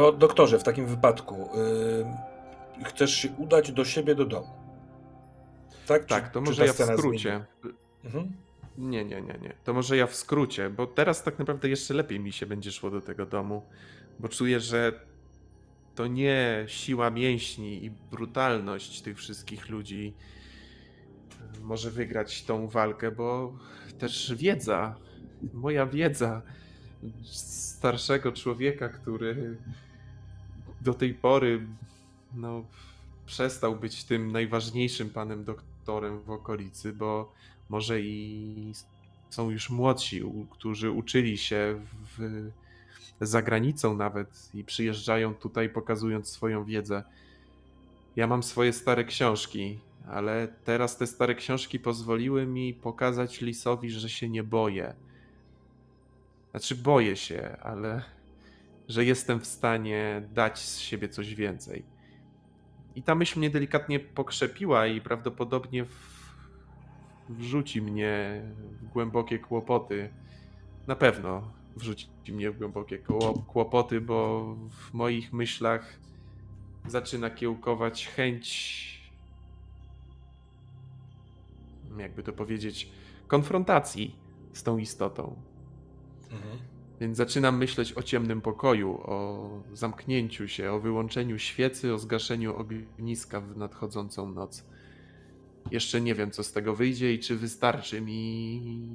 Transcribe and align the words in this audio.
To 0.00 0.12
doktorze, 0.12 0.58
w 0.58 0.62
takim 0.62 0.86
wypadku 0.86 1.48
yy, 2.78 2.84
chcesz 2.84 3.14
się 3.14 3.28
udać 3.38 3.72
do 3.72 3.84
siebie 3.84 4.14
do 4.14 4.24
domu. 4.24 4.48
Tak, 5.86 6.04
tak 6.04 6.26
czy, 6.26 6.32
to 6.32 6.40
może 6.40 6.66
ja 6.66 6.72
w 6.72 6.76
skrócie. 6.76 7.44
Mhm. 8.04 8.32
Nie, 8.78 9.04
nie, 9.04 9.22
nie, 9.22 9.38
nie. 9.42 9.54
To 9.64 9.74
może 9.74 9.96
ja 9.96 10.06
w 10.06 10.14
skrócie, 10.14 10.70
bo 10.70 10.86
teraz 10.86 11.22
tak 11.22 11.38
naprawdę 11.38 11.68
jeszcze 11.68 11.94
lepiej 11.94 12.20
mi 12.20 12.32
się 12.32 12.46
będzie 12.46 12.72
szło 12.72 12.90
do 12.90 13.00
tego 13.00 13.26
domu, 13.26 13.62
bo 14.18 14.28
czuję, 14.28 14.60
że 14.60 14.92
to 15.94 16.06
nie 16.06 16.64
siła 16.66 17.10
mięśni 17.10 17.84
i 17.84 17.90
brutalność 17.90 19.02
tych 19.02 19.18
wszystkich 19.18 19.68
ludzi 19.68 20.14
może 21.62 21.90
wygrać 21.90 22.44
tą 22.44 22.68
walkę, 22.68 23.10
bo 23.10 23.58
też 23.98 24.34
wiedza, 24.34 24.96
moja 25.52 25.86
wiedza 25.86 26.42
starszego 27.22 28.32
człowieka, 28.32 28.88
który 28.88 29.56
do 30.80 30.94
tej 30.94 31.14
pory 31.14 31.66
no, 32.34 32.64
przestał 33.26 33.76
być 33.76 34.04
tym 34.04 34.32
najważniejszym 34.32 35.10
panem 35.10 35.44
doktorem 35.44 36.20
w 36.20 36.30
okolicy, 36.30 36.92
bo 36.92 37.32
może 37.68 38.00
i 38.00 38.72
są 39.30 39.50
już 39.50 39.70
młodsi, 39.70 40.22
którzy 40.50 40.90
uczyli 40.90 41.38
się 41.38 41.80
w, 42.18 42.50
za 43.20 43.42
granicą 43.42 43.96
nawet 43.96 44.50
i 44.54 44.64
przyjeżdżają 44.64 45.34
tutaj 45.34 45.68
pokazując 45.68 46.28
swoją 46.28 46.64
wiedzę. 46.64 47.02
Ja 48.16 48.26
mam 48.26 48.42
swoje 48.42 48.72
stare 48.72 49.04
książki, 49.04 49.78
ale 50.08 50.48
teraz 50.64 50.96
te 50.96 51.06
stare 51.06 51.34
książki 51.34 51.80
pozwoliły 51.80 52.46
mi 52.46 52.74
pokazać 52.74 53.40
Lisowi, 53.40 53.90
że 53.90 54.08
się 54.08 54.28
nie 54.28 54.42
boję. 54.42 54.94
Znaczy, 56.50 56.74
boję 56.74 57.16
się, 57.16 57.56
ale 57.62 58.02
że 58.90 59.04
jestem 59.04 59.40
w 59.40 59.46
stanie 59.46 60.22
dać 60.34 60.58
z 60.58 60.78
siebie 60.78 61.08
coś 61.08 61.34
więcej. 61.34 61.84
I 62.94 63.02
ta 63.02 63.14
myśl 63.14 63.38
mnie 63.38 63.50
delikatnie 63.50 64.00
pokrzepiła 64.00 64.86
i 64.86 65.00
prawdopodobnie 65.00 65.84
w... 65.84 66.34
wrzuci 67.28 67.82
mnie 67.82 68.42
w 68.82 68.88
głębokie 68.88 69.38
kłopoty. 69.38 70.10
Na 70.86 70.96
pewno 70.96 71.52
wrzuci 71.76 72.08
mnie 72.28 72.50
w 72.50 72.58
głębokie 72.58 72.98
kłopoty, 73.46 74.00
bo 74.00 74.44
w 74.70 74.94
moich 74.94 75.32
myślach 75.32 75.98
zaczyna 76.86 77.30
kiełkować 77.30 78.06
chęć 78.06 79.00
jakby 81.98 82.22
to 82.22 82.32
powiedzieć, 82.32 82.90
konfrontacji 83.26 84.16
z 84.52 84.62
tą 84.62 84.78
istotą. 84.78 85.36
Mhm. 86.30 86.69
Więc 87.00 87.16
zaczynam 87.16 87.58
myśleć 87.58 87.92
o 87.92 88.02
ciemnym 88.02 88.40
pokoju, 88.40 89.00
o 89.04 89.48
zamknięciu 89.72 90.48
się, 90.48 90.72
o 90.72 90.80
wyłączeniu 90.80 91.38
świecy, 91.38 91.94
o 91.94 91.98
zgaszeniu 91.98 92.56
ogniska 92.56 93.40
w 93.40 93.56
nadchodzącą 93.56 94.32
noc. 94.32 94.64
Jeszcze 95.70 96.00
nie 96.00 96.14
wiem, 96.14 96.30
co 96.30 96.44
z 96.44 96.52
tego 96.52 96.74
wyjdzie 96.74 97.14
i 97.14 97.18
czy 97.18 97.36
wystarczy 97.36 98.00
mi, 98.00 98.88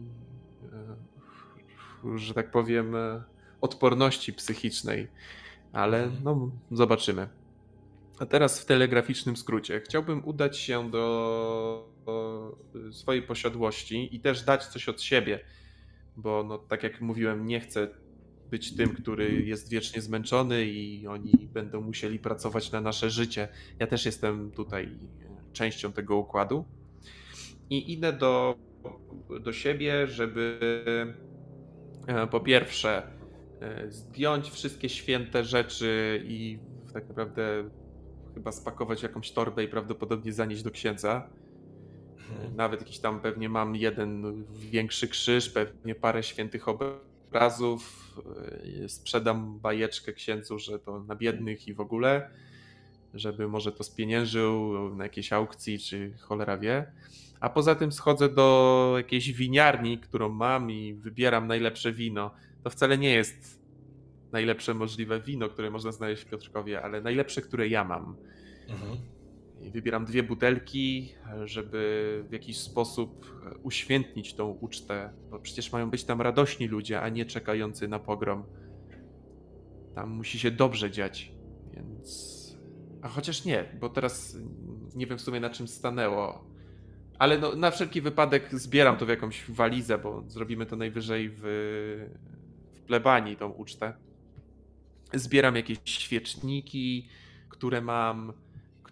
e, 2.06 2.18
że 2.18 2.34
tak 2.34 2.52
powiem, 2.52 2.96
e, 2.96 3.24
odporności 3.62 4.34
psychicznej, 4.34 5.08
ale 5.74 6.04
mhm. 6.04 6.24
no, 6.24 6.52
zobaczymy. 6.72 7.30
A 8.20 8.26
teraz 8.26 8.60
w 8.60 8.66
telegraficznym 8.66 9.38
skrócie. 9.38 9.82
Chciałbym 9.86 10.26
udać 10.26 10.58
się 10.58 10.92
do 10.92 11.90
swojej 12.92 13.22
posiadłości 13.22 14.16
i 14.16 14.20
też 14.20 14.44
dać 14.44 14.66
coś 14.66 14.90
od 14.90 15.02
siebie, 15.02 15.40
bo 16.18 16.44
no, 16.44 16.58
tak 16.58 16.84
jak 16.84 17.02
mówiłem, 17.02 17.48
nie 17.48 17.60
chcę 17.60 17.88
być 18.52 18.76
tym, 18.76 18.90
który 18.90 19.42
jest 19.42 19.70
wiecznie 19.70 20.02
zmęczony 20.02 20.66
i 20.66 21.08
oni 21.08 21.50
będą 21.54 21.82
musieli 21.82 22.20
pracować 22.20 22.72
na 22.72 22.82
nasze 22.82 23.10
życie. 23.10 23.48
Ja 23.80 23.88
też 23.88 24.06
jestem 24.06 24.52
tutaj 24.52 24.90
częścią 25.54 25.92
tego 25.92 26.18
układu 26.18 26.66
i 27.70 27.94
idę 27.94 28.14
do, 28.14 28.56
do 29.42 29.54
siebie, 29.54 30.08
żeby 30.08 30.60
e, 32.08 32.28
po 32.28 32.40
pierwsze 32.40 33.04
e, 33.62 33.92
zdjąć 33.92 34.50
wszystkie 34.50 34.90
święte 34.90 35.44
rzeczy 35.44 36.22
i 36.28 36.60
tak 36.94 37.08
naprawdę 37.08 37.70
chyba 38.34 38.52
spakować 38.52 39.04
jakąś 39.04 39.32
torbę 39.32 39.64
i 39.64 39.68
prawdopodobnie 39.68 40.34
zanieść 40.34 40.64
do 40.64 40.72
księdza. 40.72 41.30
Mhm. 42.32 42.56
Nawet 42.56 42.82
jakiś 42.82 43.00
tam 43.00 43.20
pewnie 43.20 43.50
mam 43.50 43.76
jeden 43.76 44.44
większy 44.50 45.08
krzyż, 45.08 45.50
pewnie 45.50 45.96
parę 45.96 46.24
świętych 46.24 46.66
obrazów. 46.68 48.12
E, 48.84 48.90
sprzedam 48.90 49.60
bajeczkę 49.60 50.14
księdzu, 50.14 50.60
że 50.60 50.80
to 50.80 51.00
na 51.00 51.16
biednych 51.16 51.68
i 51.68 51.74
w 51.74 51.80
ogóle, 51.80 52.30
żeby 53.14 53.48
może 53.48 53.72
to 53.72 53.84
spieniężył 53.84 54.74
na 54.96 55.04
jakiejś 55.04 55.34
aukcji, 55.34 55.80
czy 55.80 56.14
cholera 56.20 56.58
wie. 56.58 56.92
A 57.40 57.50
poza 57.50 57.76
tym 57.76 57.92
schodzę 57.92 58.30
do 58.30 58.94
jakiejś 58.98 59.32
winiarni, 59.32 59.98
którą 59.98 60.30
mam 60.30 60.72
i 60.72 60.94
wybieram 60.94 61.48
najlepsze 61.48 61.94
wino. 61.94 62.32
To 62.64 62.70
wcale 62.70 62.98
nie 62.98 63.14
jest 63.14 63.66
najlepsze 64.32 64.74
możliwe 64.74 65.22
wino, 65.22 65.50
które 65.50 65.72
można 65.72 65.92
znaleźć 65.92 66.24
w 66.24 66.26
Piotrkowie, 66.26 66.82
ale 66.82 67.02
najlepsze, 67.02 67.42
które 67.42 67.68
ja 67.68 67.84
mam. 67.84 68.16
Mhm. 68.70 68.98
Wybieram 69.72 70.06
dwie 70.06 70.24
butelki, 70.24 71.14
żeby 71.46 72.24
w 72.30 72.34
jakiś 72.34 72.58
sposób 72.58 73.42
uświętnić 73.64 74.34
tą 74.34 74.50
ucztę, 74.50 75.14
bo 75.32 75.40
przecież 75.40 75.72
mają 75.72 75.90
być 75.90 76.04
tam 76.04 76.22
radośni 76.22 76.68
ludzie, 76.68 77.02
a 77.02 77.10
nie 77.10 77.26
czekający 77.26 77.88
na 77.88 78.00
pogrom. 78.00 78.44
Tam 79.96 80.10
musi 80.10 80.40
się 80.40 80.52
dobrze 80.52 80.92
dziać, 80.92 81.32
więc. 81.74 82.36
A 83.02 83.08
chociaż 83.08 83.46
nie, 83.46 83.66
bo 83.80 83.90
teraz 83.90 84.38
nie 84.96 85.08
wiem 85.08 85.18
w 85.18 85.22
sumie 85.22 85.40
na 85.40 85.50
czym 85.50 85.68
stanęło. 85.68 86.46
Ale 87.20 87.38
no, 87.38 87.56
na 87.56 87.72
wszelki 87.72 88.02
wypadek 88.02 88.50
zbieram 88.60 88.98
to 88.98 89.06
w 89.06 89.10
jakąś 89.10 89.52
walizę, 89.52 89.98
bo 89.98 90.24
zrobimy 90.28 90.66
to 90.66 90.76
najwyżej 90.76 91.30
w, 91.30 91.42
w 92.74 92.82
plebanii, 92.82 93.38
tą 93.38 93.50
ucztę. 93.50 93.94
Zbieram 95.14 95.56
jakieś 95.56 95.78
świeczniki, 95.86 97.08
które 97.50 97.82
mam 97.82 98.34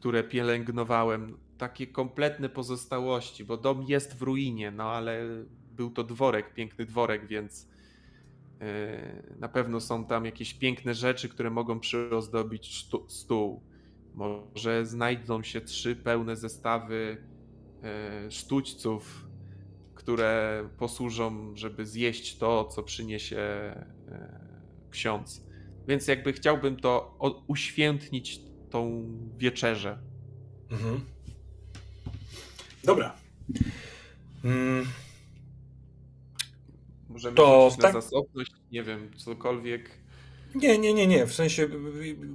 które 0.04 0.24
pielęgnowałem, 0.24 1.38
takie 1.58 1.88
kompletne 1.88 2.50
pozostałości, 2.50 3.46
bo 3.46 3.58
dom 3.58 3.84
jest 3.84 4.18
w 4.18 4.22
ruinie, 4.22 4.72
no 4.72 4.84
ale 4.84 5.26
był 5.72 5.92
to 5.92 6.04
dworek, 6.04 6.54
piękny 6.54 6.86
dworek, 6.86 7.28
więc 7.28 7.70
e, 8.62 9.38
na 9.40 9.50
pewno 9.50 9.80
są 9.80 10.06
tam 10.06 10.26
jakieś 10.26 10.54
piękne 10.54 10.94
rzeczy, 10.94 11.30
które 11.30 11.50
mogą 11.50 11.80
przyozdobić 11.80 12.88
stół. 13.08 13.64
Może 14.14 14.86
znajdą 14.86 15.44
się 15.44 15.62
trzy 15.62 15.96
pełne 15.96 16.36
zestawy 16.36 17.18
e, 17.84 18.32
sztućców, 18.32 19.28
które 19.96 20.64
posłużą, 20.78 21.56
żeby 21.56 21.86
zjeść 21.86 22.38
to, 22.38 22.66
co 22.66 22.84
przyniesie 22.84 23.38
e, 23.38 24.40
ksiądz. 24.90 25.46
Więc 25.88 26.08
jakby 26.08 26.34
chciałbym 26.34 26.76
to 26.76 27.18
uświętnić 27.48 28.53
tą 28.74 29.06
wieczerzę. 29.38 29.98
Mhm. 30.72 31.02
Dobra. 32.84 33.16
Mm. 34.44 34.86
Możemy 37.10 37.36
to 37.36 37.72
tak... 37.82 37.94
na 37.94 38.02
zasobność, 38.02 38.52
nie 38.72 38.84
wiem, 38.84 39.12
cokolwiek. 39.18 39.90
Nie, 40.56 40.78
nie, 40.78 40.94
nie, 40.94 41.08
nie. 41.08 41.26
W 41.26 41.34
sensie, 41.34 41.70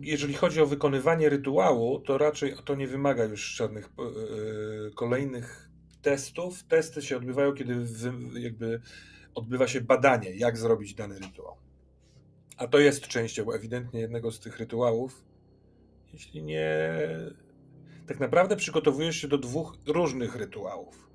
jeżeli 0.00 0.34
chodzi 0.34 0.60
o 0.60 0.66
wykonywanie 0.66 1.28
rytuału, 1.28 2.00
to 2.00 2.18
raczej 2.18 2.54
to 2.64 2.74
nie 2.74 2.86
wymaga 2.86 3.24
już 3.24 3.54
żadnych 3.54 3.88
yy, 3.98 4.90
kolejnych 4.94 5.70
testów. 6.02 6.64
Testy 6.64 7.02
się 7.02 7.16
odbywają, 7.16 7.52
kiedy 7.52 7.74
wy, 7.74 8.40
jakby 8.40 8.80
odbywa 9.34 9.68
się 9.68 9.80
badanie, 9.80 10.30
jak 10.36 10.56
zrobić 10.56 10.94
dany 10.94 11.18
rytuał. 11.18 11.56
A 12.56 12.66
to 12.66 12.78
jest 12.78 13.08
częścią 13.08 13.52
ewidentnie 13.52 14.00
jednego 14.00 14.32
z 14.32 14.40
tych 14.40 14.58
rytuałów, 14.58 15.27
jeśli 16.12 16.42
nie. 16.42 16.90
Tak 18.06 18.20
naprawdę 18.20 18.56
przygotowujesz 18.56 19.16
się 19.16 19.28
do 19.28 19.38
dwóch 19.38 19.76
różnych 19.86 20.36
rytuałów. 20.36 21.08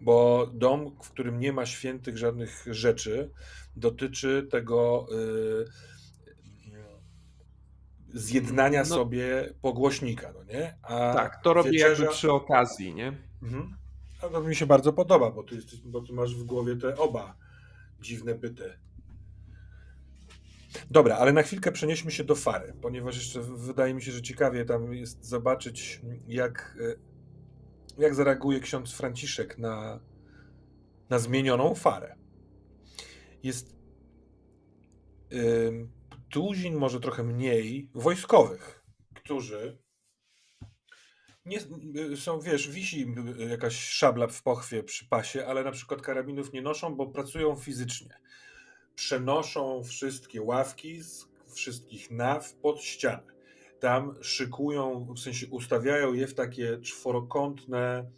Bo 0.00 0.46
dom, 0.54 0.96
w 1.02 1.10
którym 1.10 1.40
nie 1.40 1.52
ma 1.52 1.66
świętych 1.66 2.18
żadnych 2.18 2.64
rzeczy, 2.70 3.30
dotyczy 3.76 4.46
tego 4.50 5.06
yy, 5.10 5.64
zjednania 8.14 8.80
no, 8.80 8.86
sobie 8.86 9.54
pogłośnika, 9.62 10.32
no 10.32 10.44
nie? 10.44 10.78
A 10.82 11.14
tak, 11.14 11.42
to 11.42 11.54
robię 11.54 11.70
wieczerza... 11.70 12.02
jakby 12.02 12.16
przy 12.16 12.32
okazji, 12.32 12.94
nie? 12.94 13.12
Mhm. 13.42 13.76
A 14.22 14.28
to 14.28 14.40
mi 14.40 14.56
się 14.56 14.66
bardzo 14.66 14.92
podoba, 14.92 15.30
bo 15.30 15.42
ty, 15.42 15.58
bo 15.84 16.00
ty 16.00 16.12
masz 16.12 16.34
w 16.34 16.44
głowie 16.44 16.76
te 16.76 16.96
oba 16.96 17.36
dziwne 18.00 18.34
byty. 18.34 18.78
Dobra, 20.90 21.16
ale 21.16 21.32
na 21.32 21.42
chwilkę 21.42 21.72
przenieśmy 21.72 22.10
się 22.10 22.24
do 22.24 22.34
Fary, 22.34 22.74
ponieważ 22.82 23.16
jeszcze 23.16 23.42
wydaje 23.42 23.94
mi 23.94 24.02
się, 24.02 24.12
że 24.12 24.22
ciekawie 24.22 24.64
tam 24.64 24.94
jest 24.94 25.24
zobaczyć, 25.24 26.00
jak, 26.26 26.76
e, 26.80 28.02
jak 28.02 28.14
zareaguje 28.14 28.60
ksiądz 28.60 28.92
Franciszek 28.92 29.58
na, 29.58 30.00
na 31.10 31.18
zmienioną 31.18 31.74
Farę. 31.74 32.16
Jest. 33.42 33.78
tuzin, 36.30 36.74
może 36.74 37.00
trochę 37.00 37.24
mniej, 37.24 37.90
wojskowych, 37.94 38.84
którzy 39.14 39.78
nie, 41.48 41.60
są, 42.16 42.40
wiesz, 42.40 42.70
wisi 42.70 43.14
jakaś 43.50 43.78
szabla 43.78 44.26
w 44.26 44.42
pochwie 44.42 44.82
przy 44.82 45.08
pasie, 45.08 45.46
ale 45.46 45.64
na 45.64 45.70
przykład 45.70 46.02
karabinów 46.02 46.52
nie 46.52 46.62
noszą, 46.62 46.94
bo 46.94 47.06
pracują 47.06 47.56
fizycznie. 47.56 48.18
Przenoszą 48.98 49.84
wszystkie 49.84 50.42
ławki 50.42 51.02
z 51.02 51.28
wszystkich 51.54 52.10
naw 52.10 52.54
pod 52.54 52.80
ścianę. 52.82 53.22
Tam 53.80 54.14
szykują, 54.20 55.06
w 55.16 55.18
sensie 55.18 55.46
ustawiają 55.50 56.12
je 56.12 56.26
w 56.26 56.34
takie 56.34 56.78
czworokątne 56.80 58.10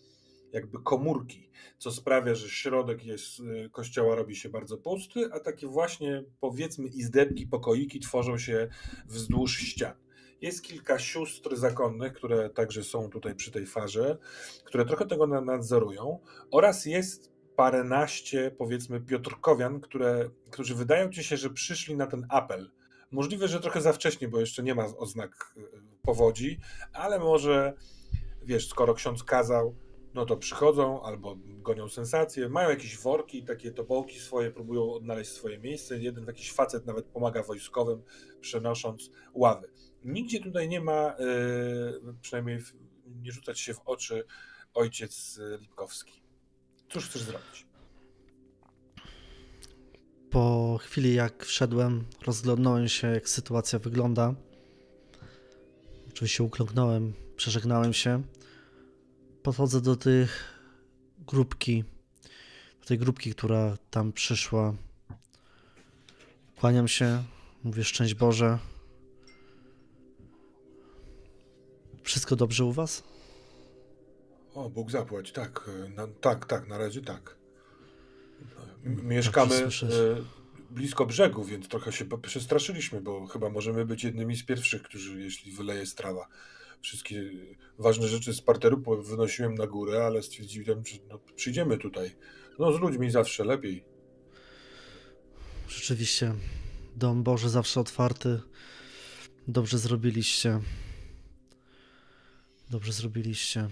jakby 0.52 0.82
komórki, 0.82 1.50
co 1.78 1.90
sprawia, 1.90 2.34
że 2.34 2.48
środek 2.48 3.04
jest, 3.04 3.40
y, 3.40 3.70
kościoła 3.72 4.14
robi 4.14 4.36
się 4.36 4.48
bardzo 4.48 4.76
pusty, 4.78 5.28
a 5.32 5.40
takie 5.40 5.66
właśnie 5.66 6.24
powiedzmy 6.40 6.88
izdebki, 6.88 7.46
pokoiki 7.46 8.00
tworzą 8.00 8.38
się 8.38 8.68
wzdłuż 9.06 9.58
ścian. 9.58 9.94
Jest 10.40 10.62
kilka 10.62 10.98
sióstr 10.98 11.56
zakonnych, 11.56 12.12
które 12.12 12.50
także 12.50 12.84
są 12.84 13.10
tutaj 13.10 13.34
przy 13.34 13.50
tej 13.50 13.66
farze, 13.66 14.18
które 14.64 14.84
trochę 14.84 15.06
tego 15.06 15.26
nadzorują, 15.26 16.18
oraz 16.50 16.86
jest 16.86 17.39
paręnaście, 17.56 18.50
powiedzmy, 18.58 19.00
Piotrkowian, 19.00 19.80
które, 19.80 20.30
którzy 20.50 20.74
wydają 20.74 21.10
ci 21.10 21.24
się, 21.24 21.36
że 21.36 21.50
przyszli 21.50 21.96
na 21.96 22.06
ten 22.06 22.26
apel. 22.28 22.70
Możliwe, 23.10 23.48
że 23.48 23.60
trochę 23.60 23.80
za 23.80 23.92
wcześnie, 23.92 24.28
bo 24.28 24.40
jeszcze 24.40 24.62
nie 24.62 24.74
ma 24.74 24.84
oznak 24.84 25.54
y, 25.56 25.60
powodzi, 26.02 26.60
ale 26.92 27.18
może, 27.18 27.72
wiesz, 28.42 28.68
skoro 28.68 28.94
ksiądz 28.94 29.24
kazał, 29.24 29.74
no 30.14 30.26
to 30.26 30.36
przychodzą 30.36 31.02
albo 31.02 31.36
gonią 31.46 31.88
sensacje, 31.88 32.48
mają 32.48 32.70
jakieś 32.70 32.98
worki, 32.98 33.42
takie 33.42 33.70
tobołki 33.70 34.18
swoje, 34.18 34.50
próbują 34.50 34.92
odnaleźć 34.92 35.30
swoje 35.30 35.58
miejsce. 35.58 35.98
Jeden 35.98 36.26
jakiś 36.26 36.52
facet 36.52 36.86
nawet 36.86 37.06
pomaga 37.06 37.42
wojskowym, 37.42 38.02
przenosząc 38.40 39.10
ławy. 39.34 39.70
Nigdzie 40.04 40.40
tutaj 40.40 40.68
nie 40.68 40.80
ma, 40.80 41.16
yy, 41.18 42.14
przynajmniej 42.20 42.58
nie 43.22 43.32
rzucać 43.32 43.60
się 43.60 43.74
w 43.74 43.80
oczy, 43.84 44.24
ojciec 44.74 45.40
Lipkowski. 45.60 46.22
Cóż 46.90 47.08
chcesz 47.08 47.22
zrobić? 47.22 47.66
Po 50.30 50.78
chwili, 50.82 51.14
jak 51.14 51.44
wszedłem, 51.44 52.04
rozglądnąłem 52.26 52.88
się, 52.88 53.08
jak 53.08 53.28
sytuacja 53.28 53.78
wygląda. 53.78 54.34
Oczywiście 56.08 56.44
ukląknąłem, 56.44 57.12
przeżegnałem 57.36 57.92
się 57.92 58.22
podchodzę 59.42 59.80
do 59.80 59.96
tych 59.96 60.58
grupki, 61.18 61.84
do 62.80 62.86
tej 62.86 62.98
grupki, 62.98 63.34
która 63.34 63.76
tam 63.90 64.12
przyszła. 64.12 64.74
Kłaniam 66.56 66.88
się, 66.88 67.24
mówię 67.64 67.84
szczęść 67.84 68.14
Boże. 68.14 68.58
Wszystko 72.02 72.36
dobrze 72.36 72.64
u 72.64 72.72
was? 72.72 73.02
O, 74.54 74.70
Bóg 74.70 74.90
zapłać, 74.90 75.32
tak, 75.32 75.70
na, 75.94 76.06
tak, 76.20 76.46
tak, 76.46 76.68
na 76.68 76.78
razie 76.78 77.00
tak. 77.00 77.36
Mieszkamy 78.84 79.54
e, 79.54 79.68
blisko 80.70 81.06
brzegu, 81.06 81.44
więc 81.44 81.68
trochę 81.68 81.92
się 81.92 82.04
przestraszyliśmy, 82.22 83.00
bo 83.00 83.26
chyba 83.26 83.50
możemy 83.50 83.86
być 83.86 84.04
jednymi 84.04 84.36
z 84.36 84.44
pierwszych, 84.44 84.82
którzy, 84.82 85.20
jeśli 85.20 85.52
wyleje 85.52 85.86
strawa, 85.86 86.28
wszystkie 86.80 87.30
ważne 87.78 88.08
rzeczy 88.08 88.34
z 88.34 88.40
parteru 88.40 89.02
wynosiłem 89.02 89.54
na 89.54 89.66
górę, 89.66 90.06
ale 90.06 90.22
stwierdziłem, 90.22 90.86
że 90.86 90.96
no, 91.08 91.18
przyjdziemy 91.36 91.78
tutaj. 91.78 92.16
No 92.58 92.72
z 92.72 92.80
ludźmi 92.80 93.10
zawsze 93.10 93.44
lepiej. 93.44 93.84
Rzeczywiście, 95.68 96.34
dom 96.96 97.22
Boży 97.22 97.48
zawsze 97.48 97.80
otwarty. 97.80 98.40
Dobrze 99.48 99.78
zrobiliście. 99.78 100.60
Dobrze 102.70 102.92
zrobiliście. 102.92 103.68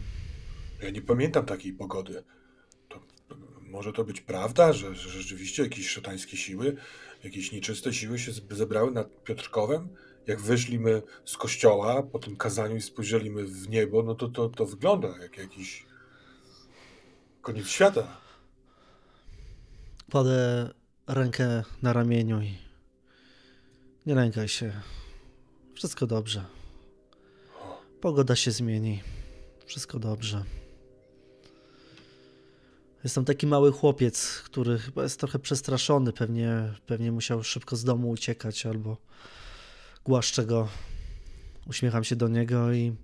Ja 0.82 0.90
nie 0.90 1.02
pamiętam 1.02 1.46
takiej 1.46 1.72
pogody. 1.72 2.24
To, 2.88 3.00
może 3.60 3.92
to 3.92 4.04
być 4.04 4.20
prawda, 4.20 4.72
że, 4.72 4.94
że 4.94 5.10
rzeczywiście 5.10 5.62
jakieś 5.62 5.88
szatańskie 5.88 6.36
siły, 6.36 6.76
jakieś 7.24 7.52
nieczyste 7.52 7.92
siły 7.92 8.18
się 8.18 8.32
zebrały 8.50 8.90
nad 8.90 9.24
Piotrkowem? 9.24 9.88
jak 10.28 10.40
wyszliśmy 10.40 11.02
z 11.24 11.36
kościoła 11.36 12.02
po 12.02 12.18
tym 12.18 12.36
kazaniu 12.36 12.76
i 12.76 12.80
spojrzeliśmy 12.80 13.44
w 13.44 13.68
niebo, 13.68 14.02
no 14.02 14.14
to 14.14 14.28
to, 14.28 14.48
to 14.48 14.66
wygląda 14.66 15.08
jak 15.08 15.38
jakiś 15.38 15.86
koniec 17.42 17.68
świata. 17.68 18.16
Kładę 20.10 20.70
rękę 21.06 21.64
na 21.82 21.92
ramieniu 21.92 22.40
i 22.40 22.58
nie 24.06 24.14
lękaj 24.14 24.48
się. 24.48 24.80
Wszystko 25.74 26.06
dobrze. 26.06 26.44
Pogoda 28.00 28.36
się 28.36 28.50
zmieni. 28.50 29.02
Wszystko 29.66 29.98
dobrze. 29.98 30.44
Jestem 33.08 33.24
taki 33.24 33.46
mały 33.46 33.72
chłopiec, 33.72 34.42
który 34.44 34.78
chyba 34.78 35.02
jest 35.02 35.20
trochę 35.20 35.38
przestraszony. 35.38 36.12
Pewnie, 36.12 36.74
pewnie 36.86 37.12
musiał 37.12 37.42
szybko 37.44 37.76
z 37.76 37.84
domu 37.84 38.10
uciekać 38.10 38.66
albo 38.66 38.96
Głaszczę 40.04 40.46
go, 40.46 40.68
uśmiecham 41.66 42.04
się 42.04 42.16
do 42.16 42.28
niego 42.28 42.72
i 42.72 42.96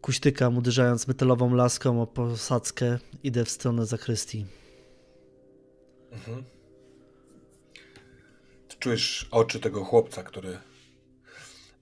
kuśtykam, 0.00 0.56
uderzając 0.56 1.08
metalową 1.08 1.54
laską 1.54 2.02
o 2.02 2.06
posadzkę, 2.06 2.98
idę 3.22 3.44
w 3.44 3.50
stronę 3.50 3.86
zakrystii. 3.86 4.46
Mhm. 6.12 6.44
Czujesz 8.78 9.28
oczy 9.30 9.60
tego 9.60 9.84
chłopca, 9.84 10.22
który 10.22 10.58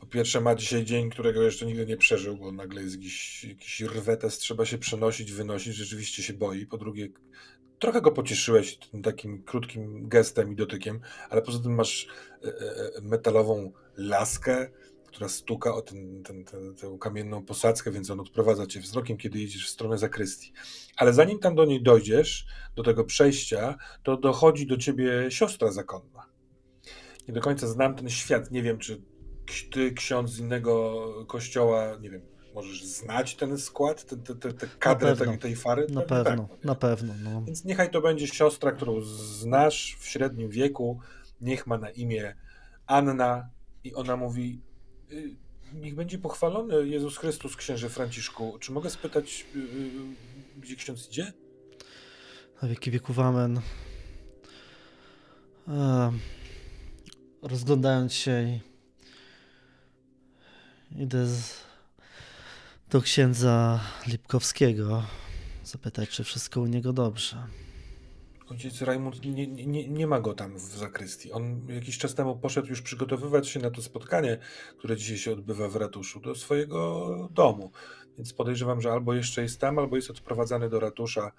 po 0.01 0.07
pierwsze 0.07 0.41
ma 0.41 0.55
dzisiaj 0.55 0.85
dzień, 0.85 1.11
którego 1.11 1.43
jeszcze 1.43 1.67
nigdy 1.67 1.87
nie 1.87 1.97
przeżył, 1.97 2.37
bo 2.37 2.53
nagle 2.53 2.83
jest 2.83 2.95
jakiś, 2.95 3.45
jakiś 3.45 3.81
rwetes, 3.81 4.39
trzeba 4.39 4.65
się 4.65 4.79
przenosić, 4.79 5.33
wynosić, 5.33 5.75
rzeczywiście 5.75 6.23
się 6.23 6.33
boi. 6.33 6.67
Po 6.67 6.79
drugie, 6.79 7.09
trochę 7.79 8.01
go 8.01 8.13
pocieszyłeś 8.13 8.79
takim 9.03 9.43
krótkim 9.43 10.09
gestem 10.09 10.53
i 10.53 10.57
dotykiem, 10.57 11.01
ale 11.31 11.43
poza 11.43 11.59
tym 11.59 11.75
masz 11.75 12.09
e, 12.45 12.47
e, 12.47 12.51
e, 12.51 13.01
metalową 13.03 13.73
laskę, 13.97 14.71
która 15.07 15.29
stuka 15.29 15.75
o 15.75 15.83
ten, 15.83 16.23
ten, 16.23 16.45
ten, 16.45 16.75
tę 16.75 16.97
kamienną 17.01 17.45
posadzkę, 17.45 17.91
więc 17.91 18.11
on 18.11 18.21
odprowadza 18.21 18.67
cię 18.67 18.81
wzrokiem, 18.81 19.17
kiedy 19.17 19.39
idziesz 19.39 19.67
w 19.67 19.71
stronę 19.71 19.99
zakrystii. 19.99 20.53
Ale 20.97 21.13
zanim 21.13 21.39
tam 21.39 21.55
do 21.55 21.65
niej 21.65 21.83
dojdziesz, 21.83 22.47
do 22.77 22.83
tego 22.83 23.05
przejścia, 23.05 23.77
to 24.03 24.17
dochodzi 24.17 24.67
do 24.67 24.77
ciebie 24.77 25.31
siostra 25.31 25.73
zakonna. 25.73 26.27
Nie 27.29 27.35
do 27.35 27.41
końca 27.41 27.67
znam 27.67 27.95
ten 27.95 28.11
świat. 28.11 28.51
Nie 28.51 28.63
wiem, 28.63 28.79
czy 28.79 29.03
ty, 29.71 29.93
ksiądz 29.93 30.31
z 30.31 30.39
innego 30.39 31.05
kościoła, 31.27 31.97
nie 32.01 32.11
wiem, 32.11 32.23
możesz 32.55 32.85
znać 32.85 33.37
ten 33.37 33.59
skład, 33.59 34.05
te, 34.05 34.17
te, 34.17 34.35
te, 34.35 34.53
te 34.53 34.67
kadrę 34.79 35.17
tej, 35.17 35.39
tej 35.39 35.57
fary? 35.57 35.87
Na 35.91 36.03
pewno, 36.03 36.49
tak, 36.49 36.65
na 36.65 36.75
pewno. 36.75 37.15
No. 37.25 37.43
Więc 37.47 37.65
niechaj 37.65 37.91
to 37.91 38.01
będzie 38.01 38.27
siostra, 38.27 38.73
którą 38.73 39.01
znasz 39.03 39.97
w 40.01 40.07
średnim 40.07 40.51
wieku, 40.51 41.01
niech 41.41 41.67
ma 41.67 41.79
na 41.79 41.91
imię 41.91 42.35
Anna 42.87 43.51
i 43.85 43.95
ona 43.95 44.17
mówi, 44.17 44.61
y, 45.13 45.37
niech 45.75 45.95
będzie 45.95 46.19
pochwalony 46.19 46.89
Jezus 46.89 47.19
Chrystus, 47.19 47.57
księże 47.57 47.89
Franciszku. 47.89 48.57
Czy 48.61 48.73
mogę 48.73 48.91
spytać, 48.91 49.47
y, 49.57 49.59
y, 49.59 49.91
gdzie 50.57 50.77
ksiądz 50.77 51.09
idzie? 51.09 51.33
Na 52.63 52.69
wieki 52.69 52.91
wieków 52.91 53.19
amen. 53.19 53.61
Rozglądając 57.43 58.13
się 58.15 58.61
idę 60.97 61.27
z 61.27 61.71
do 62.91 63.01
księdza 63.01 63.81
Lipkowskiego, 64.07 65.03
zapytać, 65.65 66.09
czy 66.09 66.25
wszystko 66.25 66.61
u 66.61 66.67
niego 66.67 66.93
dobrze. 66.93 67.37
Ojciec 68.51 68.83
Rajmund 68.83 69.25
nie, 69.25 69.47
nie, 69.47 69.89
nie 69.89 70.07
ma 70.07 70.21
go 70.21 70.35
tam 70.35 70.59
w 70.59 70.61
zakrystii. 70.61 71.33
On 71.33 71.67
jakiś 71.69 71.99
czas 71.99 72.15
temu 72.15 72.37
poszedł 72.37 72.69
już 72.69 72.83
przygotowywać 72.83 73.49
się 73.49 73.61
na 73.61 73.71
to 73.71 73.83
spotkanie, 73.83 74.39
które 74.79 74.97
dzisiaj 74.97 75.19
się 75.19 75.33
odbywa 75.33 75.69
w 75.69 75.77
ratuszu, 75.77 76.21
do 76.21 76.35
swojego 76.35 77.29
domu. 77.33 77.71
Więc 78.19 78.33
podejrzewam, 78.33 78.81
że 78.81 78.93
albo 78.93 79.15
jeszcze 79.15 79.43
jest 79.43 79.61
tam, 79.61 79.79
albo 79.79 79.97
jest 79.97 80.11
odprowadzany 80.11 80.69
do 80.69 80.81
ratusza. 80.81 81.33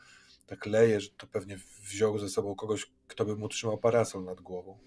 Tak 0.47 0.65
leje, 0.65 1.01
że 1.01 1.09
to 1.17 1.27
pewnie 1.27 1.59
wziął 1.83 2.19
ze 2.19 2.29
sobą 2.29 2.55
kogoś, 2.55 2.91
kto 3.07 3.25
by 3.25 3.35
mu 3.35 3.47
trzymał 3.49 3.77
parasol 3.77 4.23
nad 4.23 4.41
głową. 4.41 4.77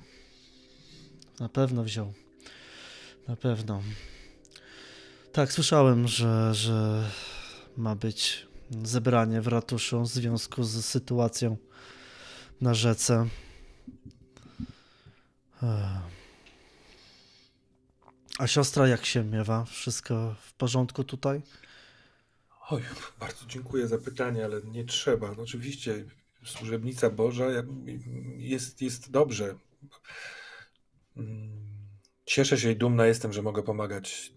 Na 1.41 1.49
pewno 1.49 1.85
wziął. 1.85 2.13
Na 3.29 3.37
pewno. 3.37 3.83
Tak, 5.35 5.53
słyszałem, 5.53 6.09
że, 6.09 6.55
że 6.55 7.11
ma 7.77 7.97
być 7.97 8.47
zebranie 8.85 9.41
w 9.41 9.47
ratuszu 9.47 10.01
w 10.01 10.09
związku 10.09 10.65
z 10.65 10.85
sytuacją 10.85 11.57
na 12.61 12.75
rzece. 12.75 13.29
A 18.39 18.47
siostra 18.47 18.89
jak 18.89 19.07
się 19.07 19.25
miewa? 19.25 19.65
Wszystko 19.65 20.35
w 20.41 20.53
porządku 20.53 21.05
tutaj? 21.05 21.43
Oj, 22.71 22.83
bardzo 23.21 23.47
dziękuję 23.47 23.89
za 23.89 23.99
pytanie, 23.99 24.45
ale 24.45 24.63
nie 24.63 24.85
trzeba. 24.85 25.35
No, 25.37 25.43
oczywiście 25.43 26.05
służebnica 26.45 27.11
Boża 27.11 27.47
jest, 28.37 28.83
jest 28.83 29.11
dobrze. 29.11 29.55
Mm, 31.17 31.65
Cieszę 32.25 32.59
się 32.59 32.71
i 32.71 32.77
dumna 32.77 33.07
jestem, 33.07 33.33
że 33.33 33.43
mogę 33.43 33.63
pomagać 33.63 34.33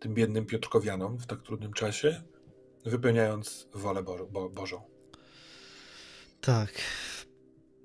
tym 0.00 0.14
biednym 0.14 0.46
Piotrkowianom 0.46 1.18
w 1.18 1.26
tak 1.26 1.42
trudnym 1.42 1.72
czasie, 1.72 2.22
wypełniając 2.84 3.68
wolę 3.74 4.02
Bo 4.02 4.26
Bo 4.26 4.50
Bożą. 4.50 4.82
Tak. 6.40 6.72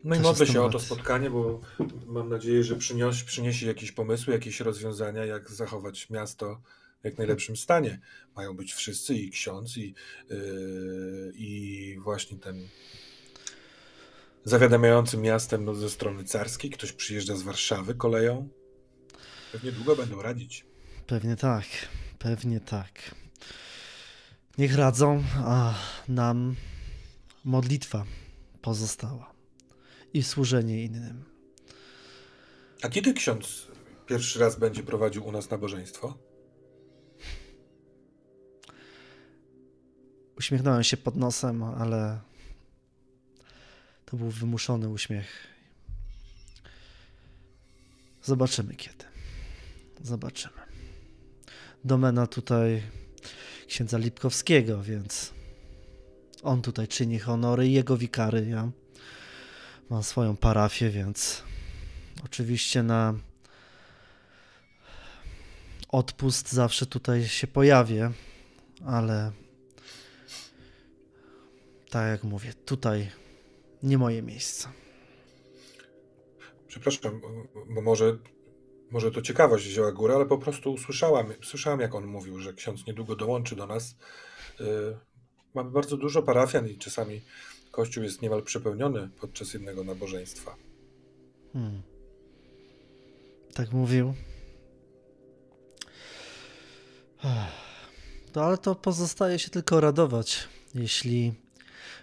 No 0.03 0.15
i 0.15 0.19
modlę 0.19 0.47
się 0.47 0.61
o 0.61 0.69
to 0.69 0.79
spotkanie, 0.79 1.29
bo 1.29 1.61
mam 2.05 2.29
nadzieję, 2.29 2.63
że 2.63 2.75
przynios, 2.75 3.23
przyniesie 3.23 3.67
jakieś 3.67 3.91
pomysły, 3.91 4.33
jakieś 4.33 4.59
rozwiązania, 4.59 5.25
jak 5.25 5.51
zachować 5.51 6.09
miasto 6.09 6.61
w 7.01 7.05
jak 7.05 7.17
najlepszym 7.17 7.57
stanie. 7.57 7.99
Mają 8.35 8.55
być 8.55 8.73
wszyscy, 8.73 9.15
i 9.15 9.31
ksiądz, 9.31 9.77
i, 9.77 9.93
yy, 10.29 11.33
i 11.35 11.97
właśnie 11.99 12.37
ten 12.37 12.67
zawiadamiający 14.43 15.17
miastem 15.17 15.65
no, 15.65 15.75
ze 15.75 15.89
strony 15.89 16.23
carskiej. 16.23 16.71
Ktoś 16.71 16.91
przyjeżdża 16.91 17.35
z 17.35 17.41
Warszawy 17.41 17.95
koleją. 17.95 18.49
Pewnie 19.51 19.71
długo 19.71 19.95
będą 19.95 20.21
radzić. 20.21 20.65
Pewnie 21.07 21.35
tak, 21.35 21.65
pewnie 22.19 22.59
tak. 22.59 23.15
Niech 24.57 24.75
radzą, 24.75 25.23
a 25.35 25.73
nam 26.07 26.55
modlitwa 27.43 28.05
pozostała 28.61 29.33
i 30.13 30.23
służenie 30.23 30.83
innym. 30.83 31.23
A 32.81 32.89
kiedy 32.89 33.13
ksiądz 33.13 33.67
pierwszy 34.07 34.39
raz 34.39 34.59
będzie 34.59 34.83
prowadził 34.83 35.25
u 35.25 35.31
nas 35.31 35.49
nabożeństwo? 35.49 36.17
Uśmiechnąłem 40.37 40.83
się 40.83 40.97
pod 40.97 41.15
nosem, 41.15 41.63
ale 41.63 42.19
to 44.05 44.17
był 44.17 44.29
wymuszony 44.29 44.89
uśmiech. 44.89 45.47
Zobaczymy 48.23 48.75
kiedy. 48.75 49.05
Zobaczymy. 50.01 50.64
Domena 51.85 52.27
tutaj 52.27 52.81
księdza 53.67 53.97
Lipkowskiego, 53.97 54.83
więc 54.83 55.33
on 56.43 56.61
tutaj 56.61 56.87
czyni 56.87 57.19
honory, 57.19 57.69
jego 57.69 57.97
wikary. 57.97 58.47
Ja 58.49 58.71
mam 59.89 60.03
swoją 60.03 60.37
parafię, 60.37 60.89
więc 60.89 61.43
oczywiście 62.25 62.83
na 62.83 63.13
odpust 65.89 66.51
zawsze 66.51 66.85
tutaj 66.85 67.27
się 67.27 67.47
pojawię, 67.47 68.11
ale 68.85 69.31
tak 71.89 72.07
jak 72.11 72.23
mówię, 72.23 72.53
tutaj 72.53 73.11
nie 73.83 73.97
moje 73.97 74.21
miejsce. 74.21 74.69
Przepraszam, 76.67 77.21
bo 77.69 77.81
może, 77.81 78.17
może 78.95 79.11
to 79.11 79.21
ciekawość 79.21 79.67
wzięła 79.67 79.91
górę, 79.91 80.15
ale 80.15 80.25
po 80.25 80.37
prostu 80.37 80.73
usłyszałam, 80.73 81.33
słyszałam 81.43 81.79
jak 81.79 81.95
on 81.95 82.05
mówił, 82.05 82.39
że 82.39 82.53
ksiądz 82.53 82.87
niedługo 82.87 83.15
dołączy 83.15 83.55
do 83.55 83.67
nas. 83.67 83.95
Y, 84.61 84.65
mamy 85.53 85.71
bardzo 85.71 85.97
dużo 85.97 86.23
parafian 86.23 86.67
i 86.67 86.77
czasami 86.77 87.21
kościół 87.71 88.03
jest 88.03 88.21
niemal 88.21 88.43
przepełniony 88.43 89.09
podczas 89.19 89.53
jednego 89.53 89.83
nabożeństwa. 89.83 90.55
Hmm. 91.53 91.81
Tak 93.53 93.71
mówił. 93.71 94.13
No 98.35 98.43
ale 98.43 98.57
to 98.57 98.75
pozostaje 98.75 99.39
się 99.39 99.49
tylko 99.49 99.81
radować, 99.81 100.47
jeśli 100.75 101.33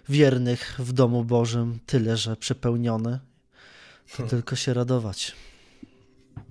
wiernych 0.09 0.75
w 0.79 0.93
domu 0.93 1.23
Bożym 1.23 1.79
tyle, 1.85 2.17
że 2.17 2.35
przepełniony, 2.35 3.19
to 4.11 4.17
hmm. 4.17 4.29
tylko 4.29 4.55
się 4.55 4.73
radować. 4.73 5.35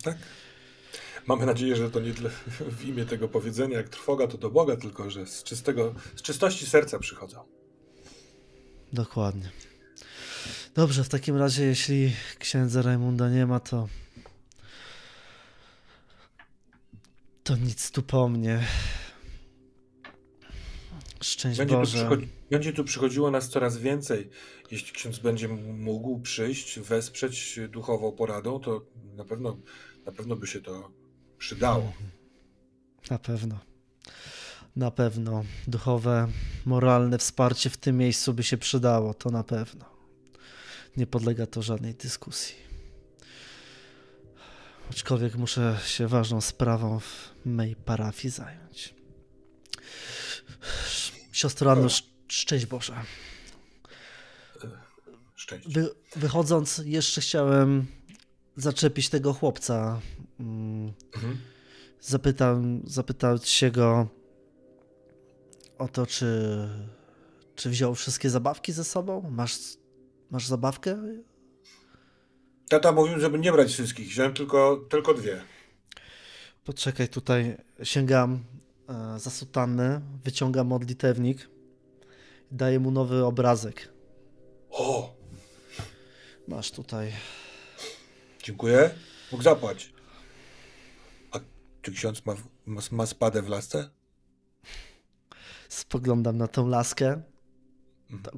Tak. 0.03 0.17
Mamy 1.27 1.47
nadzieję, 1.47 1.77
że 1.77 1.91
to 1.91 2.01
nie 2.01 2.13
w 2.79 2.85
imię 2.85 3.07
tego 3.07 3.29
powiedzenia, 3.29 3.77
jak 3.77 3.89
trwoga 3.89 4.27
to 4.27 4.39
do 4.39 4.51
Boga, 4.51 4.77
tylko 4.77 5.11
że 5.11 5.27
z, 5.27 5.43
czystego, 5.43 5.95
z 6.17 6.23
czystości 6.23 6.67
serca 6.67 6.99
przychodzą. 6.99 7.45
Dokładnie. 8.93 9.51
Dobrze, 10.75 11.05
w 11.05 11.09
takim 11.09 11.37
razie, 11.37 11.65
jeśli 11.65 12.13
księdza 12.39 12.83
Rajmunda 12.83 13.29
nie 13.29 13.47
ma, 13.47 13.61
to. 13.61 13.89
To 17.45 17.57
nic 17.57 17.91
tu 17.91 18.03
po 18.03 18.29
mnie. 18.29 18.67
Szczęść 21.21 21.59
będzie 21.59 21.75
Boże. 21.75 22.09
Będzie 22.53 22.73
tu 22.73 22.85
przychodziło 22.85 23.31
nas 23.31 23.49
coraz 23.49 23.79
więcej. 23.79 24.31
Jeśli 24.71 24.93
ksiądz 24.93 25.19
będzie 25.19 25.49
mógł 25.49 26.21
przyjść, 26.21 26.81
wesprzeć 26.81 27.61
duchową 27.69 28.13
poradą, 28.13 28.61
to 28.61 28.87
na 29.17 29.25
pewno, 29.25 29.57
na 30.07 30.13
pewno 30.13 30.37
by 30.37 30.47
się 30.47 30.61
to 30.61 30.93
przydało. 31.39 31.93
Na 33.11 33.19
pewno. 33.19 33.59
Na 34.77 34.91
pewno. 34.91 35.45
Duchowe, 35.69 36.29
moralne 36.65 37.19
wsparcie 37.19 37.71
w 37.71 37.77
tym 37.77 37.99
miejscu 37.99 38.35
by 38.35 38.43
się 38.43 38.59
przydało, 38.59 39.15
to 39.15 39.31
na 39.31 39.45
pewno. 39.45 39.85
Nie 40.97 41.07
podlega 41.07 41.47
to 41.47 41.63
żadnej 41.63 41.95
dyskusji. 41.95 42.57
Aczkolwiek 44.91 45.37
muszę 45.37 45.79
się 45.87 46.09
ważną 46.09 46.41
sprawą 46.41 47.01
w 47.01 47.31
mej 47.45 47.77
parafii 47.77 48.31
zająć. 48.31 48.95
Siostro 51.33 51.73
Anno, 51.73 51.89
szczęść 52.33 52.67
Boże. 52.67 52.95
Szczęść. 55.35 55.69
Wy, 55.69 55.91
wychodząc, 56.17 56.83
jeszcze 56.85 57.21
chciałem 57.21 57.87
zaczepić 58.57 59.09
tego 59.09 59.33
chłopca. 59.33 60.01
Mm, 60.41 60.93
mhm. 61.15 61.39
Zapytam, 62.01 62.83
zapytać 62.87 63.49
się 63.49 63.71
go 63.71 64.09
o 65.79 65.89
to, 65.89 66.07
czy, 66.07 66.69
czy 67.55 67.71
wziął 67.71 67.95
wszystkie 67.95 68.31
zabawki 68.31 68.73
ze 68.73 68.85
sobą. 68.85 69.31
Masz, 69.31 69.59
masz 70.31 70.47
zabawkę? 70.47 71.03
Tata 72.69 72.93
mówił, 72.93 73.21
żeby 73.21 73.39
nie 73.39 73.53
brać 73.53 73.73
wszystkich. 73.73 74.09
Wziąłem 74.09 74.35
tylko, 74.35 74.87
tylko 74.91 75.15
dwie. 75.15 75.43
Poczekaj, 76.65 77.09
tutaj 77.09 77.57
sięgam 77.83 78.45
E, 78.89 79.19
za 79.19 79.31
sutannę, 79.31 80.01
wyciąga 80.25 80.65
modlitewnik, 80.65 81.49
daje 82.53 82.81
mu 82.81 82.91
nowy 82.91 83.25
obrazek. 83.25 83.93
O! 84.71 85.17
Masz 86.49 86.71
tutaj. 86.71 87.13
Dziękuję. 88.43 88.91
Mógł 89.33 89.45
zapłać. 89.45 89.93
A 91.33 91.39
czy 91.83 91.93
ksiądz 91.93 92.27
ma, 92.27 92.35
ma, 92.67 92.81
ma 92.93 93.07
spadę 93.07 93.43
w 93.43 93.49
lasce? 93.49 93.91
Spoglądam 95.69 96.37
na 96.39 96.49
tą 96.49 96.69
laskę. 96.69 97.23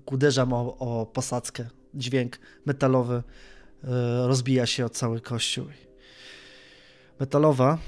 Uderzam 0.06 0.52
o, 0.52 0.78
o 0.78 1.06
posadzkę. 1.06 1.68
Dźwięk 1.94 2.38
metalowy 2.66 3.14
e, 3.14 4.26
rozbija 4.26 4.66
się 4.66 4.86
o 4.86 4.88
cały 4.88 5.20
kościół. 5.20 5.66
Metalowa, 7.20 7.78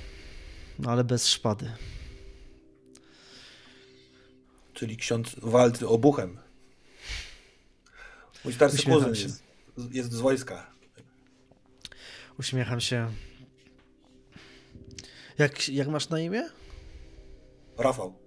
no 0.79 0.91
ale 0.91 1.05
bez 1.05 1.29
szpady. 1.29 1.73
Czyli 4.77 4.97
ksiądz 4.97 5.37
walczy 5.43 5.89
obuchem. 5.89 6.39
Mój 8.45 8.55
starszy 8.55 8.83
kuzyn 8.83 9.15
jest, 9.15 9.43
jest 9.91 10.13
z 10.13 10.21
wojska. 10.21 10.71
Uśmiecham 12.39 12.81
się. 12.81 13.13
Jak, 15.39 15.69
jak 15.69 15.89
masz 15.89 16.09
na 16.09 16.21
imię? 16.21 16.51
Rafał. 17.79 18.19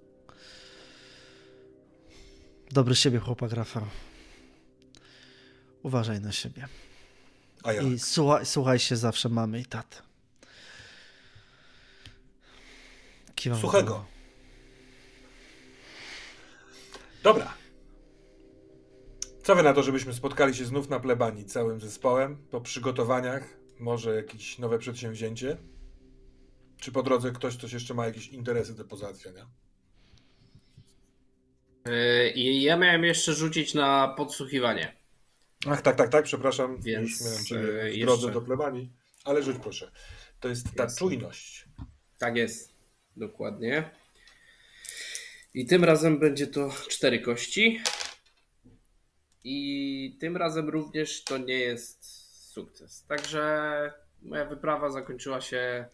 Dobry 2.71 2.95
siebie 2.95 3.19
chłopak 3.19 3.51
Rafał. 3.51 3.85
Uważaj 5.83 6.21
na 6.21 6.31
siebie. 6.31 6.67
A 7.63 7.73
ja. 7.73 7.81
I 7.81 7.99
słuchaj, 7.99 8.45
słuchaj 8.45 8.79
się 8.79 8.97
zawsze 8.97 9.29
mamy 9.29 9.59
i 9.59 9.65
taty. 9.65 9.97
Kiwam 13.35 13.61
Suchego. 13.61 14.05
Dobra. 17.23 17.53
Co 19.43 19.55
wy 19.55 19.63
na 19.63 19.73
to, 19.73 19.83
żebyśmy 19.83 20.13
spotkali 20.13 20.55
się 20.55 20.65
znów 20.65 20.89
na 20.89 20.99
plebanii 20.99 21.45
całym 21.45 21.81
zespołem, 21.81 22.47
po 22.51 22.61
przygotowaniach, 22.61 23.43
może 23.79 24.15
jakieś 24.15 24.59
nowe 24.59 24.79
przedsięwzięcie? 24.79 25.57
Czy 26.77 26.91
po 26.91 27.03
drodze 27.03 27.31
ktoś 27.31 27.55
coś 27.55 27.73
jeszcze 27.73 27.93
ma 27.93 28.05
jakieś 28.05 28.27
interesy 28.27 28.75
do 28.75 28.85
pozałatwiania? 28.85 29.47
Yy, 31.85 32.33
ja 32.39 32.77
miałem 32.77 33.03
jeszcze 33.03 33.33
rzucić 33.33 33.73
na 33.73 34.13
podsłuchiwanie. 34.17 34.97
Ach, 35.67 35.81
tak, 35.81 35.95
tak, 35.95 36.09
tak, 36.09 36.25
przepraszam. 36.25 36.81
Więc 36.81 37.09
Już 37.09 37.21
miałem 37.21 37.45
ciebie 37.45 37.93
w 37.93 37.99
drodze 37.99 38.31
do 38.31 38.41
plebanii, 38.41 38.91
ale 39.23 39.43
rzuć 39.43 39.57
proszę. 39.63 39.91
To 40.39 40.47
jest 40.47 40.75
ta 40.75 40.83
Jasne. 40.83 40.99
czujność. 40.99 41.65
Tak 42.17 42.35
jest, 42.35 42.73
dokładnie. 43.17 43.91
I 45.53 45.65
tym 45.65 45.83
razem 45.83 46.19
będzie 46.19 46.47
to 46.47 46.69
cztery 46.89 47.19
kości. 47.19 47.81
I 49.43 50.17
tym 50.19 50.37
razem 50.37 50.69
również 50.69 51.23
to 51.23 51.37
nie 51.37 51.59
jest 51.59 52.05
sukces. 52.51 53.05
Także 53.07 53.93
moja 54.21 54.45
wyprawa 54.45 54.89
zakończyła 54.89 55.41
się 55.41 55.85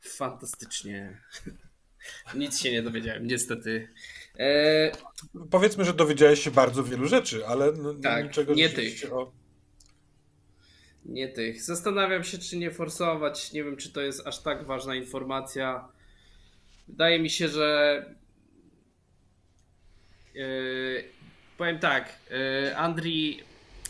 fantastycznie. 0.00 1.20
Nic 2.34 2.60
się 2.60 2.72
nie 2.72 2.82
dowiedziałem, 2.82 3.26
niestety. 3.26 3.88
E... 4.38 4.92
Powiedzmy, 5.50 5.84
że 5.84 5.94
dowiedziałeś 5.94 6.40
się 6.40 6.50
bardzo 6.50 6.84
wielu 6.84 7.06
rzeczy, 7.06 7.46
ale 7.46 7.72
no, 7.72 7.94
tak, 7.94 8.24
niczego 8.24 8.54
nie 8.54 8.68
tych. 8.68 9.12
O... 9.12 9.32
Nie 11.04 11.28
tych. 11.28 11.62
Zastanawiam 11.62 12.24
się, 12.24 12.38
czy 12.38 12.56
nie 12.56 12.70
forsować. 12.70 13.52
Nie 13.52 13.64
wiem, 13.64 13.76
czy 13.76 13.92
to 13.92 14.00
jest 14.00 14.26
aż 14.26 14.42
tak 14.42 14.66
ważna 14.66 14.94
informacja. 14.94 15.88
Wydaje 16.88 17.20
mi 17.20 17.30
się, 17.30 17.48
że. 17.48 18.04
Yy, 20.36 21.04
powiem 21.58 21.78
tak. 21.78 22.18
Yy, 22.30 22.76
Andrii 22.76 23.42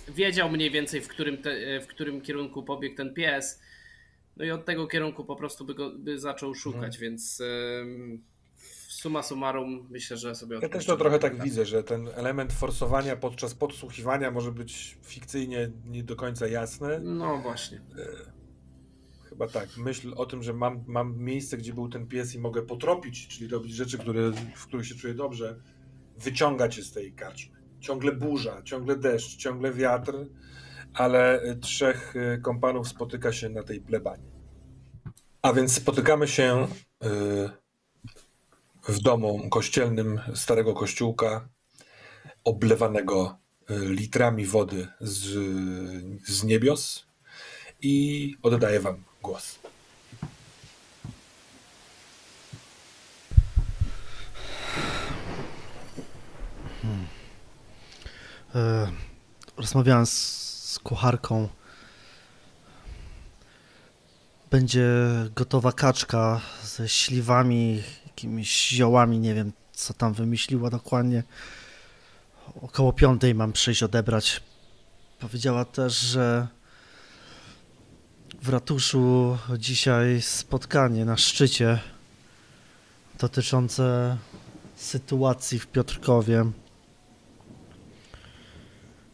wiedział 0.08 0.50
mniej 0.50 0.70
więcej, 0.70 1.00
w 1.00 1.08
którym, 1.08 1.38
te, 1.38 1.80
w 1.80 1.86
którym 1.86 2.20
kierunku 2.20 2.62
pobiegł 2.62 2.96
ten 2.96 3.14
pies. 3.14 3.62
No 4.36 4.44
i 4.44 4.50
od 4.50 4.64
tego 4.64 4.86
kierunku 4.86 5.24
po 5.24 5.36
prostu 5.36 5.64
by 5.64 5.74
go 5.74 5.90
by 5.90 6.18
zaczął 6.18 6.54
szukać, 6.54 6.98
hmm. 6.98 7.00
więc. 7.00 7.38
Yy, 7.38 8.18
suma 8.96 9.22
summarum 9.22 9.86
myślę, 9.90 10.16
że 10.16 10.34
sobie 10.34 10.58
Ja 10.62 10.68
też 10.68 10.86
to 10.86 10.96
trochę 10.96 11.18
tak 11.18 11.42
widzę, 11.42 11.66
że 11.66 11.84
ten 11.84 12.08
element 12.14 12.52
forsowania 12.52 13.16
podczas 13.16 13.54
podsłuchiwania 13.54 14.30
może 14.30 14.52
być 14.52 14.98
fikcyjnie 15.02 15.70
nie 15.84 16.02
do 16.02 16.16
końca 16.16 16.48
jasny. 16.48 17.00
No 17.00 17.38
właśnie. 17.38 17.78
E, 17.78 18.32
chyba 19.28 19.48
tak. 19.48 19.76
Myśl 19.76 20.12
o 20.16 20.26
tym, 20.26 20.42
że 20.42 20.52
mam, 20.52 20.84
mam 20.86 21.18
miejsce, 21.18 21.56
gdzie 21.56 21.72
był 21.72 21.88
ten 21.88 22.06
pies 22.06 22.34
i 22.34 22.38
mogę 22.38 22.62
potropić, 22.62 23.28
czyli 23.28 23.48
robić 23.48 23.74
rzeczy, 23.74 23.98
które, 23.98 24.32
w 24.54 24.66
których 24.66 24.86
się 24.86 24.94
czuję 24.94 25.14
dobrze, 25.14 25.60
wyciągać 26.18 26.74
się 26.74 26.82
z 26.82 26.92
tej 26.92 27.12
karczmy. 27.12 27.56
Ciągle 27.80 28.12
burza, 28.12 28.62
ciągle 28.62 28.96
deszcz, 28.96 29.36
ciągle 29.36 29.72
wiatr, 29.72 30.12
ale 30.94 31.40
trzech 31.60 32.14
e, 32.16 32.38
kompanów 32.38 32.88
spotyka 32.88 33.32
się 33.32 33.48
na 33.48 33.62
tej 33.62 33.80
plebanie. 33.80 34.30
A 35.42 35.52
więc 35.52 35.72
spotykamy 35.72 36.28
się. 36.28 36.68
Yy, 37.02 37.50
w 38.88 39.00
domu 39.00 39.48
kościelnym 39.50 40.20
starego 40.34 40.74
kościółka, 40.74 41.48
oblewanego 42.44 43.38
litrami 43.68 44.46
wody 44.46 44.88
z, 45.00 45.22
z 46.28 46.44
niebios 46.44 47.06
i 47.82 48.36
oddaję 48.42 48.80
wam 48.80 49.04
głos. 49.22 49.58
Rozmawiałem 59.56 60.06
z, 60.06 60.12
z 60.72 60.78
kucharką. 60.78 61.48
Będzie 64.50 64.88
gotowa 65.34 65.72
kaczka 65.72 66.40
ze 66.64 66.88
śliwami 66.88 67.82
jakimiś 68.06 68.68
ziołami, 68.68 69.18
nie 69.18 69.34
wiem 69.34 69.52
co 69.72 69.94
tam 69.94 70.12
wymyśliła 70.12 70.70
dokładnie. 70.70 71.22
Około 72.62 72.92
piątej 72.92 73.34
mam 73.34 73.52
przyjść 73.52 73.82
odebrać. 73.82 74.42
Powiedziała 75.20 75.64
też, 75.64 76.00
że 76.00 76.46
w 78.42 78.48
ratuszu 78.48 79.38
dzisiaj 79.58 80.22
spotkanie 80.22 81.04
na 81.04 81.16
szczycie 81.16 81.78
dotyczące 83.18 84.16
sytuacji 84.76 85.58
w 85.58 85.66
Piotrkowie. 85.66 86.44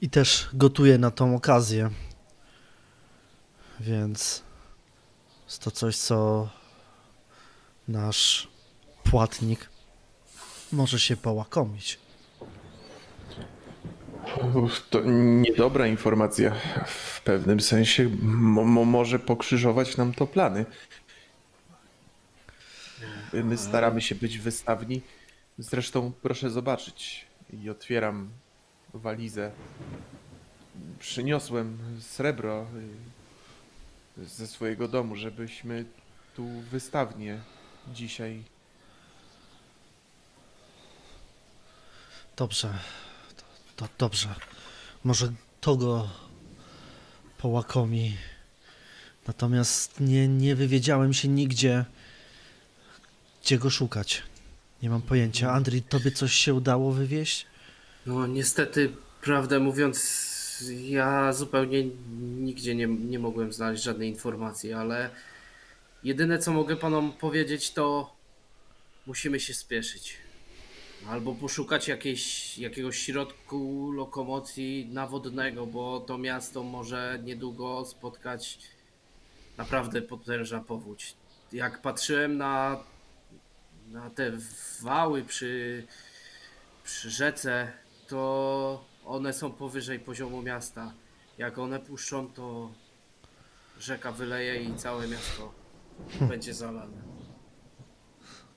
I 0.02 0.10
też 0.10 0.48
gotuje 0.54 0.98
na 0.98 1.10
tą 1.10 1.36
okazję. 1.36 1.90
Więc 3.80 4.42
jest 5.44 5.62
to 5.62 5.70
coś, 5.70 5.96
co 5.96 6.48
nasz 7.88 8.48
płatnik 9.04 9.68
może 10.72 11.00
się 11.00 11.16
połakomić. 11.16 11.98
To 14.90 15.00
niedobra 15.04 15.86
informacja. 15.86 16.54
W 16.86 17.20
pewnym 17.24 17.60
sensie 17.60 18.10
mo 18.22 18.84
może 18.84 19.18
pokrzyżować 19.18 19.96
nam 19.96 20.14
to 20.14 20.26
plany. 20.26 20.64
My 23.32 23.56
staramy 23.58 24.00
się 24.00 24.14
być 24.14 24.38
wystawni. 24.38 25.02
Zresztą 25.58 26.12
proszę 26.22 26.50
zobaczyć. 26.50 27.26
I 27.52 27.70
otwieram 27.70 28.30
walizę. 28.94 29.50
Przyniosłem 30.98 31.78
srebro 32.00 32.66
ze 34.16 34.46
swojego 34.46 34.88
domu, 34.88 35.16
żebyśmy 35.16 35.84
tu 36.36 36.46
wystawnie 36.70 37.40
dzisiaj 37.92 38.42
Dobrze. 42.36 42.78
To, 43.36 43.44
to 43.76 43.88
dobrze. 43.98 44.34
Może 45.04 45.32
to 45.60 45.76
go 45.76 46.08
połakomi. 47.38 48.16
Natomiast 49.26 50.00
nie, 50.00 50.28
nie 50.28 50.56
wywiedziałem 50.56 51.14
się 51.14 51.28
nigdzie, 51.28 51.84
gdzie 53.42 53.58
go 53.58 53.70
szukać. 53.70 54.22
Nie 54.82 54.90
mam 54.90 55.02
pojęcia. 55.02 55.52
Andrii, 55.52 55.82
tobie 55.82 56.10
coś 56.10 56.32
się 56.32 56.54
udało 56.54 56.92
wywieźć? 56.92 57.46
No 58.06 58.26
niestety, 58.26 58.92
prawdę 59.20 59.58
mówiąc, 59.60 60.32
ja 60.70 61.32
zupełnie 61.32 61.84
nigdzie 62.20 62.74
nie, 62.74 62.86
nie 62.86 63.18
mogłem 63.18 63.52
znaleźć 63.52 63.82
żadnej 63.82 64.08
informacji, 64.08 64.72
ale 64.72 65.10
jedyne 66.04 66.38
co 66.38 66.52
mogę 66.52 66.76
panom 66.76 67.12
powiedzieć 67.12 67.72
to 67.72 68.16
musimy 69.06 69.40
się 69.40 69.54
spieszyć. 69.54 70.16
Albo 71.08 71.34
poszukać 71.34 71.88
jakiejś, 71.88 72.58
jakiegoś 72.58 72.98
środku 72.98 73.92
lokomocji 73.92 74.88
nawodnego, 74.92 75.66
bo 75.66 76.00
to 76.00 76.18
miasto 76.18 76.62
może 76.62 77.18
niedługo 77.24 77.84
spotkać 77.84 78.58
naprawdę 79.56 80.02
potężna 80.02 80.60
powódź. 80.60 81.14
Jak 81.52 81.82
patrzyłem 81.82 82.36
na, 82.36 82.84
na 83.92 84.10
te 84.10 84.32
wały 84.80 85.24
przy, 85.24 85.86
przy 86.84 87.10
rzece, 87.10 87.72
to 88.08 88.84
one 89.04 89.32
są 89.32 89.52
powyżej 89.52 90.00
poziomu 90.00 90.42
miasta. 90.42 90.92
Jak 91.38 91.58
one 91.58 91.80
puszczą, 91.80 92.32
to 92.32 92.72
rzeka 93.80 94.12
wyleje 94.12 94.62
i 94.62 94.74
całe 94.74 95.08
miasto 95.08 95.52
hmm. 96.10 96.28
będzie 96.28 96.54
zalane. 96.54 97.02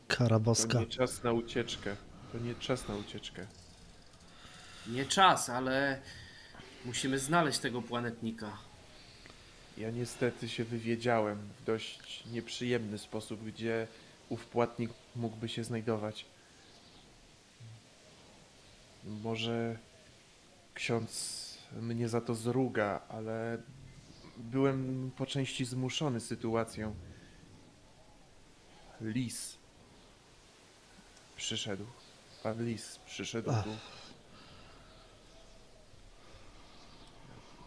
Kara 0.07 0.39
boska. 0.39 0.73
To 0.73 0.79
nie 0.79 0.85
czas 0.85 1.23
na 1.23 1.31
ucieczkę. 1.31 1.95
To 2.31 2.39
nie 2.39 2.55
czas 2.55 2.87
na 2.87 2.95
ucieczkę. 2.95 3.45
Nie 4.87 5.05
czas, 5.05 5.49
ale 5.49 6.01
musimy 6.85 7.19
znaleźć 7.19 7.59
tego 7.59 7.81
planetnika. 7.81 8.57
Ja 9.77 9.91
niestety 9.91 10.49
się 10.49 10.63
wywiedziałem 10.63 11.37
w 11.59 11.63
dość 11.65 12.23
nieprzyjemny 12.31 12.97
sposób, 12.97 13.43
gdzie 13.43 13.87
ów 14.29 14.45
płatnik 14.45 14.91
mógłby 15.15 15.49
się 15.49 15.63
znajdować. 15.63 16.25
Może 19.05 19.77
ksiądz 20.73 21.45
mnie 21.81 22.09
za 22.09 22.21
to 22.21 22.35
zruga, 22.35 23.01
ale 23.09 23.57
byłem 24.37 25.11
po 25.17 25.25
części 25.25 25.65
zmuszony 25.65 26.19
sytuacją. 26.19 26.95
Lis 29.01 29.57
przyszedł. 31.35 31.85
Pan 32.43 32.65
Lis 32.65 32.99
przyszedł 33.05 33.51
Ach. 33.51 33.63
tu. 33.63 33.69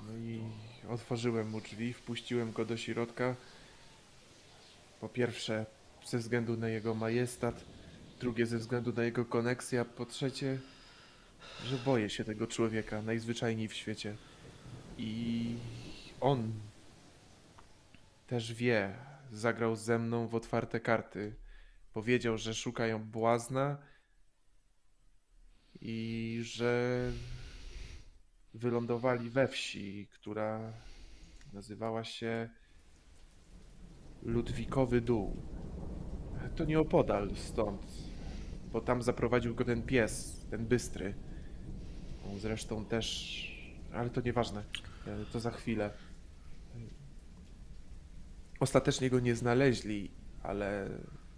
No 0.06 0.16
i 0.16 0.40
otworzyłem 0.88 1.50
mu 1.50 1.60
drzwi, 1.60 1.92
wpuściłem 1.92 2.52
go 2.52 2.64
do 2.64 2.76
środka. 2.76 3.34
Po 5.00 5.08
pierwsze, 5.08 5.66
ze 6.06 6.18
względu 6.18 6.56
na 6.56 6.68
jego 6.68 6.94
majestat, 6.94 7.64
drugie 8.20 8.46
ze 8.46 8.58
względu 8.58 8.92
na 8.92 9.02
jego 9.02 9.24
koneksję, 9.24 9.80
a 9.80 9.84
po 9.84 10.06
trzecie, 10.06 10.58
że 11.64 11.76
boję 11.76 12.10
się 12.10 12.24
tego 12.24 12.46
człowieka 12.46 13.02
najzwyczajniej 13.02 13.68
w 13.68 13.74
świecie. 13.74 14.16
I 14.98 15.54
on 16.20 16.52
też 18.26 18.54
wie, 18.54 18.94
zagrał 19.32 19.76
ze 19.76 19.98
mną 19.98 20.28
w 20.28 20.34
otwarte 20.34 20.80
karty. 20.80 21.34
Powiedział, 21.92 22.38
że 22.38 22.54
szukają 22.54 23.04
błazna 23.04 23.78
i 25.80 26.38
że 26.42 27.02
wylądowali 28.54 29.30
we 29.30 29.48
wsi, 29.48 30.08
która 30.12 30.72
nazywała 31.52 32.04
się 32.04 32.48
Ludwikowy 34.22 35.00
Dół. 35.00 35.36
To 36.56 36.64
nie 36.64 36.80
opodal 36.80 37.36
stąd, 37.36 37.86
bo 38.72 38.80
tam 38.80 39.02
zaprowadził 39.02 39.54
go 39.54 39.64
ten 39.64 39.82
pies, 39.82 40.46
ten 40.50 40.66
bystry. 40.66 41.27
Zresztą 42.36 42.84
też, 42.84 43.58
ale 43.92 44.10
to 44.10 44.20
nieważne, 44.20 44.64
to 45.32 45.40
za 45.40 45.50
chwilę. 45.50 45.90
Ostatecznie 48.60 49.10
go 49.10 49.20
nie 49.20 49.36
znaleźli, 49.36 50.10
ale 50.42 50.88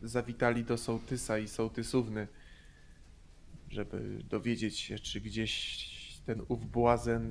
zawitali 0.02 0.64
do 0.64 0.78
sołtysa 0.78 1.38
i 1.38 1.48
sołtysówny, 1.48 2.28
żeby 3.70 4.22
dowiedzieć 4.24 4.78
się, 4.78 4.98
czy 4.98 5.20
gdzieś 5.20 5.90
ten 6.26 6.42
ów 6.48 6.70
błazen 6.70 7.24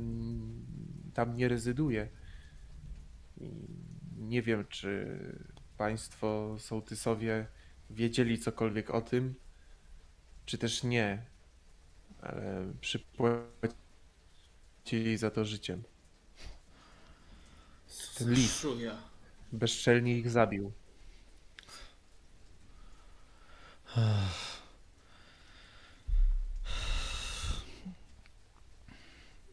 tam 1.14 1.36
nie 1.36 1.48
rezyduje. 1.48 2.10
I 3.38 3.50
nie 4.18 4.42
wiem, 4.42 4.66
czy 4.70 5.20
państwo 5.78 6.56
sołtysowie 6.60 7.48
wiedzieli 7.90 8.40
cokolwiek 8.40 8.90
o 8.90 9.02
tym, 9.02 9.36
czy 10.46 10.58
też 10.58 10.84
nie, 10.84 11.26
ale 12.22 12.74
przypłacili 12.82 13.48
za 15.18 15.32
to 15.32 15.46
życiem. 15.46 15.84
Ten 18.18 18.34
lis 18.34 18.66
bezczelnie 19.52 20.18
ich 20.18 20.30
zabił. 20.30 20.72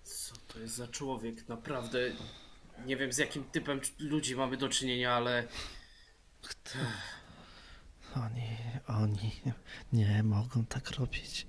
Co 0.03 0.37
to 0.49 0.59
jest 0.59 0.75
za 0.75 0.89
człowiek? 0.89 1.49
Naprawdę 1.49 1.99
nie 2.87 2.97
wiem 2.97 3.13
z 3.13 3.19
jakim 3.19 3.45
typem 3.45 3.81
ludzi 3.99 4.37
mamy 4.37 4.57
do 4.57 4.69
czynienia, 4.69 5.15
ale. 5.15 5.49
Oni, 8.17 8.57
oni 8.87 9.33
nie 9.93 10.23
mogą 10.23 10.67
tak 10.67 10.91
robić. 10.91 11.47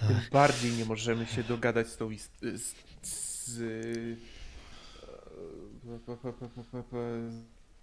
Tak. 0.00 0.08
Tym 0.08 0.16
bardziej 0.32 0.72
nie 0.72 0.84
możemy 0.84 1.26
się 1.26 1.42
dogadać 1.42 1.88
z 1.88 1.96
tą 1.96 2.10
ist- 2.10 2.40
z, 2.40 2.74
z, 3.02 3.60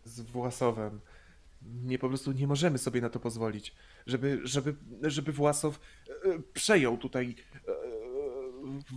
z 0.06 0.22
Własowem. 0.22 1.00
Nie 1.62 2.00
po 2.00 2.08
prostu 2.08 2.32
nie 2.32 2.48
możemy 2.48 2.78
sobie 2.78 3.02
na 3.02 3.10
to 3.10 3.20
pozwolić, 3.20 3.76
żeby, 4.08 4.40
żeby, 4.44 4.76
żeby 5.02 5.32
Własow 5.32 5.80
e, 6.10 6.40
przejął 6.54 6.98
tutaj 6.98 7.36
e, 7.56 7.72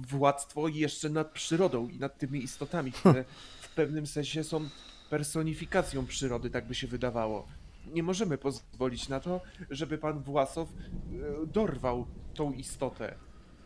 władztwo 0.09 0.69
jeszcze 0.69 1.09
nad 1.11 1.33
przyrodą 1.33 1.89
i 1.89 1.99
nad 1.99 2.19
tymi 2.19 2.43
istotami, 2.43 2.93
które 2.93 3.25
w 3.63 3.75
pewnym 3.75 4.07
sensie 4.07 4.45
są 4.45 4.69
personifikacją 5.11 6.07
przyrody, 6.07 6.51
tak 6.51 6.67
by 6.67 6.75
się 6.75 6.87
wydawało. 6.87 7.47
Nie 7.87 8.03
możemy 8.03 8.39
pozwolić 8.39 9.09
na 9.09 9.21
to, 9.21 9.41
żeby 9.71 9.99
pan 9.99 10.23
Własow 10.23 10.69
e, 10.69 11.47
dorwał 11.47 12.07
tą 12.35 12.53
istotę. 12.53 13.15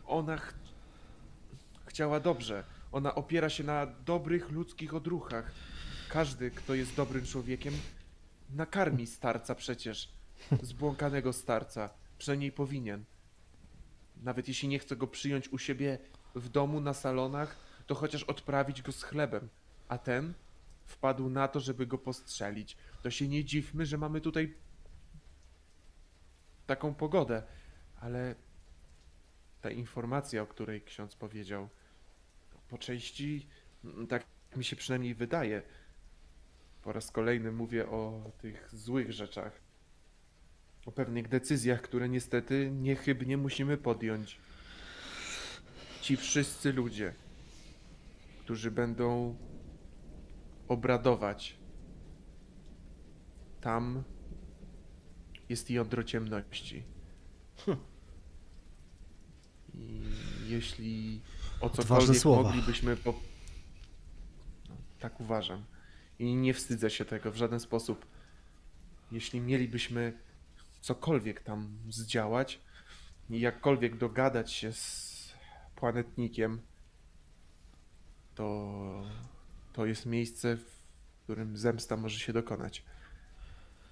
Ona 0.05 0.37
ch 0.37 0.53
chciała 1.85 2.19
dobrze. 2.19 2.63
Ona 2.91 3.15
opiera 3.15 3.49
się 3.49 3.63
na 3.63 3.85
dobrych 3.85 4.51
ludzkich 4.51 4.93
odruchach. 4.93 5.51
Każdy, 6.09 6.51
kto 6.51 6.75
jest 6.75 6.95
dobrym 6.95 7.25
człowiekiem, 7.25 7.73
nakarmi 8.49 9.07
starca 9.07 9.55
przecież. 9.55 10.11
Zbłąkanego 10.61 11.33
starca. 11.33 11.89
Przynajmniej 12.17 12.51
powinien. 12.51 13.05
Nawet 14.23 14.47
jeśli 14.47 14.67
nie 14.67 14.79
chce 14.79 14.95
go 14.95 15.07
przyjąć 15.07 15.49
u 15.49 15.57
siebie 15.57 15.97
w 16.35 16.49
domu, 16.49 16.81
na 16.81 16.93
salonach, 16.93 17.55
to 17.87 17.95
chociaż 17.95 18.23
odprawić 18.23 18.81
go 18.81 18.91
z 18.91 19.03
chlebem. 19.03 19.49
A 19.87 19.97
ten 19.97 20.33
wpadł 20.85 21.29
na 21.29 21.47
to, 21.47 21.59
żeby 21.59 21.87
go 21.87 21.97
postrzelić. 21.97 22.77
To 23.01 23.11
się 23.11 23.27
nie 23.27 23.45
dziwmy, 23.45 23.85
że 23.85 23.97
mamy 23.97 24.21
tutaj 24.21 24.53
taką 26.65 26.93
pogodę. 26.93 27.43
Ale 28.01 28.35
ta 29.65 29.71
informacja, 29.71 30.41
o 30.41 30.47
której 30.47 30.81
ksiądz 30.81 31.15
powiedział, 31.15 31.69
po 32.69 32.77
części, 32.77 33.47
mm, 33.83 34.07
tak 34.07 34.25
mi 34.55 34.63
się 34.63 34.75
przynajmniej 34.75 35.15
wydaje, 35.15 35.61
po 36.83 36.93
raz 36.93 37.11
kolejny 37.11 37.51
mówię 37.51 37.89
o 37.89 38.31
tych 38.37 38.75
złych 38.75 39.11
rzeczach, 39.11 39.61
o 40.85 40.91
pewnych 40.91 41.27
decyzjach, 41.27 41.81
które 41.81 42.09
niestety 42.09 42.71
niechybnie 42.71 43.37
musimy 43.37 43.77
podjąć. 43.77 44.37
Ci 46.01 46.17
wszyscy 46.17 46.73
ludzie, 46.73 47.13
którzy 48.39 48.71
będą 48.71 49.35
obradować, 50.67 51.57
tam 53.61 54.03
jest 55.49 55.69
jądro 55.69 56.03
ciemności. 56.03 56.83
Hm. 57.65 57.94
I 59.77 60.01
jeśli 60.47 61.21
o 61.61 61.69
cokolwiek 61.69 62.25
moglibyśmy 62.25 62.97
po... 62.97 63.13
No, 64.69 64.75
tak 64.99 65.21
uważam. 65.21 65.65
I 66.19 66.35
nie 66.35 66.53
wstydzę 66.53 66.89
się 66.89 67.05
tego 67.05 67.31
w 67.31 67.35
żaden 67.35 67.59
sposób. 67.59 68.05
Jeśli 69.11 69.41
mielibyśmy 69.41 70.13
cokolwiek 70.81 71.43
tam 71.43 71.77
zdziałać 71.89 72.61
i 73.29 73.39
jakkolwiek 73.39 73.97
dogadać 73.97 74.51
się 74.51 74.73
z 74.73 75.33
planetnikiem, 75.75 76.61
to 78.35 79.03
to 79.73 79.85
jest 79.85 80.05
miejsce, 80.05 80.57
w 80.57 80.79
którym 81.23 81.57
zemsta 81.57 81.97
może 81.97 82.19
się 82.19 82.33
dokonać. 82.33 82.83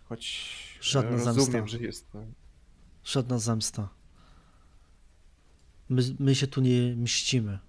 Choć 0.09 0.77
Żadna 0.81 1.11
rozumiem, 1.11 1.51
zemsta. 1.51 1.67
że 1.67 1.83
jest 1.83 2.11
to. 2.11 2.23
Żadna 3.03 3.39
zemsta. 3.39 3.89
My, 5.93 6.01
my 6.19 6.35
się 6.35 6.47
tu 6.47 6.61
nie 6.61 6.95
mścimy. 6.95 7.59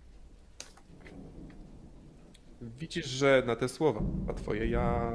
Widzisz, 2.81 3.07
że 3.07 3.43
na 3.47 3.57
te 3.57 3.69
słowa 3.69 4.01
twoje 4.37 4.67
ja 4.67 5.13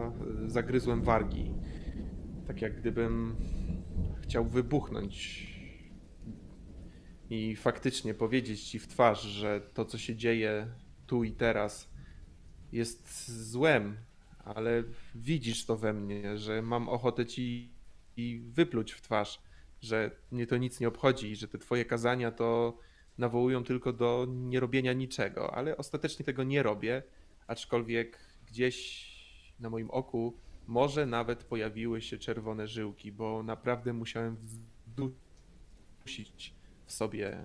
zagryzłem 0.48 1.02
wargi. 1.02 1.52
Tak 2.48 2.62
jak 2.62 2.80
gdybym 2.80 3.36
chciał 4.22 4.46
wybuchnąć 4.46 5.48
i 7.30 7.56
faktycznie 7.56 8.14
powiedzieć 8.14 8.64
ci 8.64 8.80
w 8.80 8.88
twarz, 8.88 9.22
że 9.22 9.62
to, 9.74 9.86
co 9.86 9.98
się 9.98 10.16
dzieje 10.16 10.68
tu 11.08 11.24
i 11.24 11.32
teraz, 11.32 11.90
jest 12.72 13.32
złem, 13.50 13.98
ale 14.44 14.84
widzisz 15.16 15.66
to 15.66 15.78
we 15.78 15.94
mnie, 15.94 16.38
że 16.38 16.62
mam 16.62 16.90
ochotę 16.90 17.26
ci 17.26 17.74
wypluć 18.42 18.92
w 18.92 19.02
twarz, 19.02 19.42
że 19.82 20.12
mnie 20.32 20.48
to 20.48 20.58
nic 20.58 20.80
nie 20.80 20.88
obchodzi 20.88 21.32
i 21.32 21.36
że 21.36 21.48
te 21.48 21.58
twoje 21.58 21.86
kazania 21.86 22.32
to 22.32 22.78
nawołują 23.20 23.64
tylko 23.64 23.94
do 23.94 24.28
nierobienia 24.30 24.94
niczego, 24.94 25.54
ale 25.54 25.78
ostatecznie 25.78 26.26
tego 26.26 26.44
nie 26.44 26.64
robię, 26.64 27.04
aczkolwiek 27.48 28.20
gdzieś 28.48 29.10
na 29.60 29.70
moim 29.70 29.92
oku 29.92 30.38
może 30.68 31.06
nawet 31.06 31.44
pojawiły 31.44 32.02
się 32.02 32.18
czerwone 32.18 32.68
żyłki, 32.68 33.12
bo 33.12 33.44
naprawdę 33.44 33.94
musiałem 33.94 34.38
wdusić 34.88 36.54
w 36.86 36.92
sobie 36.92 37.38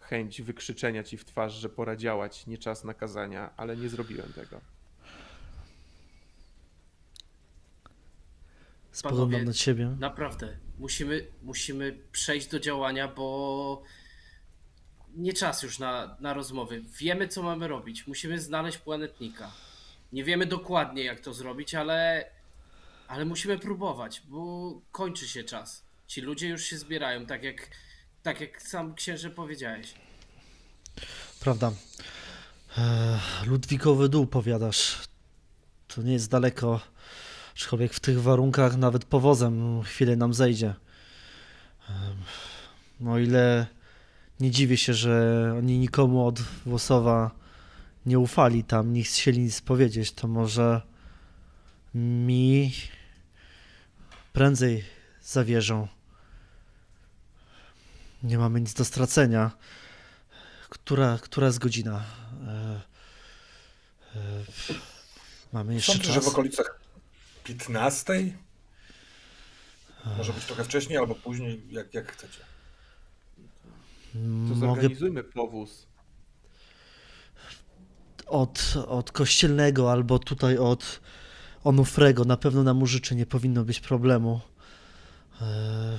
chęć 0.00 0.42
wykrzyczenia 0.42 1.02
ci 1.02 1.16
w 1.16 1.24
twarz, 1.24 1.54
że 1.54 1.68
pora 1.68 1.96
działać, 1.96 2.46
nie 2.46 2.58
czas 2.58 2.84
nakazania, 2.84 3.50
ale 3.56 3.76
nie 3.76 3.88
zrobiłem 3.88 4.32
tego. 4.32 4.60
Spoglądam 8.92 9.44
na 9.44 9.52
ciebie. 9.52 9.96
Naprawdę, 10.00 10.58
musimy, 10.78 11.26
musimy 11.42 11.98
przejść 12.12 12.48
do 12.48 12.60
działania, 12.60 13.08
bo 13.08 13.82
nie 15.18 15.32
czas 15.32 15.62
już 15.62 15.78
na, 15.78 16.16
na 16.20 16.34
rozmowy. 16.34 16.82
Wiemy, 16.98 17.28
co 17.28 17.42
mamy 17.42 17.68
robić. 17.68 18.06
Musimy 18.06 18.40
znaleźć 18.40 18.78
planetnika. 18.78 19.50
Nie 20.12 20.24
wiemy 20.24 20.46
dokładnie, 20.46 21.04
jak 21.04 21.20
to 21.20 21.34
zrobić, 21.34 21.74
ale, 21.74 22.24
ale 23.08 23.24
musimy 23.24 23.58
próbować, 23.58 24.22
bo 24.28 24.72
kończy 24.92 25.28
się 25.28 25.44
czas. 25.44 25.82
Ci 26.06 26.20
ludzie 26.20 26.48
już 26.48 26.62
się 26.64 26.78
zbierają, 26.78 27.26
tak 27.26 27.42
jak, 27.42 27.70
tak 28.22 28.40
jak 28.40 28.62
sam 28.62 28.94
księże 28.94 29.30
powiedziałeś. 29.30 29.94
Prawda. 31.40 31.72
Ludwikowy 33.46 34.08
dół, 34.08 34.26
powiadasz. 34.26 34.98
To 35.88 36.02
nie 36.02 36.12
jest 36.12 36.30
daleko. 36.30 36.80
Aczkolwiek 37.54 37.94
w 37.94 38.00
tych 38.00 38.22
warunkach 38.22 38.76
nawet 38.76 39.04
powozem 39.04 39.82
chwilę 39.82 40.16
nam 40.16 40.34
zejdzie. 40.34 40.74
No 43.00 43.18
ile 43.18 43.66
nie 44.40 44.50
dziwię 44.50 44.76
się, 44.76 44.94
że 44.94 45.54
oni 45.58 45.78
nikomu 45.78 46.26
od 46.26 46.40
Włosowa 46.40 47.30
nie 48.06 48.18
ufali 48.18 48.64
tam, 48.64 48.92
nie 48.92 49.02
chcieli 49.02 49.38
nic 49.38 49.60
powiedzieć, 49.60 50.12
to 50.12 50.28
może 50.28 50.82
mi 51.94 52.74
prędzej 54.32 54.84
zawierzą. 55.22 55.88
Nie 58.22 58.38
mamy 58.38 58.60
nic 58.60 58.74
do 58.74 58.84
stracenia. 58.84 59.50
Która, 60.68 61.18
która 61.22 61.46
jest 61.46 61.58
godzina? 61.58 62.04
E, 62.46 62.80
e, 64.16 64.44
mamy 65.52 65.74
jeszcze 65.74 65.92
Sądzę, 65.92 66.06
czas? 66.06 66.14
że 66.14 66.20
w 66.20 66.28
okolicach 66.28 66.80
15? 67.44 68.12
Może 70.16 70.32
być 70.32 70.44
trochę 70.44 70.64
wcześniej 70.64 70.98
albo 70.98 71.14
później, 71.14 71.62
jak, 71.70 71.94
jak 71.94 72.12
chcecie. 72.12 72.47
To 74.48 74.54
zorganizujmy 74.54 75.22
Mogę... 75.22 75.32
powóz. 75.32 75.86
Od, 78.26 78.74
od 78.86 79.12
kościelnego 79.12 79.92
albo 79.92 80.18
tutaj 80.18 80.58
od, 80.58 81.00
Onufrego 81.64 82.24
na 82.24 82.36
pewno 82.36 82.62
nam 82.62 82.82
użyczy, 82.82 83.14
nie 83.14 83.26
powinno 83.26 83.64
być 83.64 83.80
problemu. 83.80 84.40
E, 85.40 85.98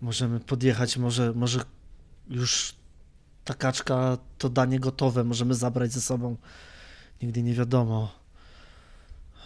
możemy 0.00 0.40
podjechać, 0.40 0.96
może, 0.96 1.32
może 1.32 1.60
już 2.30 2.74
ta 3.44 3.54
kaczka 3.54 4.18
to 4.38 4.48
danie 4.48 4.80
gotowe, 4.80 5.24
możemy 5.24 5.54
zabrać 5.54 5.92
ze 5.92 6.00
sobą. 6.00 6.36
Nigdy 7.22 7.42
nie 7.42 7.54
wiadomo. 7.54 8.14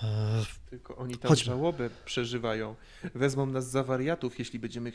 E, 0.02 0.42
Tylko 0.70 0.96
oni 0.96 1.16
tam 1.16 1.28
Chodźmy. 1.28 1.44
żałobę 1.44 1.90
przeżywają. 2.04 2.74
Wezmą 3.14 3.46
nas 3.46 3.70
za 3.70 3.84
wariatów, 3.84 4.38
jeśli 4.38 4.58
będziemy 4.58 4.92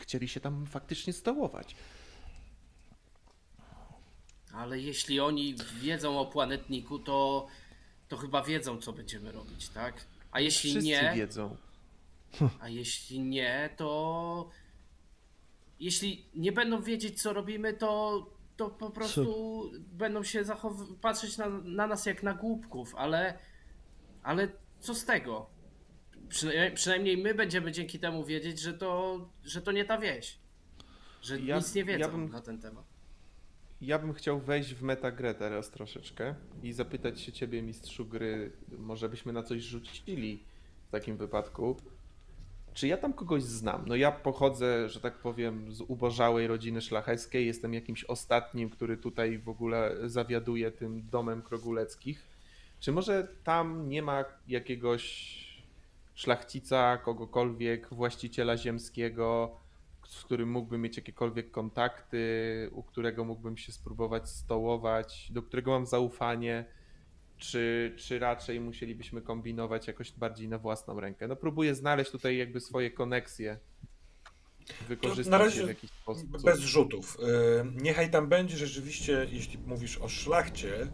chcieli 0.00 0.28
się 0.28 0.40
tam 0.40 0.66
faktycznie 0.66 1.12
stołować. 1.12 1.76
Ale 4.52 4.80
jeśli 4.80 5.20
oni 5.20 5.54
wiedzą 5.80 6.18
o 6.20 6.26
planetniku, 6.26 6.98
to, 6.98 7.46
to 8.08 8.16
chyba 8.16 8.42
wiedzą, 8.42 8.80
co 8.80 8.92
będziemy 8.92 9.32
robić, 9.32 9.68
tak? 9.68 9.94
A 10.30 10.40
jeśli 10.40 10.70
Wszyscy 10.70 10.88
nie. 10.88 11.12
wiedzą. 11.14 11.56
A 12.60 12.68
jeśli 12.68 13.20
nie, 13.20 13.70
to. 13.76 14.50
Jeśli 15.80 16.26
nie 16.34 16.52
będą 16.52 16.82
wiedzieć, 16.82 17.22
co 17.22 17.32
robimy, 17.32 17.74
to, 17.74 18.26
to 18.56 18.70
po 18.70 18.90
prostu 18.90 19.24
co? 19.72 19.78
będą 19.80 20.22
się 20.22 20.44
zachow- 20.44 20.96
patrzeć 21.00 21.36
na, 21.38 21.48
na 21.48 21.86
nas 21.86 22.06
jak 22.06 22.22
na 22.22 22.34
głupków, 22.34 22.94
ale. 22.94 23.38
Ale 24.22 24.48
co 24.80 24.94
z 24.94 25.04
tego? 25.04 25.55
Przynajmniej, 26.28 26.72
przynajmniej 26.72 27.16
my 27.16 27.34
będziemy 27.34 27.72
dzięki 27.72 27.98
temu 27.98 28.24
wiedzieć, 28.24 28.60
że 28.60 28.74
to, 28.74 29.20
że 29.44 29.62
to 29.62 29.72
nie 29.72 29.84
ta 29.84 29.98
wieś. 29.98 30.38
Że 31.22 31.40
ja, 31.40 31.56
nic 31.56 31.74
nie 31.74 31.84
wiedzą 31.84 32.00
ja 32.00 32.08
bym... 32.08 32.30
na 32.30 32.40
ten 32.40 32.58
temat. 32.58 32.84
Ja 33.80 33.98
bym 33.98 34.12
chciał 34.12 34.40
wejść 34.40 34.74
w 34.74 34.82
metagrę 34.82 35.34
teraz 35.34 35.70
troszeczkę 35.70 36.34
i 36.62 36.72
zapytać 36.72 37.20
się 37.20 37.32
ciebie, 37.32 37.62
mistrzu 37.62 38.06
gry, 38.06 38.52
może 38.78 39.08
byśmy 39.08 39.32
na 39.32 39.42
coś 39.42 39.62
rzucili 39.62 40.44
w 40.88 40.90
takim 40.90 41.16
wypadku. 41.16 41.76
Czy 42.74 42.88
ja 42.88 42.96
tam 42.96 43.12
kogoś 43.12 43.42
znam? 43.42 43.84
No 43.86 43.96
ja 43.96 44.12
pochodzę, 44.12 44.88
że 44.88 45.00
tak 45.00 45.18
powiem, 45.18 45.72
z 45.72 45.80
ubożałej 45.80 46.46
rodziny 46.46 46.80
szlacheckiej, 46.80 47.46
jestem 47.46 47.74
jakimś 47.74 48.04
ostatnim, 48.04 48.70
który 48.70 48.96
tutaj 48.96 49.38
w 49.38 49.48
ogóle 49.48 49.96
zawiaduje 50.04 50.70
tym 50.70 51.08
domem 51.10 51.42
Kroguleckich. 51.42 52.26
Czy 52.80 52.92
może 52.92 53.28
tam 53.44 53.88
nie 53.88 54.02
ma 54.02 54.24
jakiegoś 54.48 55.45
szlachcica, 56.16 56.98
kogokolwiek, 56.98 57.88
właściciela 57.94 58.56
ziemskiego, 58.56 59.56
z 60.06 60.24
którym 60.24 60.50
mógłbym 60.50 60.82
mieć 60.82 60.96
jakiekolwiek 60.96 61.50
kontakty, 61.50 62.18
u 62.72 62.82
którego 62.82 63.24
mógłbym 63.24 63.56
się 63.56 63.72
spróbować 63.72 64.28
stołować, 64.28 65.28
do 65.32 65.42
którego 65.42 65.70
mam 65.70 65.86
zaufanie, 65.86 66.64
czy, 67.36 67.94
czy 67.96 68.18
raczej 68.18 68.60
musielibyśmy 68.60 69.22
kombinować 69.22 69.86
jakoś 69.86 70.12
bardziej 70.12 70.48
na 70.48 70.58
własną 70.58 71.00
rękę. 71.00 71.28
No 71.28 71.36
próbuję 71.36 71.74
znaleźć 71.74 72.10
tutaj 72.10 72.36
jakby 72.36 72.60
swoje 72.60 72.90
koneksje, 72.90 73.58
wykorzystać 74.88 75.30
na 75.30 75.38
razie 75.38 75.64
w 75.64 75.68
jakiś 75.68 75.90
sposób. 75.90 76.42
Bez 76.42 76.60
rzutów. 76.60 77.18
Y, 77.20 77.82
niechaj 77.82 78.10
tam 78.10 78.28
będzie 78.28 78.56
rzeczywiście, 78.56 79.26
jeśli 79.30 79.58
mówisz 79.58 79.98
o 79.98 80.08
szlachcie, 80.08 80.88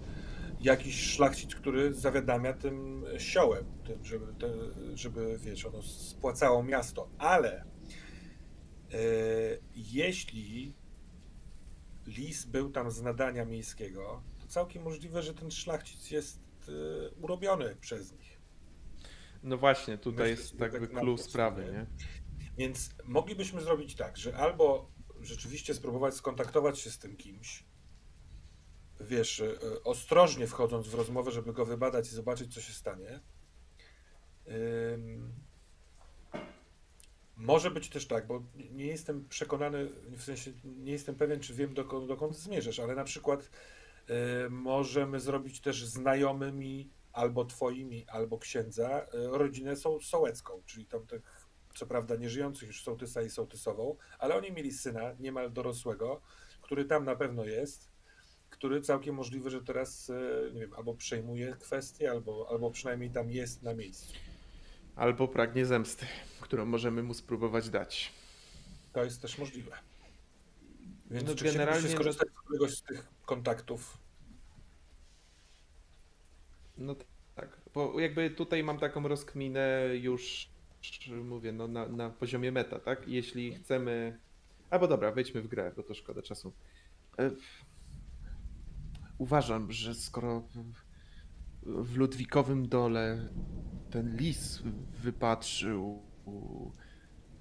jakiś 0.63 1.13
szlachcic, 1.15 1.55
który 1.55 1.95
zawiadamia 1.95 2.53
tym 2.53 3.05
siołem, 3.19 3.65
tym, 3.87 4.05
żeby, 4.05 4.27
żeby 4.95 5.39
wiesz, 5.39 5.67
ono 5.67 5.83
spłacało 5.83 6.63
miasto, 6.63 7.09
ale 7.19 7.73
E, 8.93 8.99
jeśli 9.75 10.75
lis 12.07 12.45
był 12.45 12.71
tam 12.71 12.91
z 12.91 13.03
nadania 13.03 13.45
miejskiego, 13.45 14.23
to 14.39 14.47
całkiem 14.47 14.83
możliwe, 14.83 15.23
że 15.23 15.35
ten 15.35 15.51
szlachcic 15.51 16.11
jest 16.11 16.41
e, 16.69 17.11
urobiony 17.11 17.77
przez 17.81 18.13
nich. 18.13 18.41
No 19.43 19.59
właśnie, 19.59 19.99
tutaj 19.99 20.31
Myślę, 20.31 20.43
jest 20.43 20.59
tak 20.59 20.73
jakby 20.73 20.89
klucz 20.89 21.21
sprawy, 21.21 21.65
nie? 21.73 21.87
Więc 22.59 22.91
moglibyśmy 23.05 23.61
zrobić 23.61 23.95
tak, 23.95 24.17
że 24.17 24.37
albo 24.37 24.91
rzeczywiście 25.21 25.75
spróbować 25.75 26.15
skontaktować 26.15 26.79
się 26.79 26.91
z 26.91 26.99
tym 26.99 27.17
kimś, 27.17 27.65
wiesz, 29.03 29.41
e, 29.41 29.59
ostrożnie 29.85 30.47
wchodząc 30.47 30.89
w 30.89 30.95
rozmowę, 30.95 31.31
żeby 31.31 31.53
go 31.53 31.65
wybadać 31.65 32.07
i 32.07 32.15
zobaczyć, 32.15 32.55
co 32.55 32.61
się 32.61 32.73
stanie. 32.73 33.21
Może 37.37 37.71
być 37.71 37.89
też 37.89 38.07
tak, 38.07 38.27
bo 38.27 38.43
nie 38.73 38.87
jestem 38.87 39.29
przekonany, 39.29 39.89
w 40.17 40.23
sensie 40.23 40.53
nie 40.65 40.93
jestem 40.93 41.15
pewien, 41.15 41.41
czy 41.41 41.55
wiem 41.55 41.75
dokąd, 41.75 42.09
dokąd 42.09 42.37
zmierzasz, 42.37 42.79
ale 42.79 42.95
na 42.95 43.05
przykład 43.05 43.43
y, 43.45 44.51
możemy 44.51 45.21
zrobić 45.21 45.61
też 45.61 45.85
znajomymi 45.85 46.91
albo 47.13 47.45
twoimi, 47.45 48.07
albo 48.09 48.39
księdza 48.39 49.03
y, 49.03 49.07
rodzinę 49.39 49.77
są 49.77 50.01
sołecką, 50.01 50.63
czyli 50.67 50.87
tam 50.87 51.07
tych, 51.07 51.23
co 51.75 51.87
prawda 51.87 52.17
nieżyjących 52.17 52.69
już 52.69 52.83
sołtysa 52.83 53.23
i 53.23 53.31
sołtysową, 53.31 53.97
ale 54.19 54.35
oni 54.35 54.53
mieli 54.53 54.73
syna, 54.73 55.13
niemal 55.21 55.53
dorosłego, 55.53 56.21
który 56.61 56.85
tam 56.85 57.05
na 57.05 57.17
pewno 57.17 57.45
jest, 57.45 57.92
który 58.63 58.81
całkiem 58.81 59.15
możliwe, 59.15 59.51
że 59.51 59.63
teraz, 59.63 60.11
y, 60.11 60.51
nie 60.55 60.61
wiem, 60.61 60.75
albo 60.77 60.95
przejmuje 60.95 61.57
kwestię, 61.61 62.11
albo, 62.11 62.47
albo 62.51 62.71
przynajmniej 62.71 63.11
tam 63.11 63.31
jest 63.31 63.63
na 63.63 63.75
miejscu. 63.75 64.13
Albo 64.97 65.29
pragnie 65.29 65.67
zemsty, 65.67 66.07
którą 66.41 66.65
możemy 66.65 67.03
mu 67.03 67.15
spróbować 67.15 67.71
dać. 67.71 68.13
To 68.93 69.05
jest 69.05 69.23
też 69.23 69.39
możliwe. 69.39 69.73
Więc 71.11 71.29
no, 71.29 71.35
czy 71.35 71.45
generalnie 71.45 71.89
skorzystać 71.89 72.29
z 72.29 72.41
któregoś 72.45 72.77
z 72.77 72.83
tych 72.83 73.09
kontaktów? 73.27 73.99
No 76.79 76.97
tak, 77.35 77.61
bo 77.75 78.01
jakby 78.01 78.31
tutaj 78.31 78.65
mam 78.65 78.79
taką 78.79 79.09
rozkminę 79.09 79.89
już, 80.01 80.49
mówię, 81.25 81.53
no 81.53 81.69
na, 81.69 81.89
na 81.89 82.11
poziomie 82.11 82.53
meta, 82.53 82.81
tak? 82.81 83.09
Jeśli 83.09 83.55
chcemy... 83.55 84.19
Albo 84.71 84.89
dobra, 84.89 85.13
wejdźmy 85.13 85.43
w 85.43 85.49
grę, 85.49 85.73
bo 85.77 85.83
to 85.83 85.95
szkoda 85.95 86.23
czasu. 86.23 86.53
Uważam, 89.23 89.73
że 89.73 89.95
skoro 89.95 90.49
w 91.63 91.97
Ludwikowym 91.97 92.69
dole 92.69 93.29
ten 93.91 94.17
lis 94.17 94.63
wypatrzył 95.03 96.03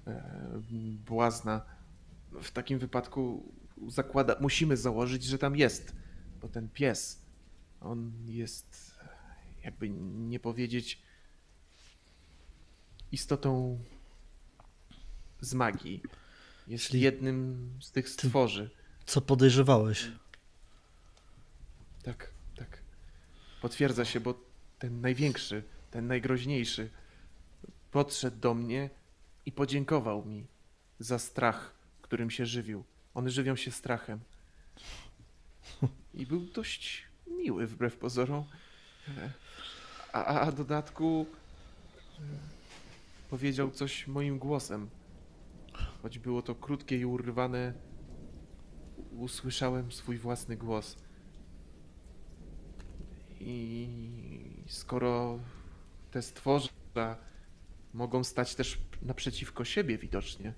e, 0.06 0.62
błazna. 1.06 1.64
W 2.42 2.50
takim 2.50 2.78
wypadku 2.78 3.52
zakłada, 3.88 4.36
musimy 4.40 4.76
założyć, 4.76 5.24
że 5.24 5.38
tam 5.38 5.56
jest, 5.56 5.96
bo 6.40 6.48
ten 6.48 6.68
pies, 6.68 7.22
on 7.80 8.12
jest, 8.26 8.98
jakby 9.64 9.88
nie 10.28 10.40
powiedzieć, 10.40 11.02
istotą 13.12 13.78
z 15.40 15.54
magii. 15.54 16.02
Jest 16.66 16.84
Czyli 16.84 17.00
jednym 17.00 17.70
z 17.80 17.92
tych 17.92 18.08
stworzy. 18.08 18.70
Co 19.06 19.20
podejrzewałeś? 19.20 20.12
Tak, 22.02 22.30
tak. 22.56 22.82
Potwierdza 23.60 24.04
się, 24.04 24.20
bo 24.20 24.34
ten 24.78 25.00
największy 25.00 25.62
ten 25.92 26.06
najgroźniejszy, 26.06 26.90
podszedł 27.90 28.36
do 28.36 28.54
mnie 28.54 28.90
i 29.46 29.52
podziękował 29.52 30.24
mi 30.24 30.46
za 30.98 31.18
strach, 31.18 31.74
którym 32.02 32.30
się 32.30 32.46
żywił. 32.46 32.84
One 33.14 33.30
żywią 33.30 33.56
się 33.56 33.70
strachem. 33.70 34.20
I 36.14 36.26
był 36.26 36.40
dość 36.40 37.06
miły 37.26 37.66
wbrew 37.66 37.96
pozorom. 37.96 38.44
A, 40.12 40.24
a, 40.24 40.52
dodatku 40.52 41.26
powiedział 43.30 43.70
coś 43.70 44.06
moim 44.06 44.38
głosem. 44.38 44.90
Choć 46.02 46.18
było 46.18 46.42
to 46.42 46.54
krótkie 46.54 46.98
i 46.98 47.04
urwane, 47.04 47.72
usłyszałem 49.10 49.92
swój 49.92 50.18
własny 50.18 50.56
głos. 50.56 50.96
I 53.44 54.64
skoro 54.66 55.38
te 56.10 56.22
stworza 56.22 56.68
mogą 57.94 58.24
stać 58.24 58.54
też 58.54 58.78
naprzeciwko 59.02 59.64
siebie 59.64 59.98
widocznie. 59.98 60.52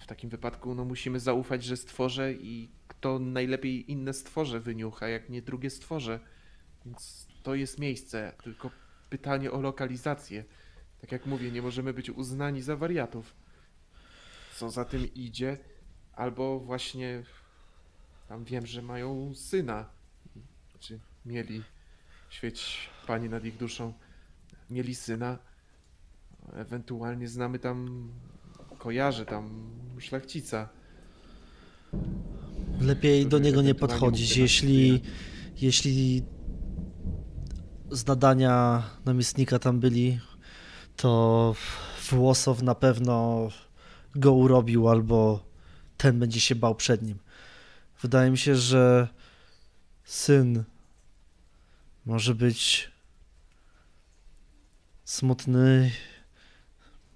W 0.00 0.06
takim 0.06 0.30
wypadku 0.30 0.74
no, 0.74 0.84
musimy 0.84 1.20
zaufać, 1.20 1.64
że 1.64 1.76
stworze 1.76 2.32
i 2.32 2.70
kto 2.88 3.18
najlepiej 3.18 3.90
inne 3.92 4.12
stworze 4.12 4.60
wyniucha, 4.60 5.08
jak 5.08 5.28
nie 5.28 5.42
drugie 5.42 5.70
stworze. 5.70 6.20
Więc 6.84 7.26
to 7.42 7.54
jest 7.54 7.78
miejsce, 7.78 8.32
tylko 8.42 8.70
pytanie 9.10 9.52
o 9.52 9.60
lokalizację. 9.60 10.44
Tak 11.00 11.12
jak 11.12 11.26
mówię, 11.26 11.50
nie 11.50 11.62
możemy 11.62 11.92
być 11.94 12.10
uznani 12.10 12.62
za 12.62 12.76
wariatów. 12.76 13.34
Co 14.54 14.70
za 14.70 14.84
tym 14.84 15.14
idzie, 15.14 15.58
albo 16.12 16.60
właśnie 16.60 17.22
tam 18.28 18.44
wiem, 18.44 18.66
że 18.66 18.82
mają 18.82 19.34
syna. 19.34 19.95
Mieli 21.26 21.62
świeć 22.30 22.88
Pani 23.06 23.28
nad 23.28 23.44
ich 23.44 23.56
duszą, 23.56 23.92
mieli 24.70 24.94
syna. 24.94 25.38
Ewentualnie 26.52 27.28
znamy 27.28 27.58
tam, 27.58 28.08
kojarzy 28.78 29.26
tam 29.26 29.70
szlachcica. 29.98 30.68
Lepiej 32.80 33.26
do 33.26 33.38
niego 33.38 33.62
nie 33.62 33.74
podchodzić, 33.74 34.36
jeśli, 34.36 35.02
jeśli 35.56 36.22
z 37.90 38.06
nadania 38.06 38.82
namiestnika 39.04 39.58
tam 39.58 39.80
byli, 39.80 40.20
to 40.96 41.54
Włosow 42.10 42.62
na 42.62 42.74
pewno 42.74 43.48
go 44.14 44.32
urobił 44.32 44.88
albo 44.88 45.44
ten 45.96 46.18
będzie 46.18 46.40
się 46.40 46.54
bał 46.54 46.74
przed 46.74 47.02
nim. 47.02 47.18
Wydaje 48.02 48.30
mi 48.30 48.38
się, 48.38 48.56
że 48.56 49.08
syn 50.06 50.64
może 52.06 52.34
być 52.34 52.90
smutny, 55.04 55.92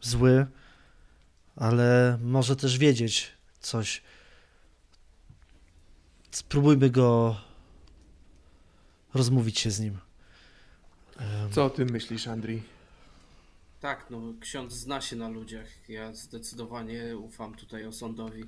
zły, 0.00 0.46
ale 1.56 2.18
może 2.22 2.56
też 2.56 2.78
wiedzieć 2.78 3.32
coś. 3.60 4.02
Spróbujmy 6.30 6.90
go 6.90 7.40
rozmówić 9.14 9.58
się 9.58 9.70
z 9.70 9.80
nim. 9.80 9.98
Co 11.50 11.64
o 11.64 11.70
tym 11.70 11.90
myślisz, 11.90 12.26
Andrii? 12.26 12.62
Tak, 13.80 14.06
no 14.10 14.34
ksiądz 14.40 14.72
zna 14.72 15.00
się 15.00 15.16
na 15.16 15.28
ludziach. 15.28 15.88
Ja 15.88 16.14
zdecydowanie 16.14 17.16
ufam 17.16 17.54
tutaj 17.54 17.86
osądowi. 17.86 18.44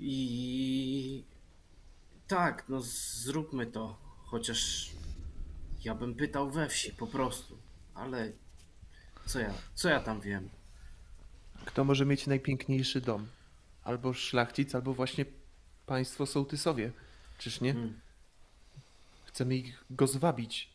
I 0.00 1.24
tak, 2.28 2.64
no 2.68 2.80
zróbmy 2.80 3.66
to. 3.66 3.98
Chociaż 4.24 4.90
ja 5.84 5.94
bym 5.94 6.14
pytał 6.14 6.50
we 6.50 6.68
wsi 6.68 6.92
po 6.92 7.06
prostu. 7.06 7.58
Ale 7.94 8.32
co 9.26 9.40
ja, 9.40 9.54
co 9.74 9.88
ja 9.88 10.00
tam 10.00 10.20
wiem? 10.20 10.48
Kto 11.64 11.84
może 11.84 12.06
mieć 12.06 12.26
najpiękniejszy 12.26 13.00
dom? 13.00 13.28
Albo 13.84 14.14
szlachcic, 14.14 14.74
albo 14.74 14.94
właśnie 14.94 15.24
państwo 15.86 16.26
sołtysowie. 16.26 16.92
Czyż 17.38 17.60
nie? 17.60 17.72
Hmm. 17.72 18.00
Chcemy 19.24 19.56
ich 19.56 19.84
go 19.90 20.06
zwabić. 20.06 20.70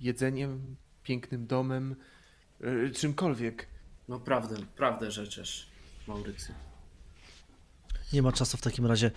Jedzeniem, 0.00 0.76
pięknym 1.02 1.46
domem, 1.46 1.96
yy, 2.60 2.90
czymkolwiek. 2.90 3.66
No 4.08 4.20
prawdę, 4.20 4.56
prawdę 4.76 5.10
rzeczesz, 5.10 5.70
Maurycy. 6.06 6.54
Nie 8.12 8.22
ma 8.22 8.32
czasu 8.32 8.56
w 8.56 8.60
takim 8.60 8.86
razie. 8.86 9.10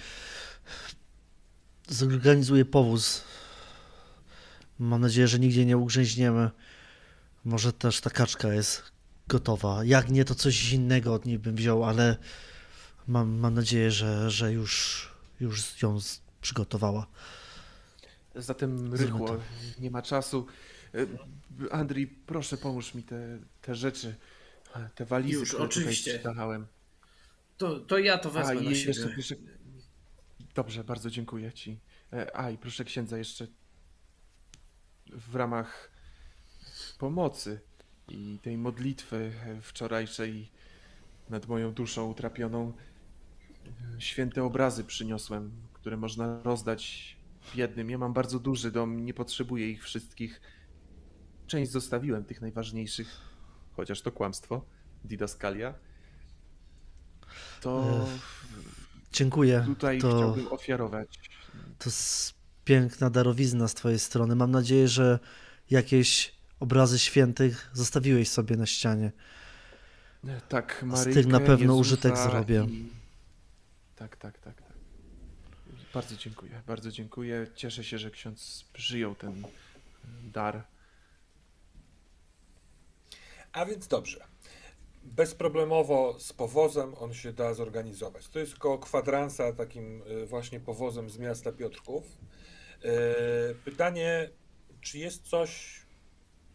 Zorganizuję 1.90 2.66
powóz. 2.66 3.24
Mam 4.80 5.02
nadzieję, 5.02 5.28
że 5.28 5.40
nigdzie 5.40 5.66
nie 5.66 5.78
ugrzęźniemy. 5.78 6.52
Może 7.46 7.74
też 7.74 8.02
ta 8.02 8.10
kaczka 8.10 8.54
jest 8.54 8.84
gotowa. 9.28 9.84
Jak 9.84 10.10
nie, 10.10 10.26
to 10.26 10.36
coś 10.36 10.74
innego 10.74 11.14
od 11.14 11.26
niej 11.26 11.40
bym 11.40 11.56
wziął, 11.56 11.84
ale 11.84 12.18
mam, 13.08 13.38
mam 13.38 13.54
nadzieję, 13.54 13.92
że, 13.92 14.32
że 14.32 14.54
już, 14.54 15.10
już 15.40 15.82
ją 15.82 16.00
przygotowała. 16.42 17.08
Zatem 18.36 18.94
rychło, 18.94 19.38
nie 19.80 19.92
ma 19.92 20.02
czasu. 20.02 20.46
Yy, 20.94 21.72
Andrii, 21.72 22.08
proszę 22.08 22.58
pomóż 22.58 22.94
mi 22.94 23.04
te, 23.04 23.40
te 23.62 23.76
rzeczy, 23.76 24.16
te 24.96 25.06
walizy, 25.06 25.40
Już, 25.40 25.50
które 25.50 25.64
oczywiście. 25.64 26.20
To, 27.58 27.80
to 27.80 27.98
ja 27.98 28.18
to 28.18 28.32
wezmę 28.32 28.52
A, 28.52 28.54
na 28.54 28.62
siebie. 28.62 28.86
jeszcze, 28.86 29.14
jeszcze... 29.18 29.36
Dobrze, 30.56 30.84
bardzo 30.84 31.10
dziękuję 31.10 31.54
ci. 31.54 31.80
E, 32.14 32.38
A, 32.38 32.50
i 32.50 32.58
proszę 32.58 32.84
księdza 32.84 33.18
jeszcze 33.18 33.48
w 35.08 35.36
ramach 35.36 35.92
pomocy 36.98 37.60
i 38.08 38.40
tej 38.42 38.58
modlitwy 38.58 39.32
wczorajszej 39.62 40.52
nad 41.30 41.48
moją 41.48 41.74
duszą 41.74 42.10
utrapioną 42.10 42.74
e, 43.98 44.02
święte 44.02 44.44
obrazy 44.44 44.84
przyniosłem, 44.84 45.52
które 45.74 45.98
można 45.98 46.44
rozdać 46.44 47.16
biednym. 47.56 47.90
Ja 47.90 47.98
mam 47.98 48.14
bardzo 48.14 48.40
duży 48.40 48.72
dom, 48.72 49.06
nie 49.06 49.14
potrzebuję 49.14 49.70
ich 49.70 49.84
wszystkich. 49.84 50.42
Część 51.48 51.72
zostawiłem, 51.72 52.26
tych 52.26 52.42
najważniejszych, 52.42 53.22
chociaż 53.76 54.02
to 54.02 54.12
kłamstwo, 54.12 54.66
didaskalia. 55.04 55.74
To 57.62 58.06
Dziękuję. 59.14 59.64
tutaj 59.66 60.00
to, 60.00 60.18
chciałbym 60.18 60.48
ofiarować. 60.48 61.20
to 61.80 61.86
jest 61.86 62.34
piękna 62.66 63.10
darowizna 63.10 63.68
z 63.68 63.74
Twojej 63.74 64.00
strony. 64.00 64.36
Mam 64.36 64.52
nadzieję, 64.52 64.88
że 64.88 65.20
jakieś 65.70 66.34
obrazy 66.60 67.00
świętych 67.00 67.70
zostawiłeś 67.74 68.30
sobie 68.30 68.58
na 68.58 68.66
ścianie. 68.66 69.12
Tak, 70.50 70.78
Z 70.82 70.86
Maryjkę, 70.86 71.14
tych 71.14 71.32
na 71.32 71.40
pewno 71.40 71.74
Jezusa 71.74 71.80
użytek 71.80 72.18
zrobię. 72.18 72.66
I... 72.70 72.90
Tak, 73.96 74.18
tak, 74.18 74.40
tak, 74.40 74.62
tak. 74.62 74.74
Bardzo 75.94 76.16
dziękuję, 76.16 76.62
bardzo 76.68 76.92
dziękuję. 76.92 77.48
Cieszę 77.56 77.84
się, 77.84 77.98
że 77.98 78.12
ksiądz 78.12 78.66
przyjął 78.74 79.16
ten 79.16 79.44
dar. 80.24 80.64
A 83.52 83.66
więc 83.66 83.88
dobrze. 83.88 84.33
Bezproblemowo 85.04 86.20
z 86.20 86.34
powozem 86.34 86.94
on 87.00 87.14
się 87.14 87.34
da 87.34 87.54
zorganizować. 87.54 88.28
To 88.30 88.40
jest 88.40 88.58
koło 88.58 88.78
kwadransa 88.80 89.54
takim 89.54 90.02
y, 90.02 90.26
właśnie 90.26 90.60
powozem 90.60 91.10
z 91.10 91.18
miasta 91.18 91.52
Piotrków. 91.52 92.04
Y, 92.86 93.56
Pytanie, 93.66 94.30
czy 94.82 94.98
jest 94.98 95.24
coś, 95.24 95.82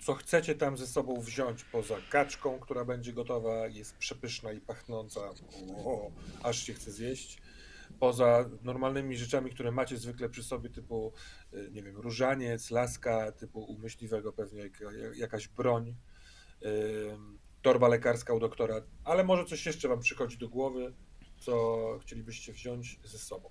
co 0.02 0.14
chcecie 0.14 0.54
tam 0.54 0.76
ze 0.76 0.87
sobą 0.87 1.20
wziąć 1.20 1.64
poza 1.64 1.96
kaczką, 2.11 2.58
która 2.58 2.84
będzie 2.84 3.12
gotowa, 3.12 3.66
jest 3.66 3.96
przepyszna 3.96 4.52
i 4.52 4.61
pachnąca, 4.61 5.20
o, 5.76 6.11
aż 6.42 6.58
się 6.62 6.74
chce 6.74 6.92
zjeść. 6.92 7.38
Poza 8.00 8.50
normalnymi 8.62 9.16
rzeczami, 9.16 9.50
które 9.50 9.72
macie 9.72 9.96
zwykle 9.96 10.28
przy 10.28 10.42
sobie, 10.42 10.70
typu, 10.70 11.12
y, 11.54 11.70
nie 11.72 11.82
wiem, 11.82 11.96
różaniec, 11.96 12.70
laska, 12.70 13.32
typu 13.32 13.61
u 13.61 13.78
myśliwego 13.78 14.32
pewnie 14.32 14.62
jaka- 14.62 15.16
jakaś 15.16 15.48
broń 15.48 15.94
torba 17.68 17.88
lekarska 17.88 18.35
u 18.35 18.40
doktora, 18.40 18.74
ale 19.04 19.24
może 19.24 19.44
coś 19.44 19.66
jeszcze 19.66 19.88
Wam 19.88 20.00
przychodzi 20.00 20.38
do 20.38 20.48
głowy, 20.48 20.92
co 21.38 21.98
chcielibyście 22.02 22.52
wziąć 22.52 23.00
ze 23.04 23.18
sobą. 23.18 23.50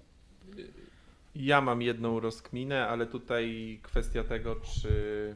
Ja 1.35 1.61
mam 1.61 1.81
jedną 1.81 2.19
rozkminę, 2.19 2.87
ale 2.87 3.05
tutaj 3.07 3.79
kwestia 3.83 4.23
tego, 4.23 4.55
czy 4.55 5.35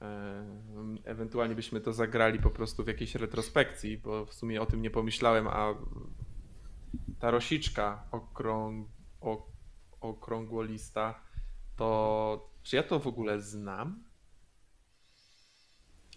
e, 0.00 0.44
ewentualnie 1.04 1.54
byśmy 1.54 1.80
to 1.80 1.92
zagrali 1.92 2.38
po 2.38 2.50
prostu 2.50 2.84
w 2.84 2.86
jakiejś 2.86 3.14
retrospekcji, 3.14 3.98
bo 3.98 4.26
w 4.26 4.34
sumie 4.34 4.62
o 4.62 4.66
tym 4.66 4.82
nie 4.82 4.90
pomyślałem, 4.90 5.48
a 5.48 5.74
ta 7.20 7.30
rosiczka 7.30 8.06
okrąg, 8.10 8.88
okrągłolista, 10.00 11.20
to 11.76 12.50
czy 12.62 12.76
ja 12.76 12.82
to 12.82 12.98
w 12.98 13.06
ogóle 13.06 13.40
znam? 13.40 14.11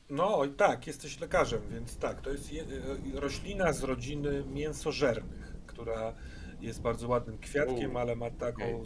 No 0.10 0.42
tak, 0.58 0.88
jesteś 0.88 1.20
lekarzem, 1.20 1.62
więc 1.70 1.98
tak, 1.98 2.22
to 2.22 2.30
jest 2.30 2.54
je, 2.54 2.64
y, 2.64 3.20
roślina 3.20 3.74
z 3.74 3.84
rodziny 3.84 4.44
mięsożernych, 4.44 5.54
która 5.66 6.14
jest 6.62 6.82
bardzo 6.82 7.08
ładnym 7.08 7.38
kwiatkiem, 7.38 7.96
U, 7.96 7.98
ale 7.98 8.16
ma 8.16 8.32
taką 8.32 8.84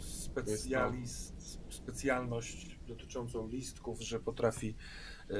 specjalność 1.70 2.78
dotyczącą 2.86 3.48
listków, 3.48 4.00
że 4.00 4.20
potrafi 4.20 4.76
y, 5.30 5.34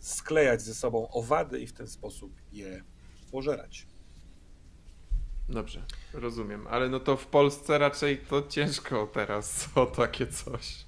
sklejać 0.00 0.62
ze 0.62 0.74
sobą 0.74 1.08
owady 1.08 1.60
i 1.60 1.66
w 1.66 1.72
ten 1.72 1.88
sposób 1.88 2.32
je 2.52 2.84
pożerać. 3.32 3.86
Dobrze, 5.48 5.84
rozumiem, 6.12 6.66
ale 6.66 6.88
no 6.88 7.00
to 7.00 7.16
w 7.16 7.26
Polsce 7.26 7.78
raczej 7.78 8.18
to 8.18 8.42
ciężko 8.42 9.06
teraz 9.06 9.68
o 9.74 9.86
takie 9.86 10.26
coś. 10.26 10.87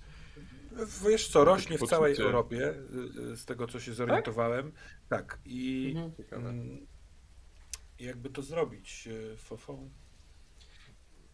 Wiesz 1.09 1.29
co, 1.29 1.45
rośnie 1.45 1.79
w 1.79 1.83
całej. 1.83 2.17
Europie, 2.17 2.71
y, 2.71 3.33
y, 3.33 3.37
z 3.37 3.45
tego 3.45 3.67
co 3.67 3.81
się 3.81 3.95
zorientowałem. 3.95 4.73
Tak, 5.09 5.39
i 5.45 5.95
Mhm. 5.97 6.49
Mm, 6.49 6.87
jakby 7.99 8.31
to 8.31 8.43
zrobić, 8.43 9.07
y, 9.07 9.37
Fofą? 9.37 9.91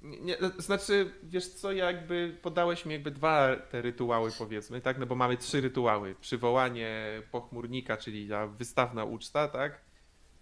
Nie, 0.03 0.19
nie, 0.21 0.37
znaczy, 0.59 1.15
wiesz 1.23 1.49
co, 1.49 1.73
jakby 1.73 2.39
podałeś 2.43 2.87
mi 2.87 2.93
jakby 2.93 3.11
dwa 3.11 3.57
te 3.57 3.83
rytuały 3.83 4.31
powiedzmy, 4.39 4.81
tak? 4.81 4.99
No 4.99 5.07
bo 5.07 5.15
mamy 5.15 5.37
trzy 5.37 5.61
rytuały. 5.61 6.15
Przywołanie 6.15 7.23
pochmurnika, 7.31 7.97
czyli 7.97 8.29
ta 8.29 8.47
wystawna 8.47 9.05
uczta, 9.05 9.49
tak? 9.49 9.81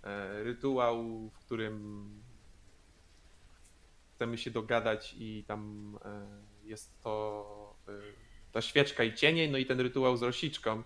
E, 0.05 0.43
Rytuał, 0.43 1.29
w 1.31 1.39
którym 1.39 2.09
chcemy 4.15 4.39
się 4.39 4.51
dogadać 4.51 5.15
i 5.19 5.45
tam 5.49 5.93
e, 6.05 6.27
jest 6.65 7.03
to 7.03 7.77
e, 7.89 7.93
ta 8.55 8.63
świeczka 8.63 9.05
i 9.05 9.15
cienie, 9.15 9.51
no 9.51 9.59
i 9.59 9.67
ten 9.67 9.81
rytuał 9.81 10.17
z 10.17 10.23
rosiczką. 10.23 10.83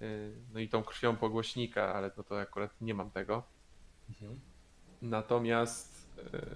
E, 0.00 0.06
No 0.54 0.60
i 0.60 0.68
tą 0.68 0.82
krwią 0.82 1.16
pogłośnika, 1.16 1.94
ale 1.94 2.10
no 2.16 2.22
to 2.22 2.40
akurat 2.40 2.80
nie 2.80 2.94
mam 2.94 3.10
tego. 3.10 3.42
Natomiast 5.02 6.10
e, 6.34 6.46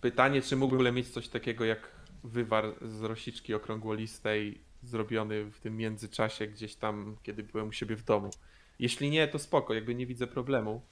pytanie, 0.00 0.42
czy 0.42 0.56
mógłbym 0.56 0.78
w 0.78 0.80
ogóle 0.80 0.92
mieć 0.92 1.08
coś 1.08 1.28
takiego 1.28 1.64
jak 1.64 1.90
wywar 2.24 2.64
z 2.82 3.02
rosiczki 3.02 3.54
okrągłolistej 3.54 4.60
zrobiony 4.82 5.44
w 5.44 5.60
tym 5.60 5.76
międzyczasie 5.76 6.46
gdzieś 6.46 6.74
tam, 6.74 7.16
kiedy 7.22 7.42
byłem 7.42 7.68
u 7.68 7.72
siebie 7.72 7.96
w 7.96 8.04
domu. 8.04 8.30
Jeśli 8.78 9.10
nie, 9.10 9.28
to 9.28 9.38
spoko, 9.38 9.74
jakby 9.74 9.94
nie 9.94 10.06
widzę 10.06 10.26
problemu. 10.26 10.82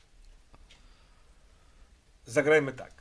Zagrajmy 2.24 2.72
tak. 2.72 2.99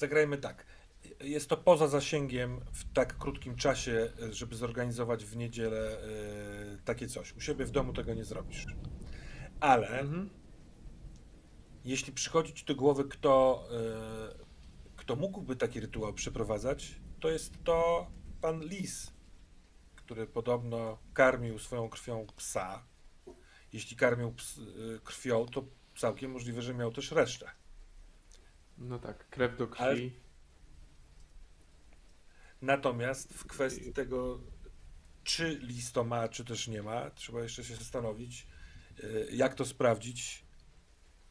Zagrajmy 0.00 0.38
tak. 0.38 0.66
Jest 1.20 1.48
to 1.48 1.56
poza 1.56 1.88
zasięgiem 1.88 2.60
w 2.72 2.92
tak 2.92 3.18
krótkim 3.18 3.56
czasie, 3.56 4.12
żeby 4.30 4.56
zorganizować 4.56 5.24
w 5.24 5.36
niedzielę 5.36 6.04
y, 6.74 6.82
takie 6.84 7.08
coś. 7.08 7.32
U 7.36 7.40
siebie 7.40 7.64
w 7.64 7.70
domu 7.70 7.92
tego 7.92 8.14
nie 8.14 8.24
zrobisz. 8.24 8.66
Ale 9.60 10.00
mhm. 10.00 10.30
jeśli 11.84 12.12
przychodzi 12.12 12.54
ci 12.54 12.64
do 12.64 12.74
głowy, 12.74 13.04
kto, 13.04 13.64
y, 14.90 14.96
kto 14.96 15.16
mógłby 15.16 15.56
taki 15.56 15.80
rytuał 15.80 16.12
przeprowadzać, 16.12 17.00
to 17.20 17.30
jest 17.30 17.64
to 17.64 18.06
pan 18.40 18.60
Lis, 18.60 19.12
który 19.96 20.26
podobno 20.26 20.98
karmił 21.14 21.58
swoją 21.58 21.88
krwią 21.88 22.26
psa. 22.36 22.86
Jeśli 23.72 23.96
karmił 23.96 24.32
ps, 24.32 24.58
y, 24.58 25.00
krwią, 25.04 25.46
to 25.46 25.64
całkiem 25.96 26.30
możliwe, 26.30 26.62
że 26.62 26.74
miał 26.74 26.92
też 26.92 27.10
resztę. 27.10 27.59
No 28.80 28.98
tak, 28.98 29.28
krew 29.28 29.56
do 29.56 29.66
krwi. 29.66 29.82
Ale... 29.82 29.96
Natomiast 32.62 33.34
w 33.34 33.46
kwestii 33.46 33.92
tego, 33.92 34.40
czy 35.24 35.58
listo 35.62 36.04
ma, 36.04 36.28
czy 36.28 36.44
też 36.44 36.68
nie 36.68 36.82
ma, 36.82 37.10
trzeba 37.10 37.42
jeszcze 37.42 37.64
się 37.64 37.76
zastanowić, 37.76 38.46
y, 39.04 39.28
jak 39.32 39.54
to 39.54 39.64
sprawdzić. 39.64 40.44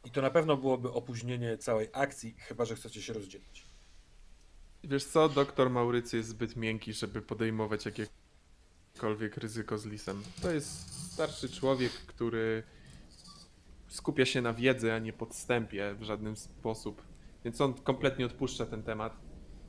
I 0.06 0.12
to 0.12 0.22
na 0.22 0.30
pewno 0.30 0.58
byłoby 0.58 0.92
opóźnienie 0.92 1.58
całej 1.58 1.90
akcji, 1.94 2.36
chyba 2.40 2.66
że 2.66 2.76
chcecie 2.76 3.02
się 3.02 3.14
rozdzielić. 3.14 3.66
Wiesz 4.84 5.04
co, 5.04 5.30
doktor 5.30 5.70
Maurycy 5.70 6.18
jest 6.18 6.30
zbyt 6.30 6.56
miękki, 6.56 6.94
żeby 6.94 7.22
podejmować 7.22 7.86
jakiekolwiek 7.86 9.38
ryzyko 9.38 9.78
z 9.78 9.86
lisem. 9.86 10.24
To 10.42 10.52
jest 10.52 10.94
starszy 11.14 11.50
człowiek, 11.50 11.92
który 11.92 12.64
skupia 13.88 14.26
się 14.26 14.42
na 14.42 14.54
wiedzy, 14.54 14.94
a 14.94 15.00
nie 15.00 15.14
podstępie 15.14 15.96
w 16.00 16.04
żadnym 16.04 16.36
sposób. 16.36 17.09
Więc 17.46 17.62
on 17.62 17.74
kompletnie 17.74 18.26
odpuszcza 18.26 18.66
ten 18.66 18.84
temat 18.84 19.18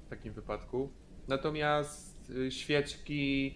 w 0.06 0.10
takim 0.10 0.32
wypadku. 0.32 0.92
Natomiast 1.28 2.30
y, 2.30 2.50
świeczki 2.50 3.46
yy, 3.46 3.52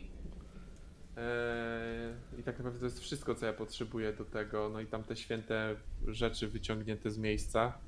i 2.41 2.43
tak 2.43 2.59
naprawdę 2.59 2.79
to 2.79 2.85
jest 2.85 3.01
wszystko, 3.01 3.35
co 3.35 3.47
ja 3.47 3.53
potrzebuję 3.53 4.13
do 4.13 4.25
tego. 4.25 4.69
No 4.69 4.81
i 4.81 4.87
tam 4.87 5.05
te 5.05 5.17
święte 5.17 5.77
rzeczy 6.07 6.49
wyciągnięte 6.49 7.11
z 7.11 7.19
miejsca. 7.19 7.79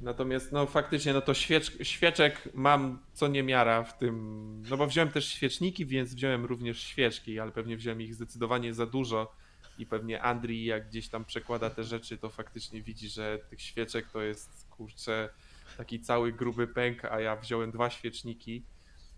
Natomiast 0.00 0.52
no 0.52 0.66
faktycznie 0.66 1.12
no 1.12 1.20
to 1.20 1.34
świecz, 1.34 1.86
świeczek 1.86 2.48
mam 2.54 2.98
co 3.12 3.28
niemiara 3.28 3.82
w 3.82 3.98
tym, 3.98 4.62
no 4.70 4.76
bo 4.76 4.86
wziąłem 4.86 5.10
też 5.10 5.26
świeczniki, 5.26 5.86
więc 5.86 6.14
wziąłem 6.14 6.44
również 6.44 6.82
świeczki, 6.82 7.40
ale 7.40 7.52
pewnie 7.52 7.76
wziąłem 7.76 8.02
ich 8.02 8.14
zdecydowanie 8.14 8.74
za 8.74 8.86
dużo 8.86 9.32
i 9.78 9.86
pewnie 9.86 10.22
Andrii 10.22 10.64
jak 10.64 10.88
gdzieś 10.88 11.08
tam 11.08 11.24
przekłada 11.24 11.70
te 11.70 11.84
rzeczy, 11.84 12.18
to 12.18 12.30
faktycznie 12.30 12.82
widzi, 12.82 13.08
że 13.08 13.38
tych 13.50 13.62
świeczek 13.62 14.10
to 14.10 14.22
jest 14.22 14.69
kurczę 14.80 15.28
taki 15.76 16.00
cały 16.00 16.32
gruby 16.32 16.66
pęk, 16.66 17.04
a 17.04 17.20
ja 17.20 17.36
wziąłem 17.36 17.70
dwa 17.70 17.90
świeczniki, 17.90 18.64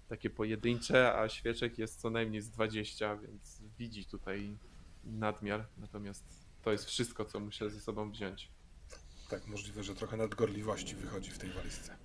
takie 0.09 0.31
pojedyncze, 0.31 1.15
a 1.19 1.29
świeczek 1.29 1.79
jest 1.79 2.01
co 2.01 2.11
najmniej 2.11 2.43
z 2.43 2.51
20, 2.51 3.17
więc 3.17 3.63
widzi 3.79 4.05
tutaj 4.05 4.59
nadmiar, 5.05 5.67
natomiast 5.79 6.25
to 6.63 6.73
jest 6.73 6.85
wszystko, 6.85 7.25
co 7.25 7.41
muszę 7.41 7.71
ze 7.71 7.81
sobą 7.81 8.11
wziąć. 8.11 8.51
Tak, 9.31 9.47
możliwe, 9.47 9.83
że 9.83 9.95
trochę 9.95 10.17
nadgorliwości 10.17 10.97
wychodzi 10.97 11.31
w 11.31 11.39
tej 11.39 11.51
walizce. 11.51 11.97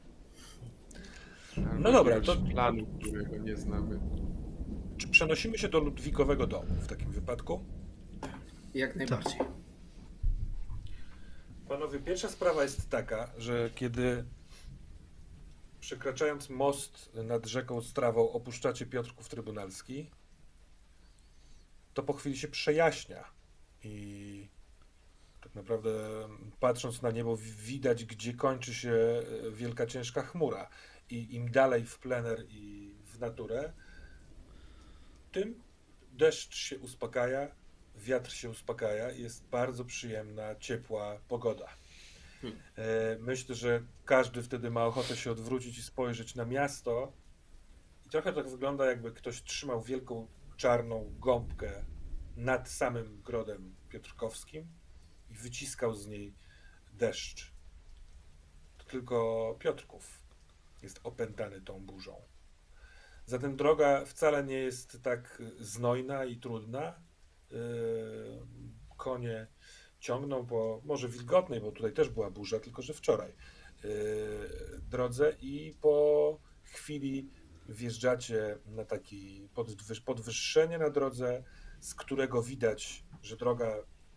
no 1.79 1.91
dobra, 1.91 2.21
to... 2.21 2.35
planu, 2.35 2.99
którego 3.01 3.37
nie 3.37 3.55
znamy. 3.55 3.99
Czy 4.97 5.07
przenosimy 5.07 5.57
się 5.57 5.69
do 5.69 5.79
Ludwikowego 5.79 6.47
domu 6.47 6.75
w 6.81 6.87
takim 6.87 7.11
wypadku? 7.11 7.65
Jak 8.73 8.95
najbardziej. 8.95 9.39
Panowie, 11.67 11.99
pierwsza 11.99 12.29
sprawa 12.29 12.63
jest 12.63 12.89
taka, 12.89 13.31
że 13.37 13.69
kiedy 13.75 14.25
przekraczając 15.79 16.49
most 16.49 17.09
nad 17.13 17.45
rzeką 17.45 17.81
Strawą 17.81 18.31
opuszczacie 18.31 18.85
Piotrków 18.85 19.29
Trybunalski, 19.29 20.11
to 21.93 22.03
po 22.03 22.13
chwili 22.13 22.37
się 22.37 22.47
przejaśnia 22.47 23.23
i 23.83 24.47
tak 25.41 25.55
naprawdę 25.55 25.89
patrząc 26.59 27.01
na 27.01 27.11
niebo 27.11 27.37
widać, 27.37 28.05
gdzie 28.05 28.33
kończy 28.33 28.73
się 28.73 28.91
e, 28.91 29.51
wielka 29.51 29.85
ciężka 29.85 30.21
chmura. 30.23 30.69
I 31.09 31.35
im 31.35 31.51
dalej 31.51 31.85
w 31.85 31.99
plener 31.99 32.45
i 32.49 32.95
w 33.05 33.19
naturę, 33.19 33.73
tym 35.31 35.63
deszcz 36.11 36.55
się 36.55 36.79
uspokaja, 36.79 37.55
wiatr 37.97 38.31
się 38.31 38.49
uspokaja 38.49 39.11
i 39.11 39.21
jest 39.21 39.47
bardzo 39.47 39.85
przyjemna, 39.85 40.55
ciepła 40.55 41.19
pogoda. 41.27 41.67
Hmm. 42.41 42.59
E, 42.75 43.17
myślę, 43.19 43.55
że 43.55 43.83
każdy 44.05 44.43
wtedy 44.43 44.71
ma 44.71 44.85
ochotę 44.85 45.17
się 45.17 45.31
odwrócić 45.31 45.77
i 45.77 45.81
spojrzeć 45.81 46.35
na 46.35 46.45
miasto. 46.45 47.13
I 48.05 48.09
trochę 48.09 48.33
tak 48.33 48.49
wygląda, 48.49 48.85
jakby 48.85 49.11
ktoś 49.11 49.43
trzymał 49.43 49.81
wielką 49.81 50.27
czarną 50.57 51.13
gąbkę 51.19 51.85
nad 52.35 52.69
samym 52.69 53.21
grodem 53.21 53.75
piotrkowskim 53.89 54.67
i 55.29 55.33
wyciskał 55.33 55.93
z 55.93 56.07
niej 56.07 56.35
deszcz. 56.93 57.51
To 58.77 58.85
tylko 58.85 59.55
Piotrków 59.59 60.23
jest 60.83 60.99
opętany 61.03 61.61
tą 61.61 61.85
burzą. 61.85 62.21
Zatem 63.25 63.55
droga 63.55 64.05
wcale 64.05 64.43
nie 64.43 64.59
jest 64.59 65.01
tak 65.03 65.41
znojna 65.59 66.25
i 66.25 66.37
trudna. 66.37 66.99
Yy, 67.51 68.47
konie 68.97 69.47
ciągną 69.99 70.45
po 70.45 70.81
może 70.85 71.09
wilgotnej, 71.09 71.61
bo 71.61 71.71
tutaj 71.71 71.93
też 71.93 72.09
była 72.09 72.31
burza, 72.31 72.59
tylko 72.59 72.81
że 72.81 72.93
wczoraj, 72.93 73.33
yy, 73.83 73.89
drodze 74.81 75.35
i 75.41 75.77
po 75.81 76.39
chwili 76.63 77.29
wjeżdżacie 77.69 78.57
na 78.65 78.85
taki 78.85 79.49
podwyższenie 80.05 80.77
na 80.77 80.89
drodze, 80.89 81.43
z 81.79 81.95
którego 81.95 82.43
widać, 82.43 83.03
że 83.21 83.37
droga 83.37 83.75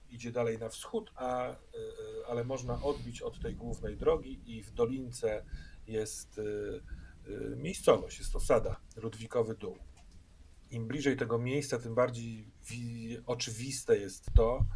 idzie 0.09 0.33
dalej 0.33 0.59
na 0.59 0.69
wschód, 0.69 1.11
a, 1.15 1.57
yy, 1.75 2.27
ale 2.27 2.45
można 2.45 2.83
odbić 2.83 3.23
od 3.23 3.41
tej 3.41 3.57
głównej 3.57 3.97
drogi 3.97 4.43
i 4.47 4.63
w 4.63 4.71
dolince 4.71 5.45
jest 5.87 6.41
miejscowość, 7.57 8.19
jest 8.19 8.37
osada, 8.37 8.81
Ludwikowy 8.97 9.55
Dół. 9.55 9.90
Im 10.71 10.87
bliżej 10.87 11.17
tego 11.17 11.39
miejsca, 11.39 11.79
tym 11.79 11.95
bardziej 11.95 12.53
oczywiste 13.27 13.99
jest 13.99 14.27
to, 14.35 14.67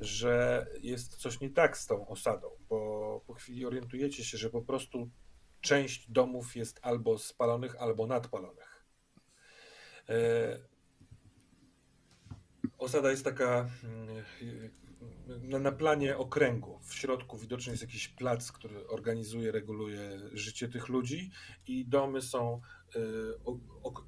że 0.00 0.66
jest 0.80 1.16
coś 1.16 1.40
nie 1.40 1.50
tak 1.50 1.78
z 1.78 1.86
tą 1.86 2.08
osadą, 2.08 2.50
bo 2.68 3.20
po 3.26 3.34
chwili 3.34 3.66
orientujecie 3.66 4.24
się, 4.24 4.38
że 4.38 4.50
po 4.50 4.62
prostu 4.62 5.10
część 5.60 6.10
domów 6.10 6.56
jest 6.56 6.80
albo 6.82 7.18
spalonych, 7.18 7.76
albo 7.76 8.06
nadpalonych. 8.06 8.84
E, 10.08 10.58
osada 12.78 13.10
jest 13.10 13.24
taka 13.24 13.70
mm, 15.28 15.62
na 15.62 15.72
planie 15.72 16.16
okręgu. 16.16 16.78
W 16.82 16.94
środku 16.94 17.38
widoczny 17.38 17.72
jest 17.72 17.82
jakiś 17.82 18.08
plac, 18.08 18.52
który 18.52 18.88
organizuje, 18.88 19.52
reguluje 19.52 20.20
życie 20.32 20.68
tych 20.68 20.88
ludzi, 20.88 21.30
i 21.66 21.86
domy 21.86 22.22
są 22.22 22.60
e, 22.96 23.00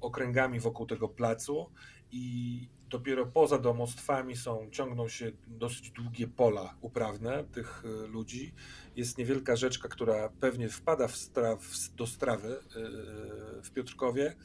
okręgami 0.01 0.59
wokół 0.59 0.85
tego 0.85 1.09
placu. 1.09 1.71
I 2.11 2.67
dopiero 2.93 3.25
poza 3.25 3.59
domostwami 3.59 4.35
są, 4.35 4.69
ciągną 4.71 5.07
się 5.07 5.31
dosyć 5.47 5.91
długie 5.91 6.27
pola 6.27 6.75
uprawne 6.81 7.43
tych 7.43 7.83
y, 7.85 8.07
ludzi. 8.07 8.53
Jest 8.95 9.17
niewielka 9.17 9.55
rzeczka, 9.55 9.89
która 9.89 10.29
pewnie 10.29 10.69
wpada 10.69 11.07
w 11.07 11.15
do 11.95 12.07
strawy 12.07 12.49
y, 12.49 12.61
w 13.63 13.71
Piotrkowie, 13.73 14.35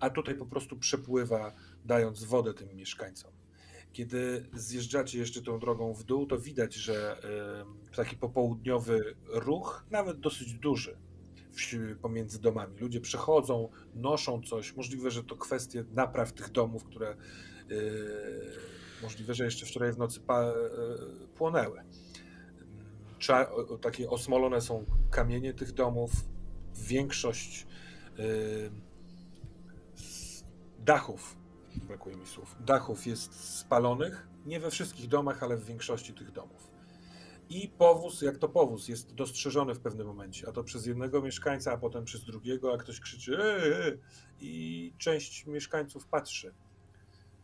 a 0.00 0.10
tutaj 0.10 0.34
po 0.34 0.46
prostu 0.46 0.76
przepływa, 0.76 1.52
dając 1.84 2.24
wodę 2.24 2.54
tym 2.54 2.76
mieszkańcom. 2.76 3.43
Kiedy 3.94 4.46
zjeżdżacie 4.52 5.18
jeszcze 5.18 5.42
tą 5.42 5.58
drogą 5.58 5.94
w 5.94 6.04
dół, 6.04 6.26
to 6.26 6.38
widać, 6.38 6.74
że 6.74 7.20
taki 7.96 8.16
popołudniowy 8.16 9.14
ruch, 9.28 9.84
nawet 9.90 10.20
dosyć 10.20 10.54
duży, 10.54 10.96
pomiędzy 12.02 12.40
domami. 12.40 12.78
Ludzie 12.78 13.00
przechodzą, 13.00 13.68
noszą 13.94 14.42
coś. 14.42 14.76
Możliwe, 14.76 15.10
że 15.10 15.24
to 15.24 15.36
kwestie 15.36 15.84
napraw 15.94 16.32
tych 16.32 16.50
domów, 16.50 16.84
które 16.84 17.16
Yy, 17.68 18.52
możliwe, 19.02 19.34
że 19.34 19.44
jeszcze 19.44 19.66
wczoraj 19.66 19.92
w 19.92 19.98
nocy 19.98 20.20
yy, 20.20 21.26
płonęły. 21.34 21.82
Cza, 23.18 23.50
takie 23.80 24.10
osmolone 24.10 24.60
są 24.60 24.84
kamienie 25.10 25.54
tych 25.54 25.72
domów. 25.72 26.10
Większość 26.74 27.66
yy, 28.18 28.70
dachów, 30.78 31.36
brakuje 31.84 32.16
mi 32.16 32.26
słów, 32.26 32.56
dachów 32.60 33.06
jest 33.06 33.58
spalonych. 33.58 34.26
Nie 34.46 34.60
we 34.60 34.70
wszystkich 34.70 35.08
domach, 35.08 35.42
ale 35.42 35.56
w 35.56 35.64
większości 35.64 36.14
tych 36.14 36.32
domów. 36.32 36.70
I 37.48 37.68
powóz, 37.68 38.22
jak 38.22 38.38
to 38.38 38.48
powóz, 38.48 38.88
jest 38.88 39.14
dostrzeżony 39.14 39.74
w 39.74 39.80
pewnym 39.80 40.06
momencie, 40.06 40.48
a 40.48 40.52
to 40.52 40.64
przez 40.64 40.86
jednego 40.86 41.22
mieszkańca, 41.22 41.72
a 41.72 41.76
potem 41.76 42.04
przez 42.04 42.24
drugiego, 42.24 42.74
a 42.74 42.78
ktoś 42.78 43.00
krzyczy 43.00 43.32
yy, 43.32 43.98
i 44.40 44.92
część 44.98 45.46
mieszkańców 45.46 46.06
patrzy 46.06 46.54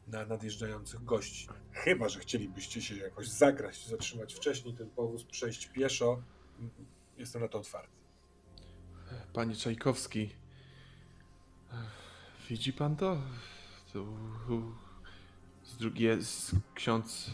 na 0.06 0.26
nadjeżdżających 0.26 1.04
gości. 1.04 1.48
Chyba, 1.72 2.08
że 2.08 2.20
chcielibyście 2.20 2.82
się 2.82 2.96
jakoś 2.96 3.28
zagrać, 3.28 3.86
zatrzymać 3.86 4.34
wcześniej 4.34 4.74
ten 4.74 4.90
powóz, 4.90 5.24
przejść 5.24 5.66
pieszo, 5.66 6.22
jestem 7.18 7.42
na 7.42 7.48
to 7.48 7.58
otwarty. 7.58 7.96
panie 9.32 9.56
Czajkowski. 9.56 10.30
Widzi 12.48 12.72
pan 12.72 12.96
to? 12.96 13.22
Z 15.62 15.76
drugiej 15.76 16.18
ksiądz 16.74 17.30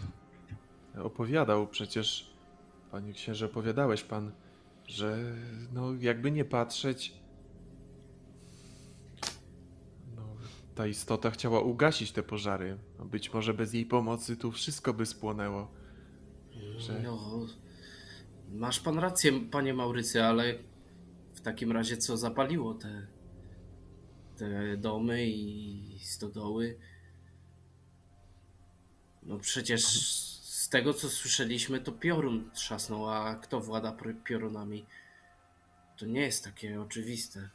opowiadał 1.03 1.67
przecież, 1.67 2.31
panie 2.91 3.13
księże, 3.13 3.47
opowiadałeś 3.47 4.05
pan, 4.05 4.33
że 4.87 5.35
no 5.73 5.95
jakby 6.01 6.31
nie 6.31 6.45
patrzeć, 6.45 7.13
no 10.17 10.23
ta 10.75 10.87
istota 10.87 11.31
chciała 11.31 11.61
ugasić 11.61 12.13
te 12.13 12.23
pożary. 12.23 12.79
Być 13.05 13.33
może 13.33 13.55
bez 13.55 13.75
jej 13.75 13.87
pomocy 13.87 14.37
tu 14.37 14.53
wszystko 14.53 14.95
by 14.95 15.07
spłonęło. 15.07 15.71
Że... 16.79 17.01
No, 17.03 17.47
masz 18.53 18.81
pan 18.81 18.99
rację, 18.99 19.33
panie 19.51 19.75
Maurycy, 19.75 20.25
ale 20.25 20.55
w 21.35 21.41
takim 21.41 21.73
razie 21.73 21.97
co 21.97 22.17
zapaliło 22.17 22.75
te, 22.75 23.07
te 24.39 24.77
domy 24.77 25.27
i 25.27 25.99
stodoły? 26.03 26.79
No 29.23 29.39
przecież 29.39 29.85
z 30.43 30.69
tego 30.69 30.95
co 30.95 31.09
słyszeliśmy, 31.09 31.81
to 31.81 31.93
piorun 31.93 32.51
trzasnął, 32.51 33.11
a 33.11 33.35
kto 33.35 33.61
włada 33.61 33.97
piorunami? 34.25 34.87
To 35.97 36.07
nie 36.07 36.21
jest 36.21 36.45
takie 36.45 36.81
oczywiste. 36.81 37.49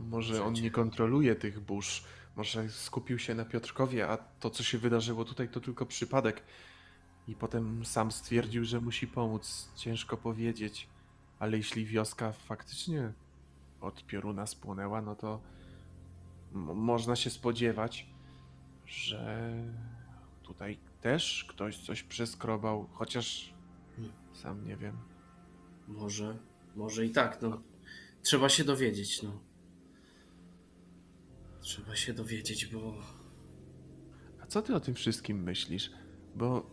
Może 0.00 0.44
on 0.44 0.52
nie 0.52 0.70
kontroluje 0.70 1.34
tych 1.34 1.60
burz. 1.60 2.04
Może 2.36 2.68
skupił 2.68 3.18
się 3.18 3.34
na 3.34 3.44
Piotrkowie, 3.44 4.08
a 4.08 4.16
to, 4.16 4.50
co 4.50 4.62
się 4.62 4.78
wydarzyło 4.78 5.24
tutaj, 5.24 5.48
to 5.48 5.60
tylko 5.60 5.86
przypadek. 5.86 6.42
I 7.28 7.34
potem 7.34 7.84
sam 7.84 8.12
stwierdził, 8.12 8.64
że 8.64 8.80
musi 8.80 9.06
pomóc. 9.06 9.68
Ciężko 9.76 10.16
powiedzieć. 10.16 10.88
Ale 11.38 11.56
jeśli 11.56 11.86
wioska 11.86 12.32
faktycznie 12.32 13.12
od 13.84 14.06
pioruna 14.06 14.46
spłonęła, 14.46 15.02
no 15.02 15.16
to 15.16 15.40
można 16.52 17.16
się 17.16 17.30
spodziewać, 17.30 18.06
że 18.86 19.52
tutaj 20.42 20.78
też 21.00 21.46
ktoś 21.48 21.78
coś 21.78 22.02
przeskrobał, 22.02 22.86
chociaż 22.92 23.54
sam 24.32 24.66
nie 24.66 24.76
wiem. 24.76 24.96
Może, 25.88 26.38
może 26.76 27.06
i 27.06 27.10
tak, 27.10 27.42
no. 27.42 27.62
Trzeba 28.22 28.48
się 28.48 28.64
dowiedzieć, 28.64 29.22
no. 29.22 29.40
Trzeba 31.60 31.96
się 31.96 32.14
dowiedzieć, 32.14 32.66
bo 32.66 32.94
A 34.42 34.46
co 34.46 34.62
ty 34.62 34.74
o 34.74 34.80
tym 34.80 34.94
wszystkim 34.94 35.42
myślisz? 35.42 35.90
Bo 36.34 36.70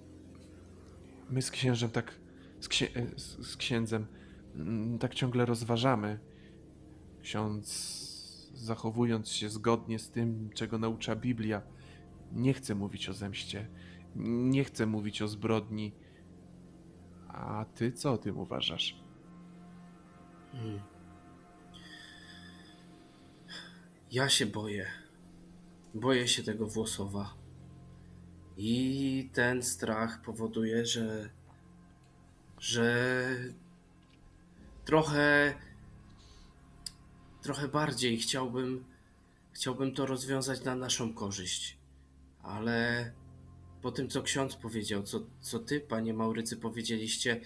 my 1.30 1.42
z 1.42 1.52
księżem 1.52 1.90
tak. 1.90 2.16
z, 2.60 2.68
księ, 2.68 2.88
z, 3.18 3.48
z 3.48 3.58
księdzem 3.58 4.08
mm, 4.56 5.00
tak 5.00 5.16
ciągle 5.16 5.46
rozważamy. 5.46 6.20
Ksiądz, 7.22 7.72
zachowując 8.54 9.30
się 9.30 9.50
zgodnie 9.50 10.00
z 10.00 10.10
tym, 10.10 10.50
czego 10.54 10.78
naucza 10.78 11.16
Biblia, 11.16 11.62
nie 12.32 12.54
chce 12.54 12.76
mówić 12.76 13.10
o 13.10 13.14
zemście, 13.14 13.68
nie 14.16 14.64
chce 14.64 14.86
mówić 14.86 15.22
o 15.22 15.28
zbrodni. 15.28 15.92
A 17.28 17.66
ty 17.76 17.92
co 17.92 18.14
o 18.14 18.18
tym 18.18 18.38
uważasz? 18.38 18.96
Hmm. 20.52 20.82
Ja 24.12 24.30
się 24.30 24.46
boję. 24.46 24.88
Boję 25.94 26.28
się 26.28 26.44
tego 26.44 26.68
Włosowa. 26.68 27.34
I 28.58 29.30
ten 29.34 29.64
strach 29.64 30.22
powoduje, 30.22 30.86
że. 30.86 31.30
że. 32.60 33.26
trochę. 34.86 35.54
Trochę 37.42 37.68
bardziej 37.68 38.18
chciałbym. 38.18 38.86
chciałbym 39.52 39.94
to 39.94 40.06
rozwiązać 40.06 40.64
na 40.64 40.76
naszą 40.76 41.14
korzyść. 41.14 41.78
Ale. 42.44 43.12
po 43.82 43.92
tym, 43.92 44.10
co 44.10 44.22
ksiądz 44.22 44.56
powiedział, 44.56 45.04
co, 45.04 45.20
co 45.42 45.60
ty, 45.60 45.80
panie 45.80 46.14
Maurycy, 46.14 46.58
powiedzieliście, 46.58 47.42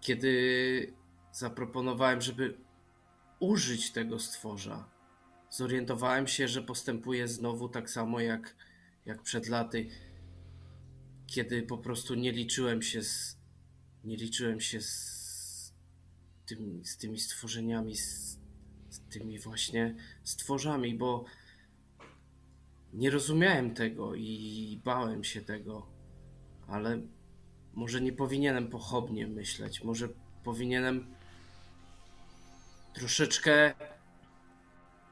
kiedy 0.00 0.92
zaproponowałem, 1.32 2.20
żeby 2.20 2.58
użyć 3.40 3.90
tego 3.90 4.18
stworza. 4.18 4.88
Zorientowałem 5.50 6.26
się, 6.26 6.48
że 6.48 6.62
postępuję 6.62 7.28
znowu 7.28 7.68
tak 7.68 7.90
samo 7.90 8.20
jak, 8.20 8.56
jak 9.06 9.22
przed 9.22 9.48
laty, 9.48 9.88
kiedy 11.26 11.62
po 11.62 11.78
prostu 11.78 12.14
nie 12.14 12.32
liczyłem 12.32 12.82
się 12.82 13.02
z, 13.02 13.38
nie 14.04 14.16
liczyłem 14.16 14.60
się 14.60 14.80
z, 14.80 15.72
tym, 16.46 16.84
z 16.84 16.96
tymi 16.96 17.20
stworzeniami, 17.20 17.96
z 17.96 18.38
tymi 19.12 19.38
właśnie 19.38 19.94
stworzami, 20.22 20.94
bo 20.94 21.24
nie 22.92 23.10
rozumiałem 23.10 23.74
tego 23.74 24.14
i 24.14 24.80
bałem 24.84 25.24
się 25.24 25.40
tego, 25.40 25.86
ale 26.68 27.00
może 27.74 28.00
nie 28.00 28.12
powinienem 28.12 28.68
pochopnie 28.68 29.26
myśleć, 29.26 29.84
może 29.84 30.08
powinienem 30.44 31.14
troszeczkę 32.94 33.74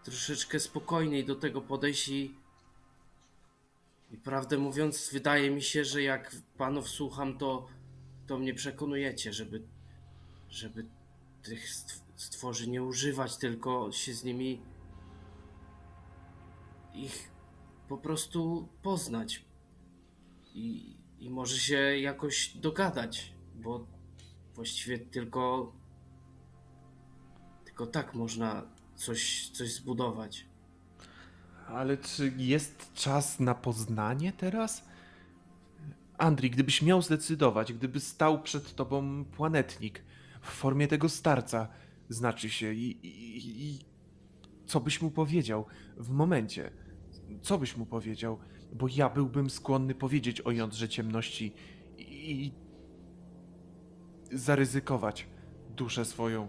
troszeczkę 0.04 0.60
spokojniej 0.60 1.24
do 1.24 1.34
tego 1.34 1.60
podejść 1.60 2.08
i, 2.08 2.34
i 4.10 4.16
prawdę 4.16 4.58
mówiąc 4.58 5.10
wydaje 5.12 5.50
mi 5.50 5.62
się, 5.62 5.84
że 5.84 6.02
jak 6.02 6.36
panów 6.58 6.88
słucham, 6.88 7.38
to, 7.38 7.68
to 8.26 8.38
mnie 8.38 8.54
przekonujecie, 8.54 9.32
żeby, 9.32 9.62
żeby 10.50 10.86
tych 11.42 11.70
stworzy 12.20 12.70
nie 12.70 12.82
używać, 12.82 13.36
tylko 13.36 13.92
się 13.92 14.14
z 14.14 14.24
nimi 14.24 14.60
ich 16.94 17.30
po 17.88 17.98
prostu 17.98 18.68
poznać 18.82 19.44
i, 20.54 20.96
i 21.18 21.30
może 21.30 21.58
się 21.58 21.98
jakoś 21.98 22.56
dogadać, 22.56 23.32
bo 23.54 23.86
właściwie 24.54 24.98
tylko 24.98 25.72
tylko 27.64 27.86
tak 27.86 28.14
można 28.14 28.62
coś, 28.94 29.48
coś 29.48 29.72
zbudować. 29.72 30.46
Ale 31.66 31.96
czy 31.96 32.32
jest 32.36 32.92
czas 32.94 33.40
na 33.40 33.54
poznanie 33.54 34.32
teraz? 34.32 34.84
Andrii, 36.18 36.50
gdybyś 36.50 36.82
miał 36.82 37.02
zdecydować, 37.02 37.72
gdyby 37.72 38.00
stał 38.00 38.42
przed 38.42 38.74
tobą 38.74 39.24
planetnik 39.24 40.02
w 40.40 40.50
formie 40.50 40.88
tego 40.88 41.08
starca, 41.08 41.68
znaczy 42.10 42.50
się, 42.50 42.72
i, 42.72 43.06
i, 43.06 43.66
i 43.66 43.78
co 44.66 44.80
byś 44.80 45.02
mu 45.02 45.10
powiedział 45.10 45.66
w 45.96 46.10
momencie? 46.10 46.70
Co 47.42 47.58
byś 47.58 47.76
mu 47.76 47.86
powiedział? 47.86 48.38
Bo 48.72 48.86
ja 48.88 49.08
byłbym 49.08 49.50
skłonny 49.50 49.94
powiedzieć 49.94 50.40
o 50.40 50.50
jądrze 50.50 50.88
ciemności 50.88 51.52
i, 51.98 52.52
zaryzykować 54.32 55.26
duszę 55.76 56.04
swoją 56.04 56.48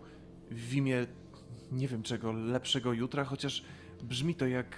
w 0.51 0.73
imię 0.73 1.07
nie 1.71 1.87
wiem 1.87 2.03
czego, 2.03 2.31
lepszego 2.31 2.93
jutra, 2.93 3.23
chociaż 3.23 3.63
brzmi 4.03 4.35
to 4.35 4.47
jak. 4.47 4.75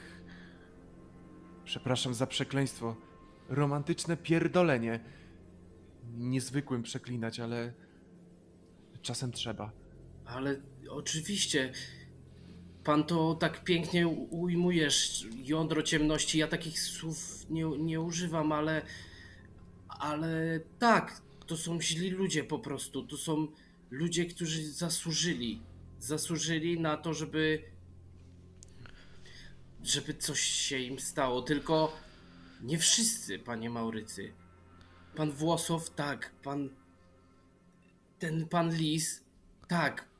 Przepraszam 1.63 2.13
za 2.13 2.27
przekleństwo. 2.27 2.95
Romantyczne 3.49 4.17
pierdolenie. 4.17 4.99
Niezwykłym 6.17 6.83
przeklinać, 6.83 7.39
ale 7.39 7.73
czasem 9.01 9.31
trzeba. 9.31 9.82
Ale 10.25 10.61
oczywiście, 10.89 11.73
pan 12.83 13.03
to 13.03 13.35
tak 13.35 13.63
pięknie 13.63 14.07
ujmujesz, 14.07 15.27
jądro 15.43 15.83
ciemności. 15.83 16.37
Ja 16.37 16.47
takich 16.47 16.79
słów 16.79 17.49
nie, 17.49 17.65
nie 17.65 18.01
używam, 18.01 18.51
ale. 18.51 18.81
Ale 19.87 20.59
tak, 20.79 21.21
to 21.47 21.57
są 21.57 21.81
źli 21.81 22.09
ludzie 22.09 22.43
po 22.43 22.59
prostu. 22.59 23.03
To 23.03 23.17
są 23.17 23.47
ludzie, 23.91 24.25
którzy 24.25 24.71
zasłużyli. 24.71 25.61
Zasłużyli 25.99 26.79
na 26.79 26.97
to, 26.97 27.13
żeby. 27.13 27.63
żeby 29.83 30.13
coś 30.13 30.39
się 30.39 30.79
im 30.79 30.99
stało. 30.99 31.41
Tylko 31.41 31.97
nie 32.61 32.77
wszyscy, 32.77 33.39
panie 33.39 33.69
Maurycy. 33.69 34.33
Pan 35.15 35.31
Włosow, 35.31 35.89
tak, 35.89 36.31
pan. 36.43 36.69
Ten 38.19 38.47
pan 38.47 38.75
Lis, 38.75 39.23
tak, 39.67 40.12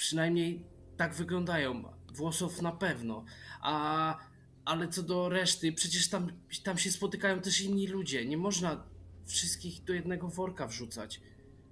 przynajmniej 0.00 0.64
tak 0.96 1.14
wyglądają. 1.14 1.84
Włosów 2.14 2.62
na 2.62 2.72
pewno. 2.72 3.24
A, 3.60 4.18
ale 4.64 4.88
co 4.88 5.02
do 5.02 5.28
reszty, 5.28 5.72
przecież 5.72 6.08
tam, 6.08 6.32
tam 6.64 6.78
się 6.78 6.90
spotykają 6.90 7.40
też 7.40 7.60
inni 7.60 7.86
ludzie. 7.86 8.26
Nie 8.26 8.36
można 8.36 8.84
wszystkich 9.26 9.84
do 9.84 9.92
jednego 9.92 10.28
worka 10.28 10.66
wrzucać. 10.66 11.20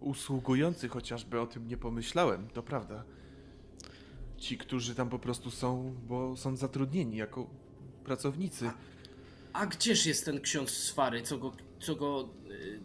Usługujący 0.00 0.88
chociażby 0.88 1.40
o 1.40 1.46
tym 1.46 1.68
nie 1.68 1.76
pomyślałem, 1.76 2.50
to 2.50 2.62
prawda. 2.62 3.04
Ci, 4.38 4.58
którzy 4.58 4.94
tam 4.94 5.08
po 5.08 5.18
prostu 5.18 5.50
są, 5.50 5.96
bo 6.08 6.36
są 6.36 6.56
zatrudnieni 6.56 7.16
jako 7.16 7.50
pracownicy. 8.04 8.70
A 9.52 9.66
gdzież 9.66 10.06
jest 10.06 10.24
ten 10.24 10.40
ksiądz 10.40 10.70
Swary, 10.70 11.22
co 11.22 11.38
go, 11.38 11.52
co 11.80 11.96
go, 11.96 12.28
y, 12.50 12.80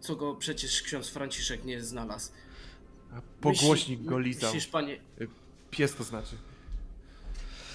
co 0.00 0.16
go 0.16 0.34
przecież 0.34 0.82
ksiądz 0.82 1.08
Franciszek 1.08 1.64
nie 1.64 1.82
znalazł? 1.82 2.32
Pogłośnik 3.40 4.02
go 4.04 4.18
lizał. 4.18 4.50
Myślisz, 4.54 4.66
panie... 4.70 4.96
Pies 5.70 5.94
to 5.94 6.04
znaczy. 6.04 6.36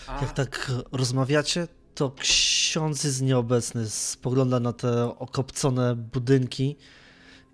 A, 0.08 0.22
Jak 0.22 0.34
tak 0.34 0.72
rozmawiacie, 0.92 1.68
to 1.96 2.12
ksiądz 2.12 3.04
jest 3.04 3.22
nieobecny, 3.22 3.90
spogląda 3.90 4.60
na 4.60 4.74
te 4.74 5.20
okopcone 5.20 5.96
budynki 5.96 6.76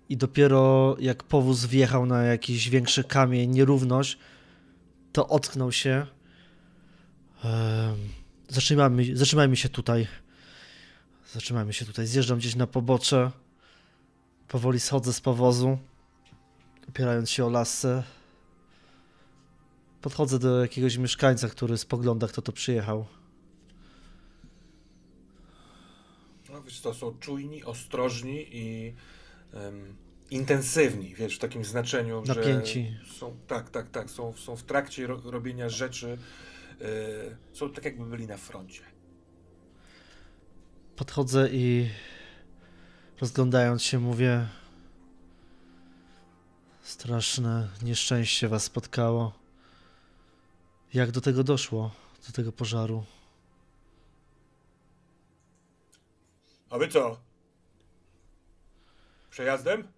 i 0.08 0.16
dopiero 0.16 0.96
jak 0.98 1.24
powóz 1.24 1.64
wjechał 1.64 2.06
na 2.06 2.22
jakiś 2.22 2.68
większy 2.70 3.04
kamień, 3.04 3.50
nierówność, 3.50 4.18
to 5.12 5.28
ocknął 5.28 5.72
się. 5.72 6.06
Zatrzymajmy, 8.48 9.16
zatrzymajmy 9.16 9.56
się 9.56 9.68
tutaj. 9.68 10.06
Zatrzymajmy 11.32 11.72
się 11.72 11.84
tutaj. 11.84 12.06
Zjeżdżam 12.06 12.38
gdzieś 12.38 12.56
na 12.56 12.66
pobocze. 12.66 13.30
Powoli 14.48 14.80
schodzę 14.80 15.12
z 15.12 15.20
powozu, 15.20 15.78
opierając 16.88 17.30
się 17.30 17.44
o 17.44 17.50
lasce. 17.50 18.02
Podchodzę 20.02 20.38
do 20.38 20.60
jakiegoś 20.60 20.96
mieszkańca, 20.96 21.48
który 21.48 21.78
spogląda, 21.78 22.28
kto 22.28 22.42
to 22.42 22.52
przyjechał. 22.52 23.06
No, 26.52 26.62
wiesz, 26.62 26.80
to 26.80 26.94
są 26.94 27.18
czujni, 27.18 27.64
ostrożni 27.64 28.46
i 28.56 28.94
em, 29.52 29.96
intensywni, 30.30 31.14
wiesz, 31.14 31.36
w 31.36 31.38
takim 31.38 31.64
znaczeniu, 31.64 32.22
Napięci. 32.26 32.96
że 33.04 33.14
są, 33.14 33.36
tak, 33.46 33.70
tak, 33.70 33.90
tak, 33.90 34.10
są, 34.10 34.32
są 34.32 34.56
w 34.56 34.62
trakcie 34.62 35.06
ro, 35.06 35.20
robienia 35.24 35.68
rzeczy, 35.68 36.18
y, 36.80 37.36
są 37.52 37.70
tak 37.70 37.84
jakby 37.84 38.04
byli 38.04 38.26
na 38.26 38.36
froncie. 38.36 38.82
Podchodzę 40.96 41.48
i 41.52 41.88
rozglądając 43.20 43.82
się 43.82 43.98
mówię: 43.98 44.46
Straszne 46.86 47.68
nieszczęście 47.82 48.48
was 48.48 48.64
spotkało. 48.64 49.32
Jak 50.94 51.10
do 51.10 51.20
tego 51.20 51.44
doszło? 51.44 51.90
Do 52.26 52.32
tego 52.32 52.52
pożaru? 52.52 53.04
A 56.70 56.78
wy 56.78 56.88
co? 56.88 57.20
Przejazdem? 59.30 59.88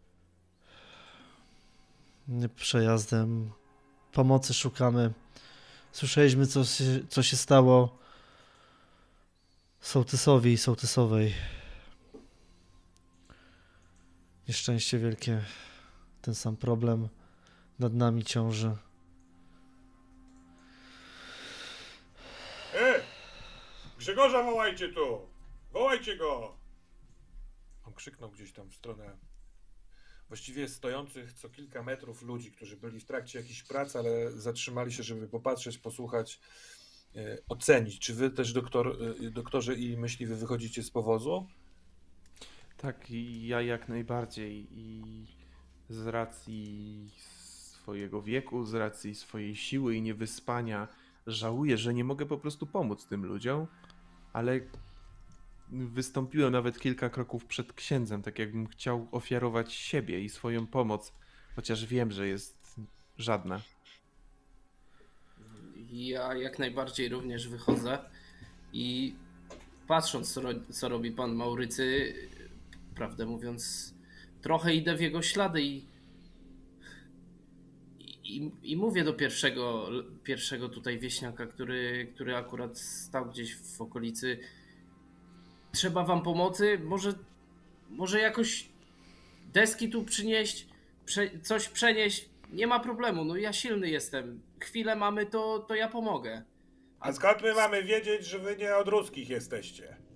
Nie 2.29 2.49
przejazdem. 2.49 3.51
Pomocy 4.13 4.55
szukamy. 4.55 5.13
Słyszeliśmy, 5.93 6.47
co 6.47 6.65
się, 6.65 6.85
co 7.09 7.23
się 7.23 7.37
stało 7.37 7.99
sołtysowi 9.81 10.53
i 10.53 10.59
sołtysowej. 10.59 11.35
Nieszczęście 14.49 14.99
wielkie. 14.99 15.45
Ten 16.23 16.35
sam 16.35 16.57
problem 16.57 17.09
nad 17.79 17.95
nami 17.95 18.25
ciąży. 18.25 18.77
E! 22.75 23.01
Grzegorza 23.99 24.43
wołajcie 24.43 24.89
tu! 24.89 25.29
Wołajcie 25.73 26.17
go! 26.17 26.59
On 27.85 27.95
krzyknął 27.95 28.31
gdzieś 28.31 28.53
tam 28.53 28.71
w 28.71 28.75
stronę 28.75 29.17
właściwie 30.29 30.69
stojących 30.69 31.33
co 31.33 31.49
kilka 31.49 31.83
metrów 31.83 32.23
ludzi, 32.23 32.53
którzy 32.53 32.77
byli 32.77 33.01
w 33.01 33.05
trakcie 33.05 33.39
jakichś 33.39 33.63
prac, 33.63 33.97
ale 33.97 34.33
zatrzymali 34.33 34.93
się, 34.93 35.03
żeby 35.03 35.29
popatrzeć, 35.29 35.79
posłuchać, 35.79 36.41
e, 37.17 37.39
ocenić. 37.49 37.99
Czy 37.99 38.15
wy 38.15 38.31
też, 38.31 38.53
doktor, 38.53 38.99
e, 39.27 39.31
doktorze 39.31 39.75
i 39.75 39.97
myśliwy, 39.97 40.37
wychodzicie 40.37 40.83
z 40.83 40.91
powozu? 40.91 41.47
Tak, 42.77 43.11
i 43.11 43.47
ja 43.47 43.63
jak 43.63 43.89
najbardziej. 43.89 44.67
I 44.71 45.27
z 45.91 46.07
racji 46.07 47.11
swojego 47.17 48.23
wieku, 48.23 48.65
z 48.65 48.75
racji 48.75 49.15
swojej 49.15 49.57
siły 49.57 49.95
i 49.95 50.03
niewyspania, 50.03 50.89
żałuję, 51.27 51.79
że 51.79 51.95
nie 51.95 52.05
mogę 52.05 52.27
po 52.27 52.39
prostu 52.39 52.67
pomóc 52.67 53.07
tym 53.07 53.27
ludziom, 53.27 53.67
ale 54.33 54.61
wystąpiłem 55.69 56.53
nawet 56.53 56.81
kilka 56.81 57.11
kroków 57.11 57.45
przed 57.45 57.73
księdzem, 57.73 58.23
tak 58.23 58.39
jakbym 58.39 58.67
chciał 58.67 59.09
ofiarować 59.13 59.73
siebie 59.73 60.21
i 60.21 60.29
swoją 60.29 60.67
pomoc, 60.67 61.13
chociaż 61.57 61.87
wiem, 61.87 62.13
że 62.13 62.29
jest 62.29 62.77
żadna. 63.19 63.61
Ja 65.91 66.35
jak 66.35 66.59
najbardziej 66.59 67.09
również 67.09 67.49
wychodzę 67.49 67.99
i 68.73 69.15
patrząc, 69.87 70.33
co, 70.33 70.41
co 70.71 70.89
robi 70.89 71.11
pan 71.11 71.35
Maurycy, 71.35 72.15
prawdę 72.95 73.27
mówiąc, 73.27 73.95
trochę 74.49 74.75
idę 74.75 74.97
w 74.97 75.01
jego 75.01 75.23
ślady 75.23 75.63
i, 75.63 75.87
i, 78.25 78.51
i 78.63 78.77
mówię 78.77 79.05
do 79.05 79.13
pierwszego, 79.13 79.89
pierwszego 80.25 80.69
tutaj 80.69 80.99
wieśniaka, 80.99 81.47
który, 81.47 82.13
który 82.15 82.37
akurat 82.37 82.79
stał 82.79 83.27
gdzieś 83.27 83.57
w 83.57 83.81
okolicy. 83.81 84.39
Trzeba 85.73 86.05
wam 86.05 86.23
pomocy? 86.23 86.79
Może, 86.85 87.15
może 87.91 88.21
jakoś 88.21 88.69
deski 89.53 89.91
tu 89.91 90.05
przynieść? 90.05 90.67
Prze, 91.05 91.41
coś 91.41 91.69
przenieść? 91.69 92.29
Nie 92.53 92.67
ma 92.67 92.81
problemu, 92.81 93.25
no 93.25 93.37
ja 93.37 93.53
silny 93.53 93.91
jestem. 93.91 94.41
Chwilę 94.61 94.97
mamy, 94.97 95.27
to, 95.27 95.59
to 95.59 95.75
ja 95.75 95.89
pomogę. 95.89 96.43
A 97.01 97.13
skąd 97.13 97.43
my 97.43 97.55
mamy 97.55 97.83
wiedzieć, 97.83 98.27
że 98.27 98.39
wy 98.39 98.57
nie 98.57 98.77
od 98.77 98.89
ruskich 98.89 99.29
jesteście? 99.29 100.08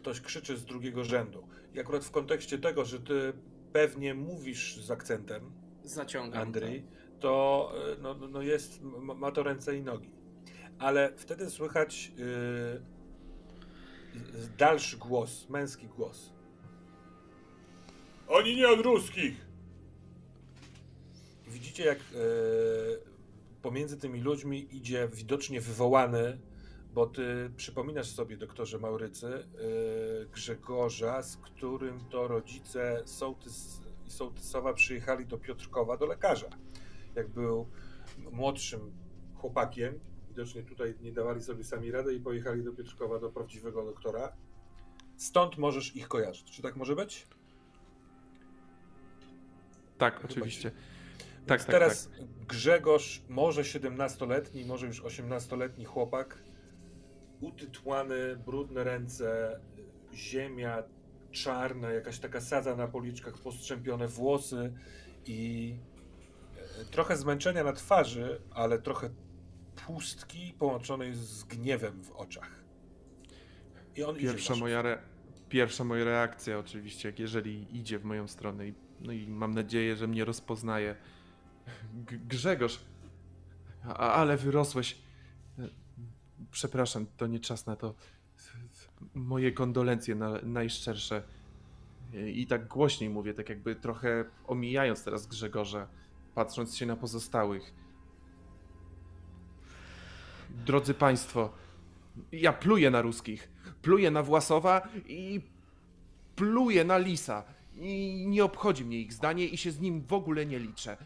Ktoś 0.00 0.20
krzyczy 0.20 0.56
z 0.56 0.64
drugiego 0.64 1.04
rzędu. 1.04 1.48
I 1.74 1.80
akurat 1.80 2.04
w 2.04 2.10
kontekście 2.10 2.58
tego, 2.58 2.84
że 2.84 3.00
ty 3.00 3.32
pewnie 3.72 4.14
mówisz 4.14 4.76
z 4.76 4.90
akcentem, 4.90 5.52
Zaciągam. 5.84 6.42
Andrzej, 6.42 6.84
to 7.20 7.72
y, 7.98 8.02
no, 8.02 8.14
no- 8.14 8.28
no 8.28 8.42
jest, 8.42 8.80
ma- 8.82 9.32
to 9.32 9.42
ręce 9.42 9.76
i 9.76 9.82
nogi. 9.82 10.10
Ale 10.78 11.12
wtedy 11.16 11.50
słychać 11.50 12.12
yy, 12.16 12.82
dalszy 14.58 14.96
głos, 14.96 15.48
męski 15.48 15.86
głos. 15.86 16.32
Oni 18.28 18.56
nie 18.56 18.68
od 18.68 18.80
ruskich! 18.80 19.46
Widzicie, 21.48 21.84
jak 21.84 21.98
yy, 21.98 22.18
pomiędzy 23.62 23.96
tymi 23.98 24.20
ludźmi 24.20 24.76
idzie 24.76 25.08
widocznie 25.14 25.60
wywołany, 25.60 26.38
bo 26.94 27.06
ty 27.06 27.50
przypominasz 27.56 28.08
sobie, 28.08 28.36
doktorze 28.36 28.78
Maurycy, 28.78 29.26
yy, 29.26 30.28
Grzegorza, 30.32 31.22
z 31.22 31.36
którym 31.36 32.00
to 32.10 32.28
rodzice 32.28 33.02
sołtys 33.04 33.80
i 34.06 34.10
sołtysowa 34.10 34.74
przyjechali 34.74 35.26
do 35.26 35.38
Piotrkowa 35.38 35.96
do 35.96 36.06
lekarza 36.06 36.48
jak 37.14 37.28
był 37.28 37.66
młodszym 38.32 38.92
chłopakiem. 39.34 40.00
Widocznie 40.28 40.62
tutaj 40.62 40.94
nie 41.00 41.12
dawali 41.12 41.42
sobie 41.42 41.64
sami 41.64 41.90
rady 41.90 42.14
i 42.14 42.20
pojechali 42.20 42.64
do 42.64 42.72
Piotrkowa 42.72 43.18
do 43.18 43.30
prawdziwego 43.30 43.84
doktora. 43.84 44.32
Stąd 45.16 45.58
możesz 45.58 45.96
ich 45.96 46.08
kojarzyć. 46.08 46.50
Czy 46.50 46.62
tak 46.62 46.76
może 46.76 46.96
być? 46.96 47.26
Tak, 49.98 50.16
Chyba 50.16 50.28
oczywiście. 50.28 50.70
Tak, 51.46 51.60
tak, 51.60 51.70
teraz 51.70 52.10
Grzegorz, 52.48 53.22
może 53.28 53.62
17-letni, 53.62 54.64
może 54.64 54.86
już 54.86 55.02
18-letni 55.02 55.84
chłopak, 55.84 56.38
utytłany, 57.40 58.36
brudne 58.46 58.84
ręce, 58.84 59.60
ziemia 60.14 60.82
czarna, 61.30 61.90
jakaś 61.90 62.18
taka 62.18 62.40
sadza 62.40 62.76
na 62.76 62.88
policzkach, 62.88 63.38
postrzępione 63.38 64.08
włosy 64.08 64.72
i 65.26 65.74
e, 66.80 66.84
trochę 66.84 67.16
zmęczenia 67.16 67.64
na 67.64 67.72
twarzy, 67.72 68.40
ale 68.50 68.78
trochę 68.78 69.10
pustki 69.86 70.54
połączonej 70.58 71.14
z 71.14 71.44
gniewem 71.44 72.04
w 72.04 72.10
oczach. 72.12 72.64
I 73.96 74.02
on 74.04 74.16
idzie 74.16 74.26
Pierwsza 74.26 74.48
waszą 74.52 74.60
moja, 74.60 74.78
re... 74.80 74.98
Pierwsza 75.48 75.84
moja 75.84 76.04
reakcja 76.04 76.58
oczywiście, 76.58 77.08
jak 77.08 77.18
jeżeli 77.18 77.76
idzie 77.78 77.98
w 77.98 78.04
moją 78.04 78.28
stronę 78.28 78.68
i, 78.68 78.74
no 79.00 79.12
i 79.12 79.26
mam 79.28 79.54
nadzieję, 79.54 79.96
że 79.96 80.06
mnie 80.06 80.24
rozpoznaje. 80.24 80.96
G- 81.94 82.18
Grzegorz, 82.18 82.80
a, 83.84 84.12
ale 84.12 84.36
wyrosłeś. 84.36 84.98
Przepraszam, 86.50 87.06
to 87.16 87.26
nie 87.26 87.40
czas 87.40 87.66
na 87.66 87.76
to. 87.76 87.94
Moje 89.14 89.52
kondolencje 89.52 90.14
na, 90.14 90.38
najszczersze. 90.42 91.22
I 92.26 92.46
tak 92.46 92.68
głośniej 92.68 93.10
mówię, 93.10 93.34
tak 93.34 93.48
jakby 93.48 93.76
trochę 93.76 94.24
omijając 94.46 95.04
teraz 95.04 95.26
Grzegorza, 95.26 95.88
patrząc 96.34 96.76
się 96.76 96.86
na 96.86 96.96
pozostałych. 96.96 97.74
Drodzy 100.66 100.94
Państwo, 100.94 101.52
ja 102.32 102.52
pluję 102.52 102.90
na 102.90 103.02
ruskich, 103.02 103.48
pluję 103.82 104.10
na 104.10 104.22
Własowa 104.22 104.88
i 105.06 105.40
pluję 106.36 106.84
na 106.84 106.98
Lisa. 106.98 107.44
I 107.74 108.24
nie 108.28 108.44
obchodzi 108.44 108.84
mnie 108.84 108.98
ich 108.98 109.12
zdanie 109.12 109.46
i 109.46 109.56
się 109.56 109.70
z 109.70 109.80
nim 109.80 110.02
w 110.06 110.12
ogóle 110.12 110.46
nie 110.46 110.58
liczę. 110.58 110.96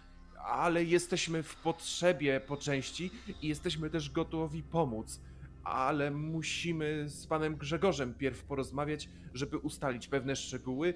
Ale 0.44 0.84
jesteśmy 0.84 1.42
w 1.42 1.56
potrzebie 1.56 2.40
po 2.40 2.56
części 2.56 3.10
i 3.42 3.48
jesteśmy 3.48 3.90
też 3.90 4.10
gotowi 4.10 4.62
pomóc. 4.62 5.20
Ale 5.64 6.10
musimy 6.10 7.08
z 7.08 7.26
panem 7.26 7.56
Grzegorzem 7.56 8.14
pierw 8.14 8.44
porozmawiać, 8.44 9.08
żeby 9.34 9.58
ustalić 9.58 10.08
pewne 10.08 10.36
szczegóły. 10.36 10.94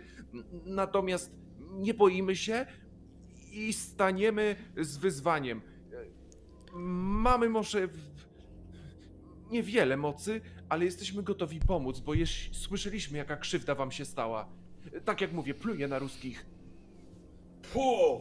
Natomiast 0.65 1.33
nie 1.71 1.95
boimy 1.95 2.37
się 2.37 2.67
i 3.53 3.73
staniemy 3.73 4.57
z 4.77 4.97
wyzwaniem. 4.97 5.63
Mamy 6.75 7.49
może 7.49 7.89
niewiele 9.51 9.97
mocy, 9.97 10.41
ale 10.69 10.85
jesteśmy 10.85 11.23
gotowi 11.23 11.61
pomóc, 11.61 12.01
bo 12.01 12.15
jeś, 12.15 12.51
słyszeliśmy, 12.53 13.19
jaka 13.19 13.37
krzywda 13.37 13.75
wam 13.75 13.93
się 13.93 14.05
stała. 14.05 14.49
Tak 15.05 15.21
jak 15.21 15.33
mówię, 15.33 15.55
pluję 15.55 15.89
na 15.89 15.99
ruskich. 15.99 16.47
Pu! 17.73 18.21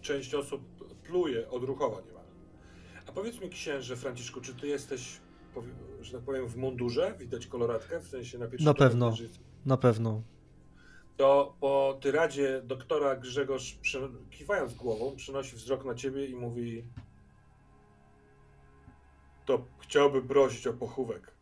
Część 0.00 0.34
osób 0.34 0.62
pluje 1.02 1.50
odruchowo 1.50 2.02
niemal. 2.06 2.24
A 3.06 3.12
powiedz 3.12 3.40
mi, 3.40 3.50
księże 3.50 3.96
Franciszku, 3.96 4.40
czy 4.40 4.54
ty 4.54 4.66
jesteś, 4.66 5.20
że 6.00 6.12
tak 6.12 6.22
powiem, 6.22 6.48
w 6.48 6.56
mundurze? 6.56 7.14
Widać 7.18 7.46
koloratkę? 7.46 8.00
W 8.00 8.08
sensie 8.08 8.38
na 8.38 8.46
Na 8.60 8.74
pewno. 8.74 9.16
Na 9.66 9.76
pewno. 9.76 10.22
To 11.16 11.56
po 11.60 11.98
tyradzie 12.00 12.62
doktora 12.64 13.16
Grzegorz, 13.16 13.78
kiwając 14.30 14.74
głową, 14.74 15.16
przynosi 15.16 15.56
wzrok 15.56 15.84
na 15.84 15.94
ciebie 15.94 16.26
i 16.26 16.34
mówi 16.34 16.84
to 19.44 19.66
chciałby 19.78 20.22
prosić 20.22 20.66
o 20.66 20.72
pochówek. 20.72 21.32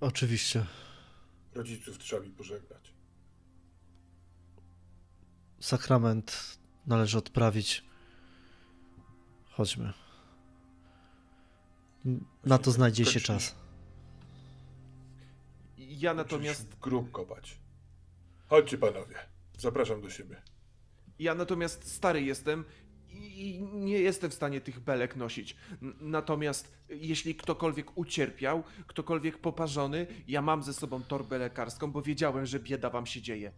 Oczywiście. 0.00 0.66
Rodziców 1.54 1.98
trzeba 1.98 2.22
mi 2.22 2.30
pożegnać. 2.30 2.94
Sakrament 5.60 6.58
należy 6.86 7.18
odprawić. 7.18 7.84
Chodźmy. 9.50 10.03
Na 12.44 12.58
to 12.58 12.70
znajdzie 12.70 13.04
się 13.04 13.20
czas. 13.20 13.54
Ja 15.78 16.14
natomiast 16.14 16.78
grób 16.78 17.10
kopać. 17.10 17.58
Chodźcie 18.46 18.78
panowie, 18.78 19.14
zapraszam 19.58 20.00
do 20.00 20.10
siebie. 20.10 20.42
Ja 21.18 21.34
natomiast 21.34 21.92
stary 21.92 22.22
jestem 22.22 22.64
i 23.10 23.62
nie 23.72 23.98
jestem 23.98 24.30
w 24.30 24.34
stanie 24.34 24.60
tych 24.60 24.80
belek 24.80 25.16
nosić. 25.16 25.56
Natomiast 26.00 26.72
jeśli 26.88 27.34
ktokolwiek 27.34 27.98
ucierpiał, 27.98 28.62
ktokolwiek 28.86 29.38
poparzony, 29.38 30.06
ja 30.28 30.42
mam 30.42 30.62
ze 30.62 30.74
sobą 30.74 31.02
torbę 31.02 31.38
lekarską, 31.38 31.92
bo 31.92 32.02
wiedziałem, 32.02 32.46
że 32.46 32.60
bieda 32.60 32.90
wam 32.90 33.06
się 33.06 33.22
dzieje. 33.22 33.52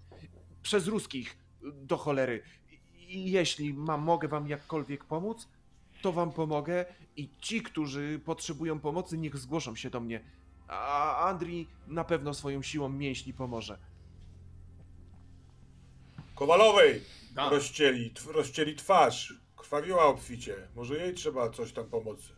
Przez 0.62 0.86
ruskich, 0.86 1.36
do 1.74 1.96
cholery. 1.96 2.42
I 3.08 3.30
jeśli 3.30 3.74
mam, 3.74 4.02
mogę 4.02 4.28
wam 4.28 4.48
jakkolwiek 4.48 5.04
pomóc, 5.04 5.48
to 6.02 6.12
wam 6.12 6.32
pomogę 6.32 6.84
i 7.16 7.30
ci, 7.40 7.62
którzy 7.62 8.20
potrzebują 8.24 8.80
pomocy, 8.80 9.18
niech 9.18 9.36
zgłoszą 9.36 9.76
się 9.76 9.90
do 9.90 10.00
mnie. 10.00 10.20
A 10.68 11.16
Andrii 11.28 11.68
na 11.86 12.04
pewno 12.04 12.34
swoją 12.34 12.62
siłą 12.62 12.88
mięśni 12.88 13.32
pomoże. 13.34 13.78
Kowalowej 16.34 17.02
Tak. 17.34 17.50
rozcięli, 17.52 18.10
tw- 18.10 18.30
rozcięli 18.32 18.76
twarz, 18.76 19.34
krwawiła 19.56 20.04
obficie. 20.06 20.56
Może 20.74 20.94
jej 20.96 21.14
trzeba 21.14 21.50
coś 21.50 21.72
tam 21.72 21.86
pomocy. 21.86 22.28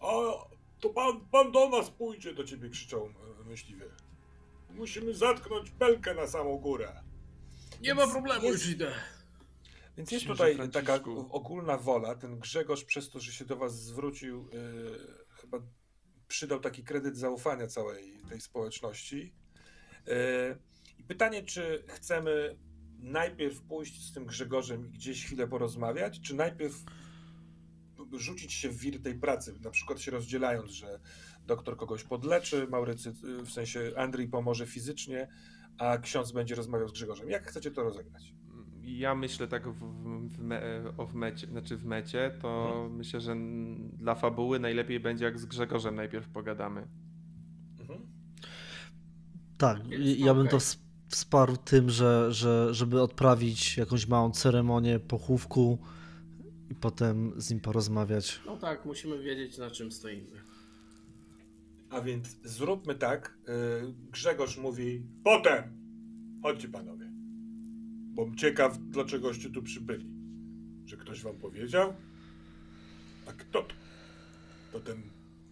O, 0.00 0.48
to 0.80 0.88
pan, 0.90 1.20
pan 1.20 1.52
do 1.52 1.68
nas 1.68 1.90
pójdzie, 1.90 2.34
do 2.34 2.44
ciebie 2.44 2.68
krzyczą 2.70 3.06
e, 3.40 3.44
myśliwie. 3.44 3.84
Musimy 4.70 5.14
zatknąć 5.14 5.70
belkę 5.70 6.14
na 6.14 6.26
samą 6.26 6.56
górę. 6.58 6.92
Nie 7.80 7.94
ma 7.94 8.06
problemu, 8.06 8.44
Jest- 8.46 8.64
już 8.64 8.74
idę. 8.74 8.92
Więc 9.96 10.12
jest 10.12 10.26
tutaj 10.26 10.54
Franciszku. 10.54 10.86
taka 10.86 11.04
ogólna 11.30 11.78
wola. 11.78 12.14
Ten 12.14 12.38
Grzegorz 12.38 12.84
przez 12.84 13.10
to, 13.10 13.20
że 13.20 13.32
się 13.32 13.44
do 13.44 13.56
was 13.56 13.82
zwrócił, 13.82 14.48
yy, 14.52 14.98
chyba 15.30 15.58
przydał 16.28 16.60
taki 16.60 16.84
kredyt 16.84 17.16
zaufania 17.16 17.66
całej 17.66 18.20
tej 18.28 18.40
społeczności. 18.40 19.34
Yy, 20.06 20.14
I 20.98 21.04
pytanie, 21.04 21.42
czy 21.42 21.84
chcemy 21.88 22.58
najpierw 22.98 23.62
pójść 23.62 24.08
z 24.08 24.12
tym 24.12 24.26
Grzegorzem 24.26 24.86
i 24.86 24.90
gdzieś 24.90 25.24
chwilę 25.24 25.48
porozmawiać, 25.48 26.20
czy 26.20 26.34
najpierw 26.34 26.74
rzucić 28.12 28.52
się 28.52 28.68
w 28.68 28.76
wir 28.76 29.02
tej 29.02 29.14
pracy, 29.14 29.54
na 29.60 29.70
przykład 29.70 30.00
się 30.00 30.10
rozdzielając, 30.10 30.70
że 30.70 31.00
doktor 31.46 31.76
kogoś 31.76 32.04
podleczy, 32.04 32.66
Maurycy, 32.66 33.14
yy, 33.22 33.42
w 33.42 33.50
sensie 33.50 33.92
Andrzej 33.96 34.28
pomoże 34.28 34.66
fizycznie, 34.66 35.28
a 35.78 35.98
ksiądz 35.98 36.32
będzie 36.32 36.54
rozmawiał 36.54 36.88
z 36.88 36.92
Grzegorzem. 36.92 37.30
Jak 37.30 37.48
chcecie 37.48 37.70
to 37.70 37.82
rozegrać? 37.82 38.34
Ja 38.84 39.14
myślę 39.14 39.48
tak 39.48 39.68
w, 39.68 39.78
w, 40.28 40.38
me, 40.38 40.60
o 40.96 41.06
w 41.06 41.14
mecie, 41.14 41.46
znaczy 41.46 41.76
w 41.76 41.84
mecie, 41.84 42.38
to 42.42 42.66
Mhm. 42.74 42.96
myślę, 42.96 43.20
że 43.20 43.36
dla 43.92 44.14
fabuły 44.14 44.58
najlepiej 44.60 45.00
będzie 45.00 45.24
jak 45.24 45.38
z 45.38 45.44
Grzegorzem 45.46 45.94
najpierw 45.94 46.28
pogadamy. 46.28 46.88
Mhm. 47.80 48.00
Tak, 49.58 49.88
Jest 49.88 50.18
ja 50.18 50.34
bym 50.34 50.48
to 50.48 50.58
wsparł 51.08 51.56
tym, 51.56 51.90
że, 51.90 52.32
że 52.32 52.74
żeby 52.74 53.00
odprawić 53.02 53.76
jakąś 53.76 54.08
małą 54.08 54.30
ceremonię 54.30 55.00
pochówku 55.00 55.78
i 56.70 56.74
potem 56.74 57.32
z 57.36 57.50
nim 57.50 57.60
porozmawiać. 57.60 58.40
No 58.46 58.56
tak, 58.56 58.84
musimy 58.84 59.18
wiedzieć 59.22 59.58
na 59.58 59.70
czym 59.70 59.92
stoimy. 59.92 60.40
A 61.90 62.00
więc 62.00 62.36
zróbmy 62.44 62.94
tak. 62.94 63.38
y, 63.48 63.94
Grzegorz 64.10 64.58
mówi 64.58 65.06
potem. 65.24 65.64
Chodźcie 66.42 66.68
panowie. 66.68 67.03
Bo 68.14 68.30
ciekaw, 68.36 68.78
dlaczegoście 68.78 69.50
tu 69.50 69.62
przybyli. 69.62 70.10
Że 70.86 70.96
ktoś 70.96 71.22
wam 71.22 71.36
powiedział? 71.36 71.94
A 73.26 73.32
kto 73.32 73.62
to? 73.62 73.74
To 74.72 74.80
ten 74.80 75.02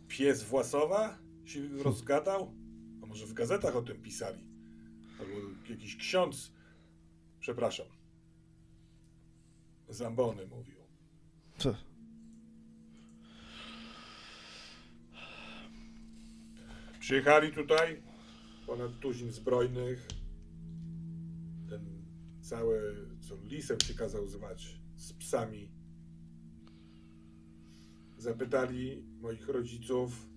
pies 0.09 0.43
Własowa 0.43 1.19
się 1.45 1.69
rozgadał? 1.69 2.55
A 3.03 3.07
może 3.07 3.27
w 3.27 3.33
gazetach 3.33 3.77
o 3.77 3.83
tym 3.83 4.03
pisali? 4.03 4.45
Albo 5.21 5.33
jakiś 5.71 5.97
ksiądz. 5.97 6.53
Przepraszam. 7.41 7.87
Zambony 9.89 10.47
mówił. 10.47 10.77
Co? 11.59 11.75
Przyjechali 17.01 17.53
tutaj 17.53 18.03
ponad 18.67 19.01
tuzin 19.01 19.33
zbrojnych. 19.33 20.22
Cały, 22.53 23.07
co 23.21 23.37
lisem 23.45 23.81
się 23.81 23.95
kazał 23.95 24.27
zwać, 24.27 24.81
z 24.97 25.13
psami. 25.13 25.71
Zapytali 28.19 29.05
moich 29.21 29.49
rodziców 29.49 30.29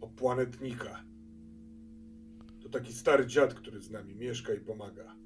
o 0.00 0.08
planetnika. 0.08 1.04
To 2.62 2.68
taki 2.68 2.92
stary 2.92 3.26
dziad, 3.26 3.54
który 3.54 3.80
z 3.80 3.90
nami 3.90 4.14
mieszka 4.14 4.54
i 4.54 4.60
pomaga. 4.60 5.16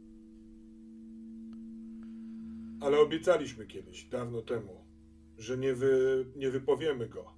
Ale 2.80 3.00
obiecaliśmy 3.00 3.66
kiedyś, 3.66 4.04
dawno 4.04 4.42
temu, 4.42 4.84
że 5.38 5.58
nie, 5.58 5.74
wy, 5.74 6.26
nie 6.36 6.50
wypowiemy 6.50 7.08
go 7.08 7.34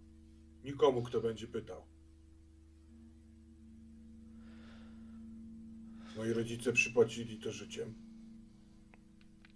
nikomu, 0.65 1.03
kto 1.03 1.21
będzie 1.21 1.47
pytał. 1.47 1.83
Moi 6.17 6.33
rodzice 6.33 6.73
przypłacili 6.73 7.39
to 7.39 7.53
życiem, 7.53 8.04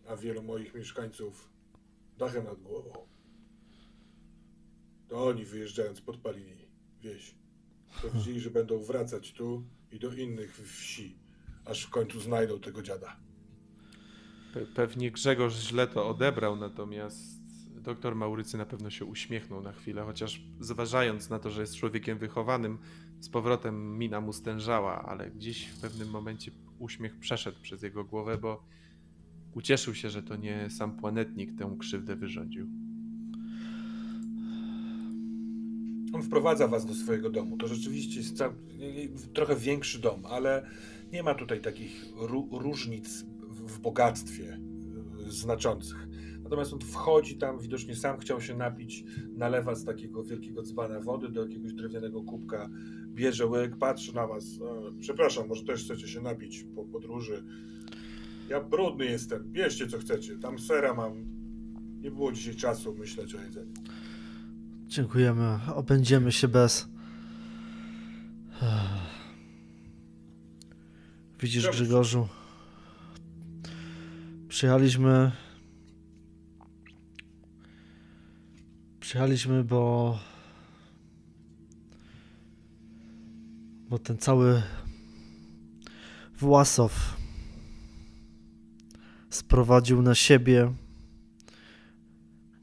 a 0.08 0.16
wielu 0.16 0.42
moich 0.42 0.74
mieszkańców 0.74 1.50
dachem 2.18 2.44
nad 2.44 2.62
głową. 2.62 2.92
To 5.08 5.26
oni 5.26 5.44
wyjeżdżając 5.44 6.00
podpalili 6.00 6.68
wieś. 7.00 7.34
Powiedzieli, 8.02 8.40
że 8.40 8.50
będą 8.50 8.82
wracać 8.82 9.32
tu 9.32 9.64
i 9.92 9.98
do 9.98 10.12
innych 10.12 10.56
wsi, 10.56 11.18
aż 11.64 11.84
w 11.84 11.90
końcu 11.90 12.20
znajdą 12.20 12.60
tego 12.60 12.82
dziada. 12.82 13.16
Pe 14.54 14.66
pewnie 14.66 15.10
Grzegorz 15.10 15.54
źle 15.54 15.86
to 15.86 16.08
odebrał, 16.08 16.56
natomiast 16.56 17.38
doktor 17.80 18.14
Maurycy 18.14 18.58
na 18.58 18.66
pewno 18.66 18.90
się 18.90 19.04
uśmiechnął 19.04 19.62
na 19.62 19.72
chwilę, 19.72 20.02
chociaż 20.02 20.42
zważając 20.60 21.30
na 21.30 21.38
to, 21.38 21.50
że 21.50 21.60
jest 21.60 21.76
człowiekiem 21.76 22.18
wychowanym, 22.18 22.78
z 23.20 23.28
powrotem 23.28 23.98
mina 23.98 24.20
mu 24.20 24.32
stężała, 24.32 25.02
ale 25.02 25.30
gdzieś 25.30 25.66
w 25.66 25.80
pewnym 25.80 26.10
momencie 26.10 26.50
uśmiech 26.78 27.18
przeszedł 27.18 27.60
przez 27.60 27.82
jego 27.82 28.04
głowę, 28.04 28.38
bo 28.38 28.64
ucieszył 29.58 29.94
się, 29.94 30.10
że 30.10 30.22
to 30.22 30.36
nie 30.36 30.70
sam 30.70 30.96
planetnik 30.96 31.54
tę 31.58 31.76
krzywdę 31.78 32.16
wyrządził. 32.16 32.66
On 36.12 36.22
wprowadza 36.22 36.68
was 36.68 36.86
do 36.86 36.94
swojego 36.94 37.30
domu. 37.30 37.56
To 37.56 37.68
rzeczywiście 37.68 38.20
jest 38.20 38.36
cał... 38.36 38.52
trochę 39.34 39.56
większy 39.56 39.98
dom, 39.98 40.26
ale 40.26 40.66
nie 41.12 41.22
ma 41.22 41.34
tutaj 41.34 41.60
takich 41.60 42.12
ró- 42.16 42.48
różnic 42.60 43.26
w 43.50 43.80
bogactwie 43.80 44.60
y, 45.26 45.32
znaczących. 45.32 46.08
Natomiast 46.42 46.72
on 46.72 46.80
wchodzi 46.80 47.36
tam, 47.36 47.58
widocznie 47.58 47.96
sam 47.96 48.18
chciał 48.18 48.40
się 48.40 48.56
napić, 48.56 49.04
nalewa 49.36 49.74
z 49.74 49.84
takiego 49.84 50.24
wielkiego 50.24 50.62
dzbana 50.62 51.00
wody 51.00 51.28
do 51.28 51.42
jakiegoś 51.42 51.72
drewnianego 51.72 52.22
kubka, 52.22 52.70
bierze 53.08 53.46
łyk, 53.46 53.76
patrzy 53.76 54.14
na 54.14 54.26
was. 54.26 54.44
E, 54.44 54.98
przepraszam, 55.00 55.48
może 55.48 55.64
też 55.64 55.84
chcecie 55.84 56.08
się 56.08 56.20
napić 56.20 56.64
po 56.74 56.84
podróży. 56.84 57.44
Ja 58.48 58.60
brudny 58.60 59.04
jestem, 59.04 59.52
bierzcie 59.52 59.88
co 59.88 59.98
chcecie. 59.98 60.38
Tam 60.38 60.58
sera 60.58 60.94
mam. 60.94 61.12
Nie 62.00 62.10
było 62.10 62.32
dzisiaj 62.32 62.54
czasu 62.54 62.94
myśleć 62.94 63.34
o 63.34 63.40
jedzeniu. 63.40 63.74
Dziękujemy. 64.86 65.58
Obędziemy 65.74 66.32
się 66.32 66.48
bez. 66.48 66.88
Widzisz, 71.40 71.62
Dobrze. 71.64 71.84
Grzegorzu? 71.84 72.28
Przyjechaliśmy. 74.48 75.32
Przyjechaliśmy, 79.00 79.64
bo. 79.64 80.18
Bo 83.88 83.98
ten 83.98 84.18
cały 84.18 84.62
Własow 86.38 87.17
sprowadził 89.30 90.02
na 90.02 90.14
siebie 90.14 90.74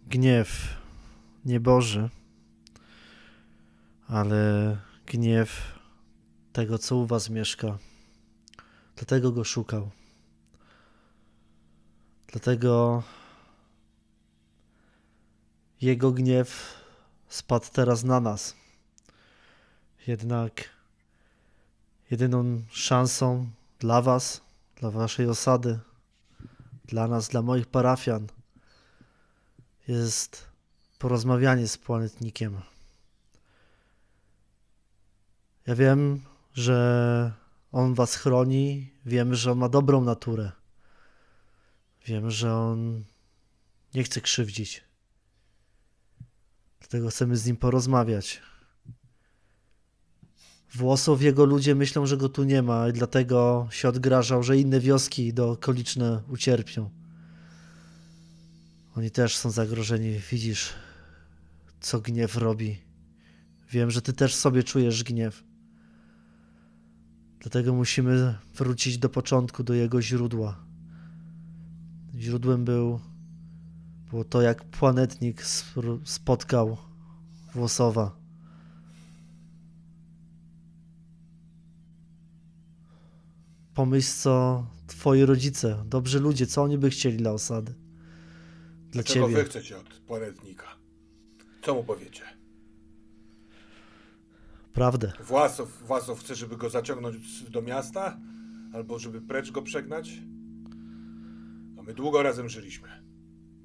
gniew 0.07 0.77
nie 1.45 1.59
Boży, 1.59 2.09
ale 4.07 4.77
gniew 5.05 5.79
tego, 6.53 6.77
co 6.77 6.95
u 6.95 7.05
was 7.05 7.29
mieszka. 7.29 7.77
Dlatego 8.95 9.31
go 9.31 9.43
szukał. 9.43 9.89
Dlatego 12.27 13.03
jego 15.81 16.11
gniew 16.11 16.79
spadł 17.27 17.65
teraz 17.73 18.03
na 18.03 18.19
nas. 18.19 18.55
Jednak 20.07 20.69
jedyną 22.11 22.61
szansą 22.69 23.49
dla 23.79 24.01
Was, 24.01 24.41
dla 24.75 24.91
Waszej 24.91 25.29
osady, 25.29 25.79
dla 26.87 27.07
nas, 27.07 27.29
dla 27.29 27.41
moich 27.41 27.67
parafian 27.67 28.27
jest 29.87 30.45
porozmawianie 30.99 31.67
z 31.67 31.77
planetnikiem. 31.77 32.61
Ja 35.67 35.75
wiem, 35.75 36.21
że 36.53 37.33
on 37.71 37.93
Was 37.93 38.15
chroni, 38.15 38.91
wiem, 39.05 39.35
że 39.35 39.51
on 39.51 39.57
ma 39.57 39.69
dobrą 39.69 40.03
naturę. 40.03 40.51
Wiem, 42.05 42.31
że 42.31 42.53
on 42.55 43.03
nie 43.93 44.03
chce 44.03 44.21
krzywdzić. 44.21 44.83
Dlatego 46.79 47.09
chcemy 47.09 47.37
z 47.37 47.45
nim 47.45 47.57
porozmawiać. 47.57 48.41
Włosów 50.75 51.21
jego 51.21 51.45
ludzie 51.45 51.75
myślą, 51.75 52.05
że 52.05 52.17
go 52.17 52.29
tu 52.29 52.43
nie 52.43 52.61
ma 52.61 52.89
i 52.89 52.93
dlatego 52.93 53.67
się 53.71 53.87
odgrażał, 53.89 54.43
że 54.43 54.57
inne 54.57 54.79
wioski 54.79 55.33
dookoliczne 55.33 56.21
ucierpią. 56.29 56.89
Oni 58.95 59.11
też 59.11 59.37
są 59.37 59.51
zagrożeni. 59.51 60.19
Widzisz, 60.31 60.73
co 61.79 62.01
gniew 62.01 62.37
robi. 62.37 62.77
Wiem, 63.71 63.91
że 63.91 64.01
ty 64.01 64.13
też 64.13 64.35
sobie 64.35 64.63
czujesz 64.63 65.03
gniew. 65.03 65.43
Dlatego 67.39 67.73
musimy 67.73 68.35
wrócić 68.55 68.97
do 68.97 69.09
początku, 69.09 69.63
do 69.63 69.73
jego 69.73 70.01
źródła. 70.01 70.65
Źródłem 72.15 72.65
był 72.65 72.99
było 74.09 74.23
to, 74.23 74.41
jak 74.41 74.63
planetnik 74.63 75.43
spotkał 76.03 76.77
Włosowa. 77.53 78.24
Pomyśl, 83.75 84.11
co 84.21 84.65
twoi 84.87 85.25
rodzice, 85.25 85.83
dobrzy 85.85 86.19
ludzie, 86.19 86.47
co 86.47 86.63
oni 86.63 86.77
by 86.77 86.89
chcieli 86.89 87.17
dla 87.17 87.31
osady. 87.31 87.73
Dla 88.91 89.03
Czego 89.03 89.25
ciebie. 89.27 89.43
wy 89.43 89.49
chcecie 89.49 89.77
od 89.77 89.89
planetnika? 89.89 90.65
Co 91.61 91.73
mu 91.75 91.83
powiecie? 91.83 92.21
Prawdę. 94.73 95.11
Własow, 95.23 95.83
Własow 95.87 96.19
chce, 96.19 96.35
żeby 96.35 96.57
go 96.57 96.69
zaciągnąć 96.69 97.43
do 97.43 97.61
miasta? 97.61 98.19
Albo 98.73 98.99
żeby 98.99 99.21
precz 99.21 99.51
go 99.51 99.61
przegnać? 99.61 100.11
A 101.79 101.81
my 101.81 101.93
długo 101.93 102.23
razem 102.23 102.49
żyliśmy. 102.49 102.89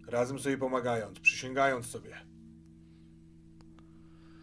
Razem 0.07 0.39
sobie 0.39 0.59
pomagając, 0.59 1.21
przysięgając 1.21 1.87
sobie. 1.87 2.17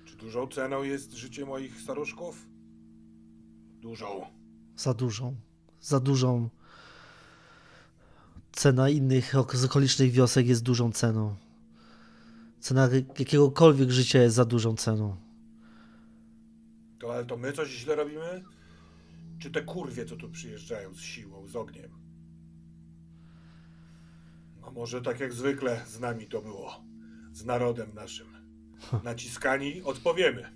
Czy 0.05 0.17
dużą 0.17 0.47
ceną 0.47 0.83
jest 0.83 1.13
życie 1.13 1.45
moich 1.45 1.81
staruszków? 1.81 2.47
Dużą. 3.81 4.25
Za 4.77 4.93
dużą. 4.93 5.35
Za 5.87 5.99
dużą. 5.99 6.49
Cena 8.51 8.89
innych 8.89 9.33
z 9.53 9.63
okolicznych 9.63 10.11
wiosek 10.11 10.47
jest 10.47 10.63
dużą 10.63 10.91
ceną. 10.91 11.35
Cena 12.59 12.89
jakiegokolwiek 13.19 13.89
życia 13.91 14.21
jest 14.21 14.35
za 14.35 14.45
dużą 14.45 14.75
ceną. 14.75 15.15
To 16.99 17.13
ale 17.13 17.25
to 17.25 17.37
my 17.37 17.51
coś 17.51 17.69
źle 17.69 17.95
robimy? 17.95 18.43
Czy 19.39 19.51
te 19.51 19.61
kurwie, 19.61 20.05
co 20.05 20.15
tu 20.15 20.29
przyjeżdżają 20.29 20.93
z 20.93 20.99
siłą, 20.99 21.47
z 21.47 21.55
ogniem? 21.55 21.91
A 24.61 24.71
może 24.71 25.01
tak 25.01 25.19
jak 25.19 25.33
zwykle 25.33 25.81
z 25.87 25.99
nami 25.99 26.27
to 26.27 26.41
było. 26.41 26.83
Z 27.31 27.45
narodem 27.45 27.93
naszym. 27.93 28.27
Naciskani 29.03 29.81
odpowiemy. 29.83 30.51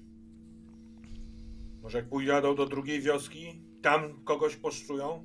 Może 1.82 1.98
jak 1.98 2.10
pójdą 2.10 2.56
do 2.56 2.66
drugiej 2.66 3.02
wioski, 3.02 3.71
tam 3.82 4.24
kogoś 4.24 4.56
poszczują, 4.56 5.24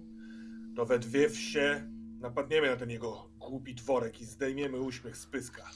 to 0.77 0.87
we 0.87 0.99
dwie 0.99 1.29
wsie 1.31 1.91
napadniemy 2.21 2.71
na 2.71 2.77
ten 2.77 2.91
jego 2.91 3.29
głupi 3.39 3.75
dworek 3.75 4.21
i 4.21 4.25
zdejmiemy 4.25 4.81
uśmiech 4.81 5.17
z 5.17 5.27
pyska. 5.27 5.71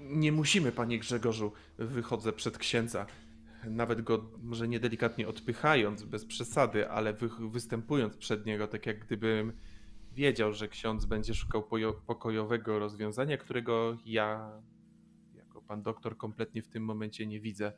Nie 0.00 0.32
musimy, 0.32 0.72
panie 0.72 0.98
Grzegorzu. 0.98 1.52
Wychodzę 1.78 2.32
przed 2.32 2.58
księdza. 2.58 3.06
Nawet 3.70 4.02
go 4.02 4.30
może 4.42 4.68
niedelikatnie 4.68 5.28
odpychając, 5.28 6.02
bez 6.02 6.24
przesady, 6.24 6.90
ale 6.90 7.12
wy, 7.12 7.28
występując 7.50 8.16
przed 8.16 8.46
niego, 8.46 8.68
tak 8.68 8.86
jak 8.86 8.98
gdybym 8.98 9.52
wiedział, 10.12 10.52
że 10.52 10.68
ksiądz 10.68 11.04
będzie 11.04 11.34
szukał 11.34 11.68
pokojowego 12.06 12.78
rozwiązania, 12.78 13.36
którego 13.36 13.96
ja, 14.04 14.52
jako 15.34 15.62
pan 15.62 15.82
doktor, 15.82 16.16
kompletnie 16.16 16.62
w 16.62 16.68
tym 16.68 16.84
momencie 16.84 17.26
nie 17.26 17.40
widzę. 17.40 17.72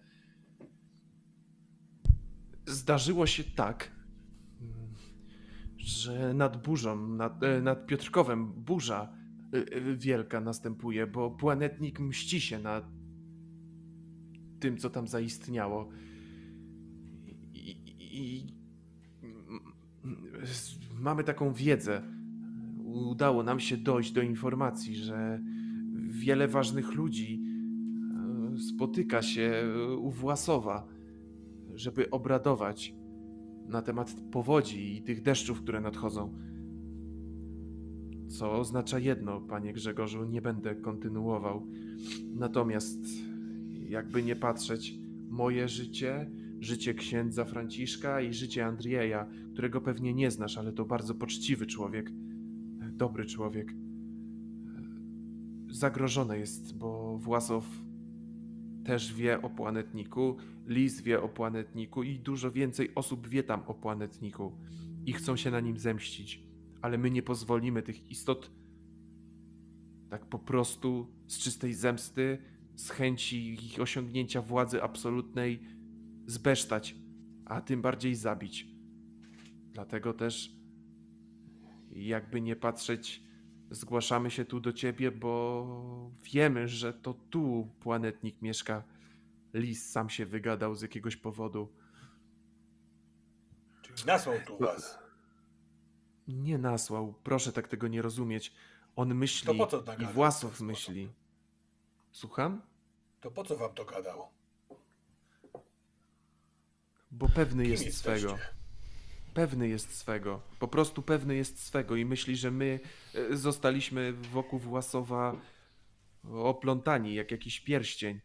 Zdarzyło 2.69 3.27
się 3.27 3.45
tak, 3.45 3.91
że 5.77 6.35
nad 6.35 6.63
burzą, 6.63 7.09
nad, 7.09 7.43
e, 7.43 7.63
nad 7.63 7.87
Piotrkowem 7.87 8.53
burza 8.53 9.13
e, 9.53 9.57
e, 9.57 9.97
wielka 9.97 10.41
następuje, 10.41 11.07
bo 11.07 11.31
planetnik 11.31 12.01
mści 12.01 12.41
się 12.41 12.59
na 12.59 12.83
tym, 14.61 14.77
co 14.77 14.91
tam 14.91 15.09
zaistniało. 15.09 15.89
I, 17.55 17.71
i, 17.71 18.19
i 18.19 18.47
mamy 21.01 21.25
taką 21.25 21.53
wiedzę. 21.53 22.03
Udało 22.85 23.43
nam 23.43 23.61
się 23.61 23.77
dojść 23.77 24.13
do 24.13 24.23
informacji, 24.23 24.97
że 24.97 25.41
wiele 26.09 26.49
ważnych 26.49 26.95
ludzi 26.95 27.43
spotyka 28.59 29.23
się 29.23 29.65
u 29.99 30.11
Własowa, 30.11 30.98
żeby 31.79 32.11
obradować 32.11 32.95
na 33.69 33.83
temat 33.83 34.17
powodzi 34.33 34.97
i 34.97 35.03
tych 35.03 35.23
deszczów, 35.23 35.63
które 35.63 35.81
nadchodzą. 35.81 36.35
Co 38.29 38.53
oznacza 38.53 38.99
jedno, 38.99 39.41
panie 39.41 39.73
Grzegorzu, 39.73 40.25
nie 40.25 40.43
będę 40.43 40.75
kontynuował. 40.75 41.67
Natomiast, 42.35 42.99
jakby 43.89 44.23
nie 44.23 44.37
patrzeć, 44.37 44.99
moje 45.29 45.69
życie, 45.69 46.31
życie 46.61 46.95
księdza 46.95 47.45
Franciszka 47.45 48.21
i 48.21 48.33
życie 48.33 48.67
Andrieja, 48.67 49.27
którego 49.53 49.81
pewnie 49.81 50.15
nie 50.15 50.31
znasz, 50.31 50.59
ale 50.59 50.73
to 50.73 50.85
bardzo 50.85 51.15
poczciwy 51.15 51.67
człowiek, 51.67 52.11
dobry 52.93 53.27
człowiek, 53.27 53.75
zagrożone 55.71 56.39
jest, 56.39 56.79
bo 56.79 57.19
Własow 57.19 57.88
też 58.89 59.15
wie 59.15 59.43
o 59.43 59.51
planetniku, 59.51 60.37
Lis 60.67 61.01
wie 61.01 61.23
o 61.23 61.29
planetniku 61.29 62.03
i 62.03 62.19
dużo 62.19 62.53
więcej 62.53 62.95
osób 62.95 63.29
wie 63.29 63.43
tam 63.43 63.63
o 63.67 63.75
planetniku 63.75 64.53
i 65.07 65.13
chcą 65.13 65.37
się 65.37 65.51
na 65.51 65.61
nim 65.61 65.79
zemścić, 65.79 66.43
ale 66.83 66.99
my 66.99 67.11
nie 67.11 67.23
pozwolimy 67.23 67.83
tych 67.83 68.11
istot 68.11 68.51
tak 70.11 70.27
po 70.27 70.39
prostu 70.39 71.07
z 71.27 71.39
czystej 71.39 71.75
zemsty, 71.75 72.39
z 72.75 72.91
chęci 72.91 73.53
ich 73.53 73.81
osiągnięcia 73.81 74.43
władzy 74.43 74.83
absolutnej 74.83 75.61
zbesztać, 76.27 76.97
a 77.45 77.61
tym 77.61 77.83
bardziej 77.83 78.15
zabić. 78.15 78.67
Dlatego 79.73 80.15
też, 80.15 80.57
jakby 81.91 82.41
nie 82.41 82.57
patrzeć, 82.57 83.23
zgłaszamy 83.71 84.31
się 84.31 84.45
tu 84.45 84.61
do 84.61 84.73
ciebie, 84.73 85.11
bo 85.11 85.67
wiemy, 86.23 86.69
że 86.69 86.93
to 86.95 87.15
tu 87.15 87.69
planetnik 87.81 88.43
mieszka. 88.43 88.83
Lis 89.55 89.91
sam 89.91 90.11
się 90.11 90.27
wygadał 90.27 90.75
z 90.75 90.83
jakiegoś 90.83 91.17
powodu. 91.17 91.73
Czyli 93.83 94.05
nasłał 94.07 94.35
tu 94.47 94.59
was. 94.59 94.99
Nie 96.29 96.59
nasłał, 96.59 97.15
proszę 97.25 97.53
tak 97.53 97.69
tego 97.69 97.89
nie 97.89 98.03
rozumieć. 98.03 98.53
On 98.97 99.15
myśli 99.15 99.59
i 99.99 100.07
Własow 100.07 100.61
myśli. 100.61 101.09
Słucham? 102.13 102.63
To 103.21 103.31
po 103.31 103.45
co 103.45 103.57
wam 103.57 103.75
to 103.75 103.85
gadał? 103.85 104.29
Bo 107.11 107.29
pewny 107.29 107.63
Kim 107.63 107.73
jest 107.73 107.85
jesteście? 107.85 108.29
swego. 108.29 108.39
Pewny 109.39 109.69
jest 109.69 109.95
swego. 109.95 110.43
Po 110.59 110.69
prostu 110.69 111.03
pewny 111.03 111.37
jest 111.37 111.67
swego 111.67 111.97
i 111.97 112.05
myśli, 112.05 112.37
że 112.37 112.51
my 112.51 112.81
e, 113.15 113.37
zostaliśmy 113.37 114.13
wokół 114.13 114.59
Własowa 114.59 115.41
oplątani 116.25 117.15
jak 117.15 117.31
jakiś 117.31 117.61
pierścień. 117.61 118.21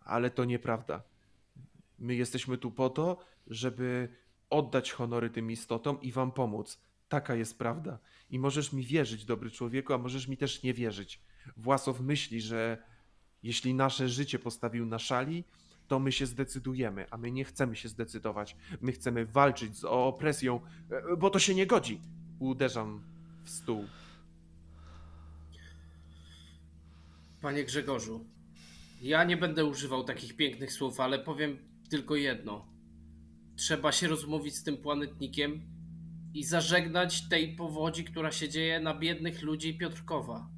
Ale 0.00 0.30
to 0.30 0.44
nieprawda. 0.44 1.02
My 1.98 2.14
jesteśmy 2.14 2.58
tu 2.58 2.70
po 2.70 2.90
to, 2.90 3.18
żeby 3.46 4.08
oddać 4.50 4.92
honory 4.92 5.30
tym 5.30 5.50
istotom 5.50 6.00
i 6.00 6.12
wam 6.12 6.32
pomóc. 6.32 6.80
Taka 7.08 7.34
jest 7.34 7.58
prawda. 7.58 7.98
I 8.30 8.38
możesz 8.38 8.72
mi 8.72 8.84
wierzyć, 8.84 9.24
dobry 9.24 9.50
człowieku, 9.50 9.92
a 9.92 9.98
możesz 9.98 10.28
mi 10.28 10.36
też 10.36 10.62
nie 10.62 10.74
wierzyć. 10.74 11.20
Własow 11.56 12.00
myśli, 12.00 12.40
że 12.40 12.82
jeśli 13.42 13.74
nasze 13.74 14.08
życie 14.08 14.38
postawił 14.38 14.86
na 14.86 14.98
szali, 14.98 15.44
to 15.88 15.98
my 15.98 16.12
się 16.12 16.26
zdecydujemy, 16.26 17.06
a 17.10 17.16
my 17.16 17.30
nie 17.30 17.44
chcemy 17.44 17.76
się 17.76 17.88
zdecydować. 17.88 18.56
My 18.80 18.92
chcemy 18.92 19.26
walczyć 19.26 19.76
z 19.76 19.84
opresją, 19.84 20.60
e, 20.90 21.16
bo 21.16 21.30
to 21.30 21.38
się 21.38 21.54
nie 21.54 21.66
godzi. 21.66 22.00
Uderzam 22.38 23.02
w 23.44 23.50
stół. 23.50 23.84
Panie 27.40 27.64
Grzegorzu, 27.64 28.24
ja 29.02 29.24
nie 29.24 29.36
będę 29.36 29.64
używał 29.64 30.04
takich 30.04 30.36
pięknych 30.36 30.72
słów, 30.72 31.00
ale 31.00 31.18
powiem 31.18 31.58
tylko 31.90 32.16
jedno. 32.16 32.66
Trzeba 33.56 33.92
się 33.92 34.08
rozmówić 34.08 34.56
z 34.56 34.62
tym 34.62 34.76
planetnikiem 34.76 35.62
i 36.34 36.44
zażegnać 36.44 37.28
tej 37.28 37.56
powodzi, 37.56 38.04
która 38.04 38.32
się 38.32 38.48
dzieje 38.48 38.80
na 38.80 38.94
biednych 38.94 39.42
ludzi 39.42 39.78
Piotrkowa. 39.78 40.48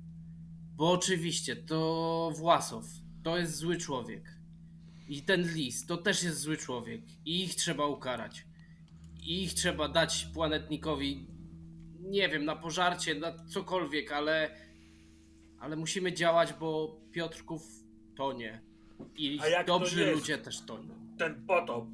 Bo 0.76 0.92
oczywiście 0.92 1.56
to 1.56 2.32
Własow, 2.36 2.84
to 3.22 3.38
jest 3.38 3.56
zły 3.56 3.76
człowiek. 3.76 4.39
I 5.10 5.22
ten 5.22 5.42
lis 5.54 5.86
to 5.86 5.96
też 5.96 6.22
jest 6.22 6.40
zły 6.40 6.56
człowiek. 6.56 7.00
I 7.24 7.44
ich 7.44 7.54
trzeba 7.54 7.86
ukarać. 7.86 8.46
I 9.22 9.42
ich 9.42 9.54
trzeba 9.54 9.88
dać 9.88 10.28
planetnikowi, 10.34 11.26
nie 12.00 12.28
wiem, 12.28 12.44
na 12.44 12.56
pożarcie, 12.56 13.14
na 13.14 13.44
cokolwiek, 13.46 14.12
ale, 14.12 14.56
ale 15.58 15.76
musimy 15.76 16.12
działać, 16.12 16.52
bo 16.52 17.00
Piotrków 17.12 17.62
tonie. 18.16 18.60
I 19.16 19.40
dobrzy 19.66 20.12
ludzie 20.12 20.38
też 20.38 20.60
tonią. 20.60 20.94
Ten 21.18 21.46
potop, 21.46 21.86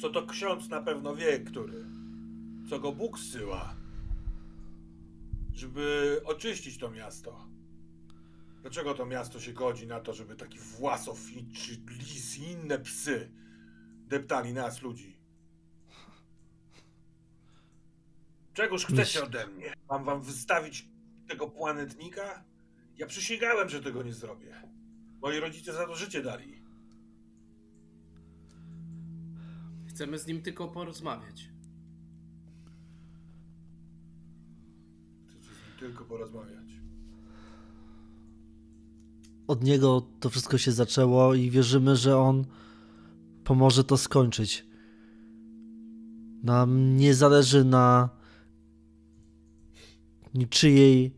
co 0.00 0.10
to 0.10 0.26
ksiądz 0.26 0.68
na 0.68 0.82
pewno 0.82 1.16
wie, 1.16 1.40
który, 1.40 1.84
co 2.70 2.80
go 2.80 2.92
Bóg 2.92 3.18
zsyła, 3.18 3.76
żeby 5.54 6.20
oczyścić 6.24 6.78
to 6.78 6.90
miasto. 6.90 7.55
Dlaczego 8.66 8.94
to 8.94 9.06
miasto 9.06 9.40
się 9.40 9.52
godzi 9.52 9.86
na 9.86 10.00
to, 10.00 10.14
żeby 10.14 10.36
taki 10.36 10.58
Własow 10.58 11.32
i- 11.32 11.52
czy 11.52 11.76
lis 11.98 12.38
i 12.38 12.42
inne 12.42 12.78
psy 12.78 13.30
deptali 14.08 14.52
nas, 14.52 14.82
ludzi? 14.82 15.16
Czegoż 18.54 18.86
chcecie 18.86 19.24
ode 19.24 19.46
mnie? 19.46 19.74
Mam 19.90 20.04
wam 20.04 20.22
wystawić 20.22 20.88
tego 21.28 21.48
planetnika? 21.48 22.44
Ja 22.96 23.06
przysięgałem, 23.06 23.68
że 23.68 23.82
tego 23.82 24.02
nie 24.02 24.12
zrobię. 24.14 24.62
Moi 25.22 25.40
rodzice 25.40 25.72
za 25.72 25.86
to 25.86 25.96
życie 25.96 26.22
dali. 26.22 26.62
Chcemy 29.88 30.18
z 30.18 30.26
nim 30.26 30.42
tylko 30.42 30.68
porozmawiać. 30.68 31.50
Chcecie 35.28 35.44
z 35.54 35.66
nim 35.68 35.78
tylko 35.78 36.04
porozmawiać. 36.04 36.85
Od 39.46 39.64
niego 39.64 40.06
to 40.20 40.30
wszystko 40.30 40.58
się 40.58 40.72
zaczęło 40.72 41.34
i 41.34 41.50
wierzymy, 41.50 41.96
że 41.96 42.18
on 42.18 42.44
pomoże 43.44 43.84
to 43.84 43.96
skończyć. 43.96 44.66
Nam 46.42 46.96
nie 46.96 47.14
zależy 47.14 47.64
na 47.64 48.08
niczyjej, 50.34 51.16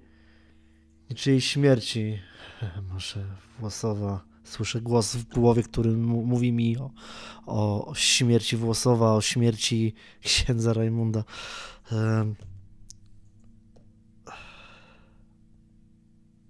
niczyjej 1.10 1.40
śmierci. 1.40 2.18
Może 2.92 3.24
Włosowa. 3.58 4.24
Słyszę 4.44 4.80
głos 4.80 5.16
w 5.16 5.24
głowie, 5.24 5.62
który 5.62 5.96
mówi 5.96 6.52
mi 6.52 6.76
o, 6.78 6.90
o 7.46 7.94
śmierci 7.94 8.56
Włosowa, 8.56 9.14
o 9.14 9.20
śmierci 9.20 9.94
księdza 10.24 10.72
Rajmunda. 10.72 11.24
Em. 11.92 12.34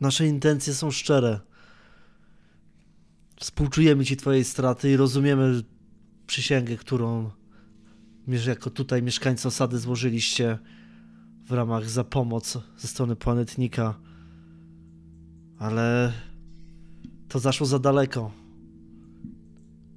Nasze 0.01 0.27
intencje 0.27 0.75
są 0.75 0.91
szczere. 0.91 1.41
Współczujemy 3.41 4.05
ci 4.05 4.17
twojej 4.17 4.45
straty 4.45 4.91
i 4.91 4.97
rozumiemy 4.97 5.63
przysięgę, 6.27 6.77
którą 6.77 7.31
jako 8.47 8.71
tutaj 8.71 9.03
mieszkańcy 9.03 9.49
osady 9.49 9.79
złożyliście 9.79 10.59
w 11.47 11.53
ramach 11.53 11.91
za 11.91 12.05
pomoc 12.05 12.59
ze 12.79 12.89
strony 12.89 13.17
planetnika. 13.17 13.99
Ale 15.59 16.13
to 17.29 17.39
zaszło 17.39 17.67
za 17.67 17.79
daleko. 17.79 18.33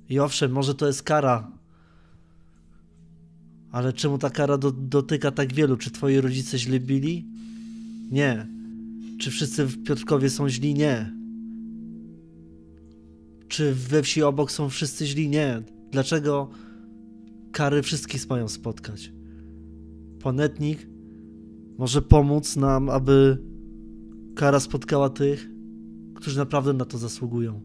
I 0.10 0.20
owszem, 0.20 0.52
może 0.52 0.76
to 0.76 0.88
jest 0.88 1.04
kara. 1.04 1.52
Ale 3.72 3.94
czemu 3.94 4.18
ta 4.18 4.30
kara 4.30 4.58
do, 4.58 4.72
dotyka 4.72 5.32
tak 5.32 5.54
wielu? 5.54 5.78
Czy 5.78 5.92
twoi 5.92 6.22
rodzice 6.22 6.58
źle 6.58 6.80
bili? 6.80 7.26
Nie. 8.12 8.48
Czy 9.20 9.32
wszyscy 9.32 9.66
w 9.66 9.84
Piotrkowie 9.84 10.30
są 10.30 10.50
źli? 10.50 10.74
Nie. 10.74 11.21
Czy 13.52 13.74
we 13.74 14.04
wsi 14.04 14.24
obok 14.24 14.52
są 14.52 14.70
wszyscy 14.70 15.06
źli? 15.06 15.30
Nie. 15.30 15.64
Dlaczego 15.92 16.50
kary 17.52 17.82
wszystkich 17.82 18.30
mają 18.30 18.48
spotkać? 18.48 19.14
Planetnik 20.20 20.88
może 21.78 22.02
pomóc 22.02 22.56
nam, 22.56 22.90
aby 22.90 23.38
kara 24.36 24.60
spotkała 24.60 25.10
tych, 25.10 25.50
którzy 26.16 26.38
naprawdę 26.38 26.74
na 26.74 26.86
to 26.86 26.98
zasługują, 26.98 27.62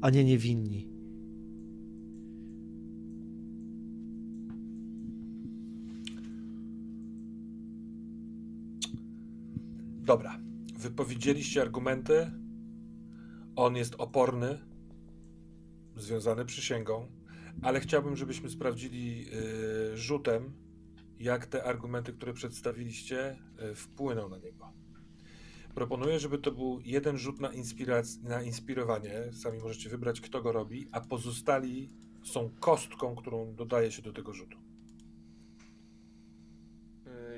a 0.00 0.10
nie 0.10 0.24
niewinni. 0.24 0.88
Dobra, 10.04 10.38
wypowiedzieliście 10.78 11.62
argumenty. 11.62 12.45
On 13.56 13.76
jest 13.76 13.94
oporny, 13.98 14.58
związany 15.96 16.44
przysięgą, 16.44 17.08
ale 17.62 17.80
chciałbym, 17.80 18.16
żebyśmy 18.16 18.50
sprawdzili 18.50 19.26
y, 19.92 19.96
rzutem, 19.96 20.52
jak 21.18 21.46
te 21.46 21.64
argumenty, 21.64 22.12
które 22.12 22.32
przedstawiliście, 22.32 23.38
y, 23.70 23.74
wpłyną 23.74 24.28
na 24.28 24.38
niego. 24.38 24.72
Proponuję, 25.74 26.20
żeby 26.20 26.38
to 26.38 26.52
był 26.52 26.80
jeden 26.84 27.18
rzut 27.18 27.40
na, 27.40 27.48
inspirac- 27.48 28.22
na 28.22 28.42
inspirowanie. 28.42 29.32
Sami 29.32 29.58
możecie 29.58 29.88
wybrać, 29.88 30.20
kto 30.20 30.42
go 30.42 30.52
robi, 30.52 30.88
a 30.92 31.00
pozostali 31.00 31.90
są 32.24 32.50
kostką, 32.60 33.16
którą 33.16 33.54
dodaje 33.54 33.92
się 33.92 34.02
do 34.02 34.12
tego 34.12 34.34
rzutu. 34.34 34.65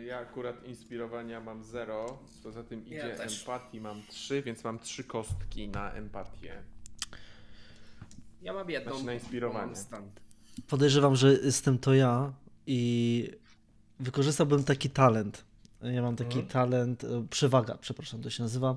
Ja 0.09 0.19
akurat 0.19 0.65
inspirowania 0.67 1.41
mam 1.41 1.65
0, 1.65 2.19
poza 2.43 2.63
tym 2.65 2.85
Ja 2.87 3.07
idzie 3.09 3.17
też. 3.17 3.41
empatii 3.41 3.81
mam 3.81 4.03
3, 4.09 4.43
więc 4.43 4.65
mam 4.65 4.79
3 4.79 5.05
kostki 5.05 5.69
na 5.69 5.93
empatię. 5.93 6.63
Ja 8.43 8.53
mam 8.53 8.71
jedną. 8.71 8.91
Znaczy 8.93 9.07
na 9.07 9.15
inspirowanie. 9.15 9.73
Podejrzewam, 10.69 11.17
że 11.17 11.33
jestem 11.33 11.79
to 11.79 11.95
ja 11.95 12.33
i 12.67 13.31
wykorzystałbym 14.01 14.65
taki 14.65 14.91
talent. 14.91 15.45
Ja 15.83 16.03
mam 16.03 16.17
taki 16.17 16.39
Mhm. 16.39 16.47
talent, 16.49 17.05
e, 17.05 17.27
przewaga, 17.31 17.79
przepraszam, 17.81 18.23
to 18.23 18.31
się 18.31 18.43
nazywa. 18.43 18.77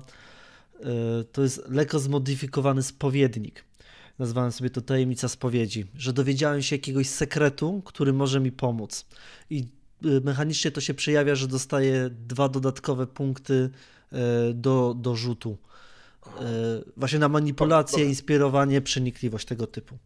E, 0.80 1.24
To 1.32 1.42
jest 1.42 1.68
lekko 1.68 1.98
zmodyfikowany 1.98 2.82
spowiednik. 2.82 3.64
Nazwałem 4.18 4.52
sobie 4.52 4.70
to 4.70 4.80
tajemnica 4.80 5.28
spowiedzi, 5.28 5.86
że 5.94 6.12
dowiedziałem 6.12 6.62
się 6.62 6.76
jakiegoś 6.76 7.08
sekretu, 7.08 7.82
który 7.84 8.12
może 8.12 8.40
mi 8.40 8.52
pomóc. 8.52 9.06
I 9.50 9.64
mechanicznie 10.24 10.70
to 10.70 10.80
się 10.80 10.94
przejawia, 10.94 11.34
że 11.34 11.48
dostaję 11.48 12.10
dwa 12.10 12.48
dodatkowe 12.48 13.06
punkty 13.06 13.70
e, 14.12 14.18
do, 14.54 14.94
do 14.94 15.16
rzutu. 15.16 15.58
E, 16.26 16.42
Właśnie 16.96 17.18
na 17.18 17.28
manipulację, 17.28 17.98
Dobra. 17.98 18.08
inspirowanie, 18.08 18.80
przenikliwość 18.80 19.46
tego 19.46 19.66
typu. 19.66 19.98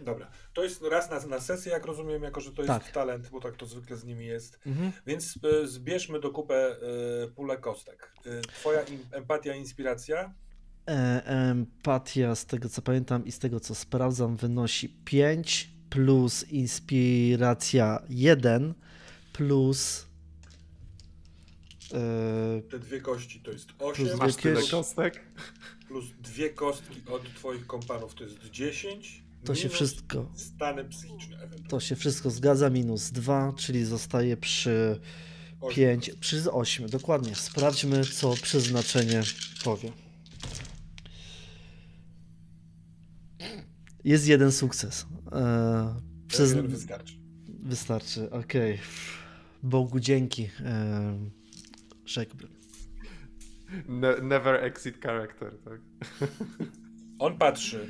Dobra, 0.00 0.30
to 0.54 0.64
jest 0.64 0.82
raz 0.90 1.10
na, 1.10 1.26
na 1.26 1.40
sesję, 1.40 1.72
jak 1.72 1.86
rozumiem, 1.86 2.22
jako 2.22 2.40
że 2.40 2.52
to 2.52 2.62
jest 2.62 2.68
Tak. 2.68 2.90
talent, 2.90 3.28
bo 3.30 3.40
tak 3.40 3.56
to 3.56 3.66
zwykle 3.66 3.96
z 3.96 4.04
nimi 4.04 4.26
jest. 4.26 4.58
Mhm. 4.66 4.92
Więc 5.06 5.38
y, 5.64 5.68
zbierzmy 5.68 6.20
do 6.20 6.30
kupę 6.30 6.76
y, 7.24 7.28
pulę 7.30 7.56
kostek. 7.56 8.12
Y, 8.26 8.40
twoja 8.40 8.82
im, 8.82 9.00
empatia, 9.12 9.54
inspiracja. 9.54 10.34
E, 10.88 11.22
Empatia, 11.26 12.34
z 12.34 12.46
tego 12.46 12.68
co 12.68 12.82
pamiętam 12.82 13.24
i 13.26 13.32
z 13.32 13.38
tego 13.38 13.60
co 13.60 13.74
sprawdzam, 13.74 14.36
wynosi 14.36 14.88
5 15.04 15.70
plus 15.90 16.48
inspiracja 16.48 18.02
1 18.08 18.74
plus. 19.44 20.06
e, 21.94 22.62
Te 22.70 22.78
dwie 22.78 23.00
kości 23.00 23.40
to 23.40 23.50
jest 23.50 23.68
8, 23.78 24.06
Plus 24.06 24.18
Masz 24.18 24.36
tyle 24.36 24.62
kostek? 24.70 25.20
plus 25.88 26.04
dwie 26.22 26.50
kostki 26.50 27.02
od 27.06 27.34
twoich 27.34 27.66
kompanów 27.66 28.14
to 28.14 28.24
jest 28.24 28.50
10 28.50 29.22
To 29.44 29.54
się 29.54 29.68
wszystko, 29.68 30.30
Stany 30.34 30.84
psychiczne 30.84 31.36
ewentualnie. 31.36 31.68
to 31.68 31.80
się 31.80 31.96
wszystko 31.96 32.30
zgadza. 32.30 32.70
Minus 32.70 33.10
2, 33.10 33.52
czyli 33.56 33.84
zostaje 33.84 34.36
przy 34.36 35.00
Osiem. 35.60 36.00
5, 36.00 36.10
przy 36.20 36.52
8. 36.52 36.88
Dokładnie. 36.88 37.34
Sprawdźmy, 37.34 38.04
co 38.04 38.34
przeznaczenie 38.42 39.22
powie. 39.64 39.92
Jest 44.04 44.26
jeden 44.26 44.52
sukces. 44.52 45.06
E, 45.32 46.00
przez... 46.28 46.50
Jeden 46.50 46.68
wystarczy. 46.68 47.14
Wystarczy, 47.62 48.30
okej. 48.30 48.78
Bogu 49.62 50.00
dzięki, 50.00 50.50
e, 50.64 51.30
rzekłbym. 52.06 52.48
Ne- 53.88 54.20
never 54.22 54.64
exit 54.64 55.00
character, 55.02 55.58
tak? 55.64 55.80
On 57.18 57.38
patrzy, 57.38 57.88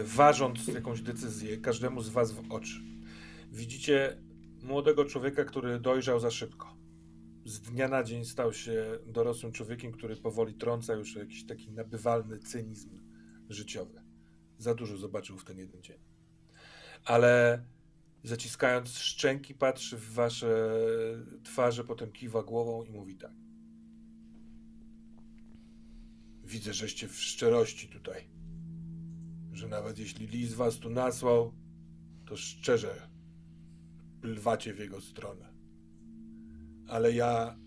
y, 0.00 0.04
ważąc 0.04 0.68
jakąś 0.68 1.02
decyzję, 1.02 1.58
każdemu 1.58 2.00
z 2.02 2.08
was 2.08 2.32
w 2.32 2.52
oczy. 2.52 2.80
Widzicie 3.52 4.16
młodego 4.62 5.04
człowieka, 5.04 5.44
który 5.44 5.80
dojrzał 5.80 6.20
za 6.20 6.30
szybko. 6.30 6.76
Z 7.44 7.60
dnia 7.60 7.88
na 7.88 8.02
dzień 8.04 8.24
stał 8.24 8.52
się 8.52 8.98
dorosłym 9.06 9.52
człowiekiem, 9.52 9.92
który 9.92 10.16
powoli 10.16 10.54
trąca 10.54 10.94
już 10.94 11.16
jakiś 11.16 11.46
taki 11.46 11.70
nabywalny 11.70 12.38
cynizm 12.38 12.90
życiowy. 13.48 14.02
Za 14.58 14.74
dużo 14.74 14.96
zobaczył 14.96 15.38
w 15.38 15.44
ten 15.44 15.58
jeden 15.58 15.82
dzień. 15.82 15.98
Ale 17.04 17.62
zaciskając 18.24 18.98
szczęki, 18.98 19.54
patrzy 19.54 19.96
w 19.96 20.12
wasze 20.12 20.70
twarze, 21.42 21.84
potem 21.84 22.12
kiwa 22.12 22.42
głową 22.42 22.82
i 22.82 22.90
mówi 22.90 23.16
tak. 23.16 23.32
Widzę, 26.44 26.74
żeście 26.74 27.08
w 27.08 27.20
szczerości 27.20 27.88
tutaj. 27.88 28.28
Że 29.52 29.68
nawet 29.68 29.98
jeśli 29.98 30.26
Lis 30.26 30.54
was 30.54 30.78
tu 30.78 30.90
nasłał, 30.90 31.52
to 32.26 32.36
szczerze 32.36 33.08
plwacie 34.20 34.74
w 34.74 34.78
jego 34.78 35.00
stronę. 35.00 35.54
Ale 36.88 37.12
ja. 37.12 37.58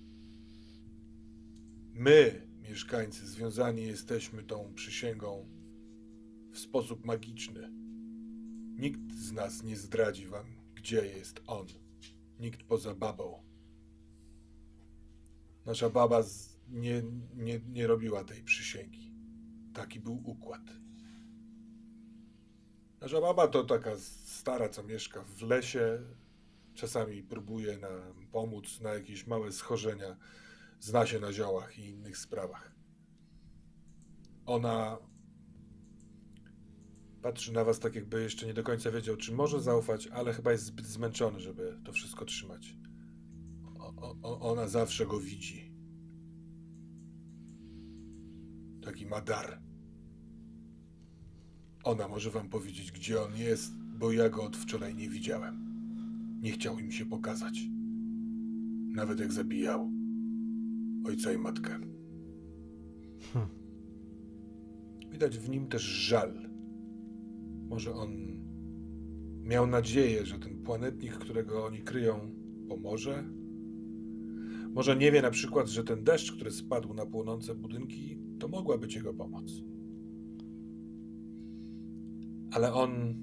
My, 1.93 2.47
mieszkańcy, 2.61 3.27
związani 3.27 3.83
jesteśmy 3.83 4.43
tą 4.43 4.73
przysięgą 4.73 5.49
w 6.51 6.59
sposób 6.59 7.05
magiczny. 7.05 7.80
Nikt 8.81 9.11
z 9.15 9.31
nas 9.31 9.63
nie 9.63 9.75
zdradzi 9.75 10.27
wam, 10.27 10.45
gdzie 10.75 11.05
jest 11.05 11.41
on. 11.47 11.67
Nikt 12.39 12.63
poza 12.63 12.95
babą. 12.95 13.43
Nasza 15.65 15.89
baba 15.89 16.23
z, 16.23 16.57
nie, 16.67 17.03
nie, 17.35 17.59
nie 17.59 17.87
robiła 17.87 18.23
tej 18.23 18.43
przysięgi. 18.43 19.13
Taki 19.73 19.99
był 19.99 20.21
układ. 20.25 20.61
Nasza 23.01 23.21
baba 23.21 23.47
to 23.47 23.63
taka 23.63 23.91
stara, 24.25 24.69
co 24.69 24.83
mieszka 24.83 25.23
w 25.23 25.41
lesie. 25.41 25.99
Czasami 26.73 27.23
próbuje 27.23 27.77
nam 27.77 28.27
pomóc 28.31 28.81
na 28.81 28.93
jakieś 28.93 29.27
małe 29.27 29.51
schorzenia. 29.51 30.17
Zna 30.79 31.05
się 31.05 31.19
na 31.19 31.33
ziołach 31.33 31.79
i 31.79 31.85
innych 31.85 32.17
sprawach. 32.17 32.71
Ona 34.45 34.97
patrzy 37.21 37.53
na 37.53 37.63
was 37.63 37.79
tak, 37.79 37.95
jakby 37.95 38.23
jeszcze 38.23 38.47
nie 38.47 38.53
do 38.53 38.63
końca 38.63 38.91
wiedział, 38.91 39.17
czy 39.17 39.33
może 39.33 39.61
zaufać, 39.61 40.07
ale 40.07 40.33
chyba 40.33 40.51
jest 40.51 40.65
zbyt 40.65 40.85
zmęczony, 40.85 41.39
żeby 41.39 41.77
to 41.83 41.93
wszystko 41.93 42.25
trzymać. 42.25 42.77
O, 43.79 44.15
o, 44.21 44.39
ona 44.51 44.67
zawsze 44.67 45.05
go 45.05 45.19
widzi. 45.19 45.71
Taki 48.81 49.05
ma 49.05 49.21
dar. 49.21 49.61
Ona 51.83 52.07
może 52.07 52.31
wam 52.31 52.49
powiedzieć, 52.49 52.91
gdzie 52.91 53.21
on 53.21 53.35
jest, 53.35 53.73
bo 53.77 54.11
ja 54.11 54.29
go 54.29 54.43
od 54.43 54.57
wczoraj 54.57 54.95
nie 54.95 55.09
widziałem. 55.09 55.71
Nie 56.41 56.51
chciał 56.51 56.79
im 56.79 56.91
się 56.91 57.05
pokazać. 57.05 57.59
Nawet 58.91 59.19
jak 59.19 59.33
zabijał 59.33 59.91
ojca 61.05 61.33
i 61.33 61.37
matkę. 61.37 61.79
Widać 65.11 65.37
w 65.37 65.49
nim 65.49 65.67
też 65.67 65.81
żal. 65.81 66.40
Może 67.71 67.93
on 67.93 68.11
miał 69.43 69.67
nadzieję, 69.67 70.25
że 70.25 70.39
ten 70.39 70.63
planetnik, 70.63 71.13
którego 71.13 71.65
oni 71.65 71.81
kryją, 71.81 72.31
pomoże? 72.69 73.23
Może 74.73 74.95
nie 74.95 75.11
wie 75.11 75.21
na 75.21 75.31
przykład, 75.31 75.67
że 75.67 75.83
ten 75.83 76.03
deszcz, 76.03 76.31
który 76.31 76.51
spadł 76.51 76.93
na 76.93 77.05
płonące 77.05 77.55
budynki, 77.55 78.19
to 78.39 78.47
mogła 78.47 78.77
być 78.77 78.95
jego 78.95 79.13
pomoc. 79.13 79.51
Ale 82.51 82.73
on 82.73 83.15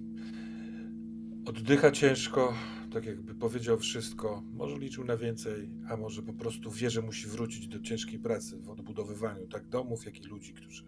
oddycha 1.45 1.91
ciężko, 1.91 2.55
tak 2.93 3.07
jakby 3.07 3.35
powiedział 3.35 3.79
wszystko. 3.79 4.43
Może 4.53 4.79
liczył 4.79 5.05
na 5.05 5.17
więcej, 5.17 5.71
a 5.89 5.97
może 5.97 6.23
po 6.23 6.33
prostu 6.33 6.71
wie, 6.71 6.91
że 6.91 7.03
musi 7.03 7.27
wrócić 7.27 7.69
do 7.69 7.81
ciężkiej 7.81 8.19
pracy 8.19 8.59
w 8.59 8.71
odbudowywaniu 8.71 9.47
tak 9.47 9.69
domów, 9.69 10.07
jak 10.07 10.25
i 10.25 10.29
ludzi, 10.29 10.53
którzy, 10.53 10.85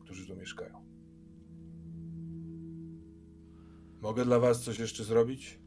którzy 0.00 0.26
tu 0.26 0.36
mieszkają. 0.36 0.89
Mogę 4.00 4.24
dla 4.24 4.38
was 4.38 4.62
coś 4.62 4.78
jeszcze 4.78 5.04
zrobić? 5.04 5.58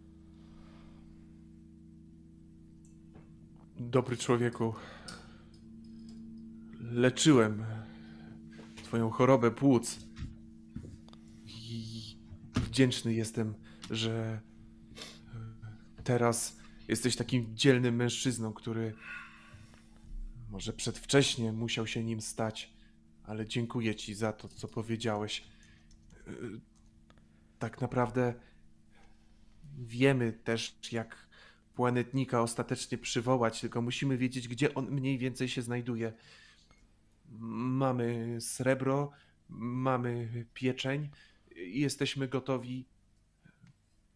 Dobry 3.80 4.18
człowieku, 4.18 4.74
leczyłem 6.80 7.66
twoją 8.84 9.10
chorobę 9.10 9.52
płuc. 9.52 10.00
I 11.46 12.18
wdzięczny 12.56 13.14
jestem, 13.14 13.54
że 13.92 14.42
teraz 16.04 16.58
jesteś 16.88 17.16
takim 17.16 17.56
dzielnym 17.58 17.96
mężczyzną, 17.96 18.54
który 18.54 18.94
może 20.50 20.74
przedwcześnie 20.74 21.52
musiał 21.52 21.88
się 21.88 22.04
nim 22.04 22.22
stać, 22.22 22.74
ale 23.24 23.46
dziękuję 23.46 23.96
ci 23.96 24.14
za 24.14 24.34
to, 24.34 24.48
co 24.48 24.68
powiedziałeś. 24.68 25.44
Tak 27.64 27.82
naprawdę 27.82 28.34
wiemy 29.78 30.34
też, 30.34 30.78
jak 30.92 31.28
planetnika 31.76 32.42
ostatecznie 32.42 32.98
przywołać, 32.98 33.62
tylko 33.62 33.82
musimy 33.82 34.18
wiedzieć, 34.18 34.48
gdzie 34.48 34.74
on 34.74 34.92
mniej 34.92 35.18
więcej 35.18 35.50
się 35.50 35.62
znajduje. 35.62 36.14
Mamy 37.40 38.38
srebro, 38.42 39.12
mamy 39.50 40.46
pieczeń 40.54 41.10
i 41.56 41.80
jesteśmy 41.80 42.28
gotowi 42.28 42.86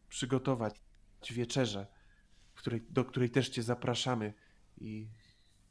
przygotować 0.10 0.82
wieczerzę, 1.32 1.88
do 2.90 3.06
której 3.06 3.30
też 3.30 3.50
cię 3.50 3.64
zapraszamy 3.64 4.34
i 4.78 5.08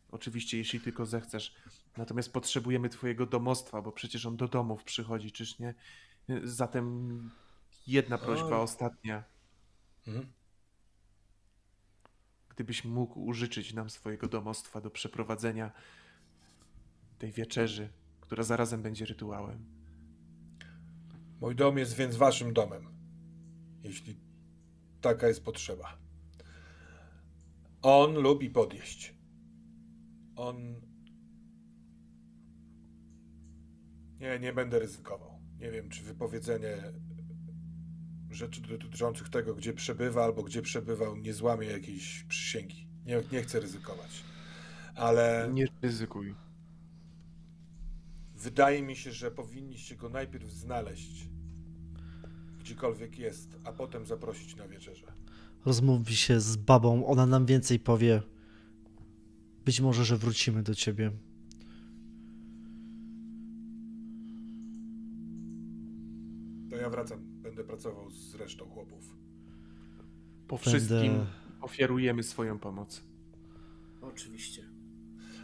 oczywiście 0.09 0.59
jeśli 0.59 0.81
tylko 0.81 1.07
zechcesz. 1.07 1.55
Natomiast 1.97 2.33
potrzebujemy 2.33 2.89
twojego 2.89 3.27
domostwa, 3.27 3.83
bo 3.83 3.93
przecież 3.93 4.27
on 4.27 4.37
do 4.37 4.49
domów 4.49 4.85
przychodzi, 4.85 5.33
czyż 5.33 5.59
nie? 5.59 5.75
Zatem 6.45 7.31
jedna 7.87 8.19
prośba, 8.19 8.57
O. 8.57 8.63
ostatnia. 8.63 9.25
Mhm. 10.07 10.33
Gdybyś 12.49 12.85
mógł 12.85 13.21
użyczyć 13.21 13.75
nam 13.75 13.91
swojego 13.91 14.29
domostwa 14.29 14.81
do 14.81 14.91
przeprowadzenia 14.91 15.73
tej 17.19 17.33
wieczerzy, 17.33 17.89
która 18.21 18.43
zarazem 18.43 18.83
będzie 18.83 19.05
rytuałem. 19.05 19.65
Mój 21.41 21.57
dom 21.57 21.79
jest 21.79 21.95
więc 21.97 22.17
waszym 22.17 22.53
domem, 22.53 22.89
jeśli 23.83 24.21
taka 25.01 25.29
jest 25.29 25.45
potrzeba. 25.45 25.99
On 27.83 28.15
lubi 28.15 28.51
podjeść. 28.51 29.15
On. 30.37 30.81
Nie, 34.19 34.39
nie 34.39 34.53
będę 34.53 34.79
ryzykował. 34.79 35.41
Nie 35.59 35.71
wiem, 35.71 35.89
czy 35.89 36.03
wypowiedzenie 36.03 36.93
rzeczy 38.31 38.61
dotyczących 38.61 39.29
tego, 39.29 39.55
gdzie 39.55 39.73
przebywa 39.73 40.25
albo 40.25 40.43
gdzie 40.43 40.63
przebywał, 40.63 41.17
nie 41.17 41.35
złamie 41.35 41.67
jakiejś 41.67 42.25
przysięgi. 42.29 42.87
Nie, 43.07 43.23
nie 43.33 43.43
chcę 43.43 43.61
ryzykować. 43.61 44.25
Ale 44.95 45.51
Nie 45.55 45.67
ryzykuj. 45.83 46.35
wydaje 48.37 48.83
mi 48.83 48.97
się, 48.97 49.13
że 49.13 49.31
powinniście 49.31 49.97
go 49.97 50.09
najpierw 50.09 50.51
znaleźć, 50.51 51.29
gdziekolwiek 52.61 53.19
jest, 53.19 53.59
a 53.65 53.73
potem 53.73 54.07
zaprosić 54.07 54.57
na 54.57 54.69
wieczerzę. 54.69 55.13
Rozmówi 55.65 56.17
się 56.17 56.41
z 56.41 56.57
babą, 56.57 57.07
ona 57.07 57.27
nam 57.27 57.47
więcej 57.47 57.79
powie. 57.79 58.23
Być 59.65 59.81
może, 59.81 60.05
że 60.05 60.17
wrócimy 60.17 60.63
do 60.63 60.75
ciebie. 60.75 61.13
To 66.71 66.77
ja 66.77 66.91
wracam. 66.91 67.37
Będę 67.57 67.69
pracował 67.69 68.11
z 68.11 68.35
resztą 68.35 68.69
chłopów. 68.71 69.17
Po 70.49 70.57
Będę- 70.57 70.71
wszystkim 70.71 71.27
ofiarujemy 71.61 72.23
swoją 72.23 72.59
pomoc. 72.59 73.03
Oczywiście. 74.03 74.69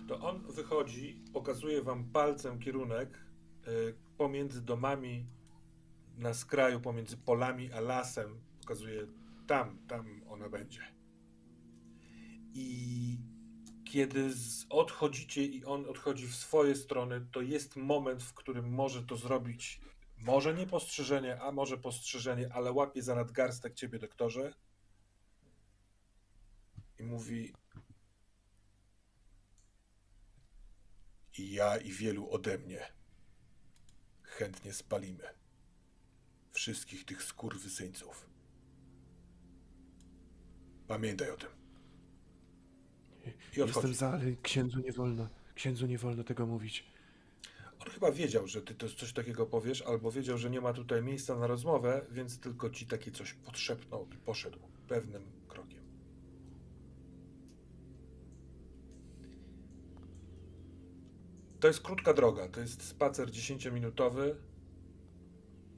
To 0.08 0.20
on 0.20 0.42
wychodzi, 0.52 1.22
pokazuje 1.32 1.82
wam 1.82 2.04
palcem 2.04 2.58
kierunek 2.58 3.18
y, 3.68 3.94
pomiędzy 4.16 4.62
domami 4.62 5.26
na 6.18 6.34
skraju 6.34 6.80
pomiędzy 6.80 7.16
polami 7.16 7.72
a 7.72 7.80
lasem. 7.80 8.40
Pokazuje 8.60 9.06
tam, 9.46 9.78
tam 9.88 10.20
ona 10.28 10.48
będzie. 10.48 10.80
I 12.54 13.18
kiedy 13.84 14.30
odchodzicie 14.70 15.44
i 15.44 15.64
on 15.64 15.86
odchodzi 15.86 16.26
w 16.26 16.34
swoje 16.34 16.74
strony, 16.74 17.26
to 17.32 17.40
jest 17.40 17.76
moment, 17.76 18.22
w 18.22 18.34
którym 18.34 18.70
może 18.74 19.02
to 19.02 19.16
zrobić, 19.16 19.80
może 20.22 20.54
nie 20.54 20.66
postrzeżenie, 20.66 21.40
a 21.40 21.52
może 21.52 21.78
postrzeżenie, 21.78 22.52
ale 22.52 22.72
łapie 22.72 23.02
za 23.02 23.14
nadgarstek 23.14 23.74
ciebie, 23.74 23.98
doktorze, 23.98 24.54
i 26.98 27.02
mówi: 27.02 27.52
I 31.38 31.52
ja, 31.52 31.76
i 31.76 31.92
wielu 31.92 32.30
ode 32.30 32.58
mnie 32.58 32.92
chętnie 34.22 34.72
spalimy 34.72 35.24
wszystkich 36.52 37.04
tych 37.04 37.22
skurwysyńców. 37.22 38.30
Pamiętaj 40.86 41.30
o 41.30 41.36
tym. 41.36 41.50
I 43.56 43.60
Jestem 43.60 43.94
za, 43.94 44.10
ale 44.10 44.36
księdzu 44.42 44.80
nie 44.80 44.92
wolno. 44.92 45.28
Księdzu 45.54 45.86
nie 45.86 45.98
wolno 45.98 46.24
tego 46.24 46.46
mówić. 46.46 46.91
On 47.86 47.90
chyba 47.90 48.12
wiedział, 48.12 48.46
że 48.46 48.62
ty 48.62 48.74
to 48.74 48.88
coś 48.88 49.12
takiego 49.12 49.46
powiesz, 49.46 49.82
albo 49.82 50.10
wiedział, 50.10 50.38
że 50.38 50.50
nie 50.50 50.60
ma 50.60 50.72
tutaj 50.72 51.02
miejsca 51.02 51.36
na 51.36 51.46
rozmowę, 51.46 52.06
więc 52.10 52.40
tylko 52.40 52.70
ci 52.70 52.86
takie 52.86 53.10
coś 53.10 53.34
podszepnął 53.34 54.06
i 54.14 54.16
poszedł 54.16 54.58
pewnym 54.88 55.22
krokiem. 55.48 55.82
To 61.60 61.68
jest 61.68 61.80
krótka 61.80 62.14
droga, 62.14 62.48
to 62.48 62.60
jest 62.60 62.82
spacer 62.82 63.28
10-minutowy. 63.28 64.34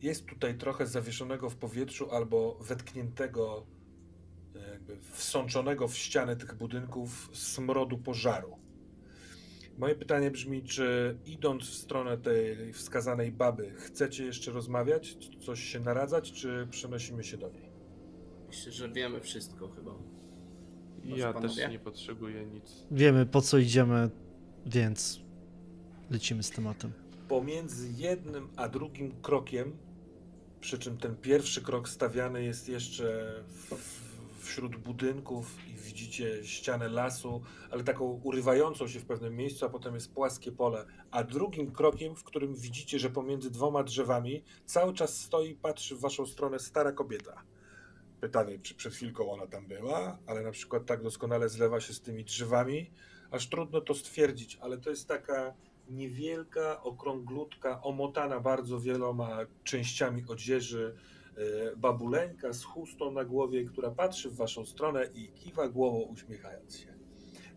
Jest 0.03 0.27
tutaj 0.27 0.59
trochę 0.59 0.87
zawieszonego 0.87 1.51
w 1.51 1.57
powietrzu 1.57 2.11
albo 2.11 2.59
wetkniętego 2.61 3.67
jakby 4.71 4.97
wsączonego 5.01 5.89
w 5.89 5.97
ścianę 5.97 6.37
tych 6.37 6.55
budynków 6.55 7.31
smrodu 7.33 7.99
pożaru. 7.99 8.64
Moje 9.79 9.95
pytanie 9.95 10.31
brzmi, 10.31 10.63
czy 10.63 11.19
idąc 11.27 11.63
w 11.63 11.75
stronę 11.75 12.19
tej 12.19 12.73
wskazanej 12.73 13.33
baby, 13.33 13.73
chcecie 13.77 14.25
jeszcze 14.25 14.51
rozmawiać, 14.51 15.17
coś 15.41 15.63
się 15.65 15.81
naradzać, 15.81 16.33
czy 16.33 16.67
przenosimy 16.71 17.25
się 17.25 17.37
do 17.37 17.49
niej? 17.49 17.69
Myślę, 18.47 18.73
że 18.73 18.89
wiemy 18.89 19.21
wszystko 19.21 19.69
chyba. 19.69 19.95
Ja 21.05 21.33
panowie? 21.33 21.55
też 21.55 21.71
nie 21.71 21.79
potrzebuję 21.79 22.47
nic. 22.47 22.87
Wiemy 22.91 23.27
po 23.27 23.41
co 23.41 23.59
idziemy, 23.59 24.11
więc 24.67 25.21
lecimy 26.11 26.43
z 26.43 26.51
tematem. 26.51 26.93
Pomiędzy 27.29 27.89
jednym 27.97 28.49
a 28.57 28.69
drugim 28.69 29.13
krokiem, 29.23 29.77
przy 30.61 30.79
czym 30.79 30.99
ten 30.99 31.17
pierwszy 31.17 31.63
krok 31.63 31.89
stawiany 31.89 32.45
jest 32.45 32.69
jeszcze 32.69 33.35
w, 33.49 33.75
wśród 34.45 34.77
budynków 34.77 35.69
i 35.69 35.75
widzicie 35.77 36.45
ścianę 36.45 36.89
lasu, 36.89 37.43
ale 37.71 37.85
taką 37.85 38.05
urywającą 38.05 38.89
się 38.89 39.01
w 39.01 39.05
pewnym 39.05 39.37
miejscu, 39.37 39.67
a 39.67 39.69
potem 39.69 39.95
jest 39.95 40.15
płaskie 40.15 40.53
pole. 40.53 40.87
A 41.11 41.25
drugim 41.25 41.73
krokiem, 41.73 42.17
w 42.17 42.25
którym 42.25 42.55
widzicie, 42.55 42.99
że 42.99 43.11
pomiędzy 43.11 43.51
dwoma 43.51 43.83
drzewami 43.83 44.45
cały 44.65 44.95
czas 44.95 45.21
stoi 45.21 45.51
i 45.51 45.55
patrzy 45.55 45.97
w 45.97 46.01
waszą 46.01 46.27
stronę 46.27 46.59
stara 46.59 46.93
kobieta. 46.93 47.43
Pytanie, 48.21 48.59
czy 48.59 48.75
przed 48.75 48.95
chwilką 48.95 49.31
ona 49.31 49.47
tam 49.47 49.67
była, 49.67 50.19
ale 50.27 50.43
na 50.43 50.51
przykład 50.51 50.87
tak 50.87 51.03
doskonale 51.03 51.49
zlewa 51.49 51.81
się 51.81 51.93
z 51.93 52.01
tymi 52.01 52.25
drzewami, 52.25 52.91
aż 53.31 53.49
trudno 53.49 53.81
to 53.81 53.95
stwierdzić, 53.95 54.59
ale 54.61 54.79
to 54.79 54.91
jest 54.91 55.09
taka 55.09 55.55
niewielka, 55.89 56.83
okrąglutka, 56.83 57.83
omotana 57.83 58.41
bardzo 58.41 58.81
wieloma 58.81 59.39
częściami 59.65 60.25
odzieży, 60.29 60.97
babuleńka 61.77 62.53
z 62.53 62.65
chustą 62.65 63.11
na 63.11 63.25
głowie, 63.25 63.65
która 63.65 63.91
patrzy 63.91 64.31
w 64.31 64.37
waszą 64.37 64.65
stronę 64.65 65.07
i 65.15 65.29
kiwa 65.29 65.69
głową 65.69 65.99
uśmiechając 65.99 66.79
się. 66.79 66.95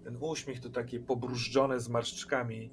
Ten 0.03 0.17
uśmiech 0.19 0.59
to 0.59 0.69
takie 0.69 0.99
pobrużdżone 0.99 1.79
zmarszczkami 1.79 2.71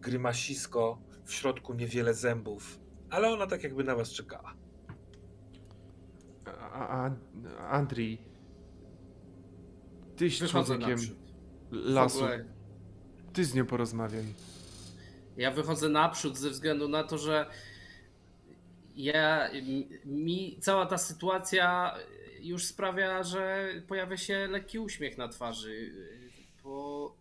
grymasisko, 0.00 0.98
w 1.24 1.32
środku 1.32 1.74
niewiele 1.74 2.14
zębów, 2.14 2.80
ale 3.10 3.32
ona 3.32 3.46
tak 3.46 3.62
jakby 3.62 3.84
na 3.84 3.96
was 3.96 4.10
czekała. 4.10 4.54
A, 6.44 7.06
a, 7.06 7.10
Andrii, 7.68 8.22
tyś 10.16 10.38
człowiekiem 10.38 10.98
lasu. 11.70 12.24
Ty 13.32 13.44
z 13.44 13.54
nią 13.54 13.66
porozmawiaj. 13.66 14.24
Ja 15.36 15.50
wychodzę 15.50 15.88
naprzód 15.88 16.38
ze 16.38 16.50
względu 16.50 16.88
na 16.88 17.04
to, 17.04 17.18
że 17.18 17.46
ja, 18.96 19.50
mi 20.04 20.58
cała 20.60 20.86
ta 20.86 20.98
sytuacja 20.98 21.94
już 22.40 22.64
sprawia, 22.64 23.22
że 23.22 23.68
pojawia 23.88 24.16
się 24.16 24.46
lekki 24.46 24.78
uśmiech 24.78 25.18
na 25.18 25.28
twarzy, 25.28 25.92
bo 26.64 27.16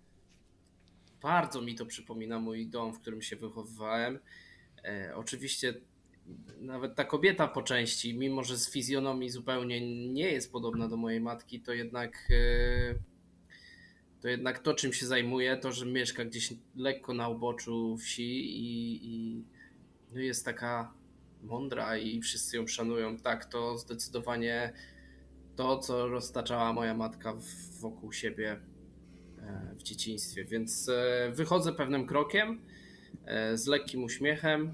bardzo 1.21 1.61
mi 1.61 1.75
to 1.75 1.85
przypomina 1.85 2.39
mój 2.39 2.67
dom, 2.67 2.93
w 2.93 2.99
którym 2.99 3.21
się 3.21 3.35
wychowywałem. 3.35 4.19
E, 4.83 5.13
oczywiście 5.15 5.73
nawet 6.57 6.95
ta 6.95 7.03
kobieta 7.03 7.47
po 7.47 7.61
części, 7.61 8.17
mimo 8.17 8.43
że 8.43 8.57
z 8.57 8.71
fizjonomii 8.71 9.29
zupełnie 9.29 10.07
nie 10.13 10.31
jest 10.31 10.51
podobna 10.51 10.87
do 10.87 10.97
mojej 10.97 11.21
matki, 11.21 11.59
to 11.59 11.73
jednak 11.73 12.29
e, 12.31 12.95
to 14.21 14.27
jednak 14.27 14.59
to, 14.59 14.73
czym 14.73 14.93
się 14.93 15.05
zajmuje, 15.05 15.57
to, 15.57 15.71
że 15.71 15.85
mieszka 15.85 16.25
gdzieś 16.25 16.53
lekko 16.75 17.13
na 17.13 17.29
uboczu 17.29 17.97
wsi 17.97 18.39
i, 18.59 18.99
i 19.03 19.43
no 20.13 20.19
jest 20.19 20.45
taka 20.45 20.93
mądra 21.43 21.97
i 21.97 22.21
wszyscy 22.21 22.57
ją 22.57 22.67
szanują. 22.67 23.17
Tak, 23.17 23.45
to 23.45 23.77
zdecydowanie 23.77 24.73
to, 25.55 25.77
co 25.77 26.07
roztaczała 26.07 26.73
moja 26.73 26.93
matka 26.93 27.33
wokół 27.79 28.11
siebie 28.13 28.59
e, 29.39 29.75
w 29.75 29.83
dzieciństwie. 29.83 30.45
Więc 30.45 30.89
e, 30.89 31.31
wychodzę 31.31 31.73
pewnym 31.73 32.07
krokiem 32.07 32.61
e, 33.25 33.57
z 33.57 33.67
lekkim 33.67 34.03
uśmiechem 34.03 34.73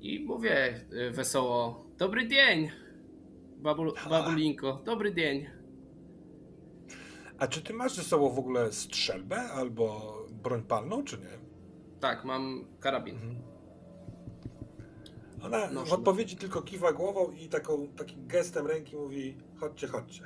i 0.00 0.24
mówię 0.24 0.80
wesoło: 1.10 1.86
Dobry 1.98 2.28
dzień, 2.28 2.70
babu, 3.56 3.92
babulinko, 4.10 4.82
dobry 4.84 5.14
dzień. 5.14 5.46
A 7.38 7.46
czy 7.46 7.62
ty 7.62 7.72
masz 7.72 7.94
ze 7.94 8.02
sobą 8.02 8.30
w 8.30 8.38
ogóle 8.38 8.72
strzelbę 8.72 9.42
albo 9.42 10.16
broń 10.30 10.62
palną, 10.62 11.04
czy 11.04 11.18
nie? 11.18 11.38
Tak, 12.00 12.24
mam 12.24 12.64
karabin. 12.80 13.14
Mhm. 13.14 13.53
Ona 15.44 15.84
w 15.84 15.92
odpowiedzi 15.92 16.36
tylko 16.36 16.62
kiwa 16.62 16.92
głową 16.92 17.30
i 17.30 17.48
taką, 17.48 17.88
takim 17.88 18.26
gestem 18.26 18.66
ręki 18.66 18.96
mówi: 18.96 19.36
chodźcie, 19.56 19.86
chodźcie. 19.86 20.22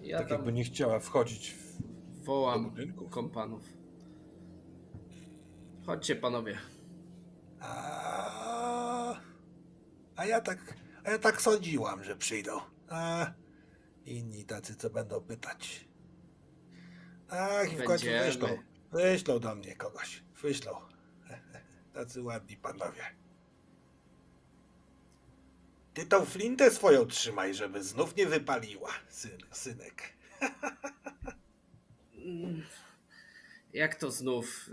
Ja 0.00 0.18
tak 0.18 0.30
jakby 0.30 0.52
nie 0.52 0.64
chciała 0.64 1.00
wchodzić 1.00 1.54
w, 1.54 2.24
wołam 2.24 2.64
do 2.64 2.70
budynków. 2.70 3.10
kompanów. 3.10 3.62
Chodźcie, 5.86 6.16
panowie. 6.16 6.58
A, 7.60 9.20
a 10.16 10.26
ja 10.26 10.40
tak, 10.40 10.74
a 11.04 11.10
ja 11.10 11.18
tak 11.18 11.42
sądziłam, 11.42 12.04
że 12.04 12.16
przyjdą. 12.16 12.60
A 12.88 13.32
inni 14.06 14.44
tacy, 14.44 14.76
co 14.76 14.90
będą 14.90 15.20
pytać. 15.20 15.88
Ach, 17.28 17.72
i 17.72 17.76
w 17.76 17.84
końcu 17.84 18.06
wyślą, 18.24 18.48
wyślą 18.92 19.38
do 19.38 19.54
mnie 19.54 19.76
kogoś. 19.76 20.24
Wyślą. 20.42 20.72
Tacy 21.94 22.22
ładni 22.22 22.56
panowie. 22.56 23.02
Ty 26.00 26.06
tą 26.06 26.24
flintę 26.24 26.70
swoją 26.70 27.06
trzymaj, 27.06 27.54
żeby 27.54 27.82
znów 27.82 28.16
nie 28.16 28.26
wypaliła, 28.26 28.90
syn, 29.08 29.38
synek. 29.50 30.12
Jak 33.72 33.94
to 33.94 34.10
znów? 34.10 34.70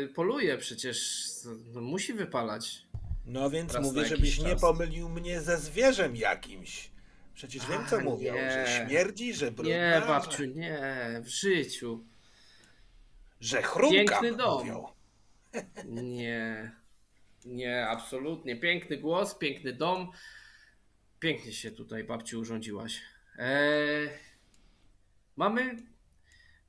Yy, 0.00 0.08
poluje 0.14 0.58
przecież. 0.58 1.24
No, 1.72 1.80
musi 1.80 2.12
wypalać. 2.12 2.86
No 3.26 3.50
więc 3.50 3.74
Raz 3.74 3.84
mówię, 3.86 4.04
żebyś 4.04 4.36
czas. 4.36 4.44
nie 4.44 4.56
pomylił 4.56 5.08
mnie 5.08 5.40
ze 5.40 5.58
zwierzem 5.58 6.16
jakimś. 6.16 6.90
Przecież 7.34 7.62
A, 7.64 7.68
wiem, 7.68 7.86
co 7.90 8.00
mówią, 8.00 8.34
nie. 8.34 8.50
że 8.50 8.86
śmierdzi, 8.86 9.34
że 9.34 9.50
brudna. 9.50 9.74
Nie, 9.74 10.02
babciu, 10.06 10.44
nie, 10.44 10.80
w 11.24 11.28
życiu. 11.28 12.04
Że 13.40 13.62
chrumka 13.62 13.96
Piękny 13.96 14.36
dom. 14.36 14.58
Mówią. 14.58 14.86
Nie, 15.84 16.72
nie, 17.44 17.88
absolutnie. 17.88 18.56
Piękny 18.56 18.96
głos, 18.96 19.34
piękny 19.34 19.72
dom. 19.72 20.10
Pięknie 21.20 21.52
się 21.52 21.70
tutaj 21.70 22.04
babci 22.04 22.36
urządziłaś. 22.36 23.00
Eee, 23.38 24.08
mamy, 25.36 25.76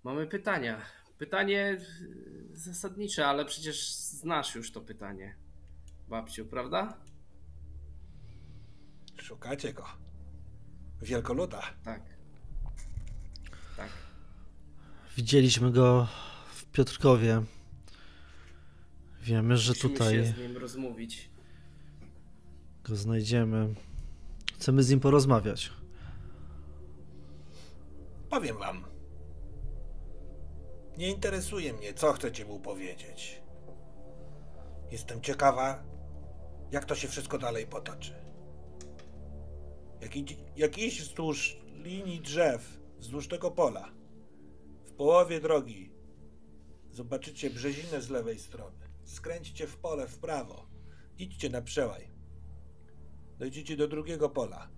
mamy 0.04 0.28
pytania. 0.28 0.82
Pytanie 1.18 1.78
zasadnicze, 2.54 3.28
ale 3.28 3.46
przecież 3.46 3.94
znasz 3.94 4.56
już 4.56 4.72
to 4.72 4.82
pytanie, 4.82 5.36
babciu, 6.08 6.46
prawda? 6.46 6.98
Szukacie 9.22 9.74
go. 9.74 9.86
Wielkoluda. 11.02 11.62
Tak. 11.84 12.02
Tak. 13.78 13.90
Widzieliśmy 15.18 15.72
go 15.72 16.08
w 16.54 16.66
Piotrkowie. 16.66 17.44
Wiemy, 19.22 19.58
że 19.58 19.72
Musimy 19.72 19.94
tutaj. 19.94 20.16
się 20.16 20.26
z 20.26 20.38
nim 20.38 20.58
rozmówić. 20.58 21.30
go 22.84 22.96
znajdziemy. 22.96 23.74
Chcemy 24.60 24.84
z 24.84 24.90
nim 24.90 25.00
porozmawiać. 25.00 25.72
Powiem 28.30 28.58
wam. 28.58 28.84
Nie 30.98 31.10
interesuje 31.10 31.74
mnie, 31.74 31.94
co 31.94 32.14
chcecie 32.14 32.46
mu 32.46 32.60
powiedzieć. 32.60 33.42
Jestem 34.92 35.22
ciekawa, 35.22 35.84
jak 36.72 36.86
to 36.86 36.96
się 36.96 37.08
wszystko 37.08 37.38
dalej 37.38 37.68
potoczy. 37.68 38.14
Jak, 40.02 40.16
idź, 40.16 40.38
jak 40.56 40.78
iść 40.78 41.02
wzdłuż 41.02 41.58
linii 41.74 42.22
drzew, 42.22 42.80
wzdłuż 43.00 43.28
tego 43.28 43.52
pola, 43.52 43.92
w 44.86 44.92
połowie 44.92 45.40
drogi 45.40 45.92
zobaczycie 46.92 47.50
brzezinę 47.50 48.02
z 48.02 48.10
lewej 48.10 48.40
strony. 48.40 48.90
Skręćcie 49.04 49.68
w 49.68 49.78
pole 49.78 50.08
w 50.08 50.20
prawo. 50.20 50.68
Idźcie 51.18 51.50
na 51.50 51.62
przełaj. 51.62 52.17
Dojdziecie 53.38 53.78
do 53.78 53.88
drugiego 53.88 54.30
pola. 54.30 54.70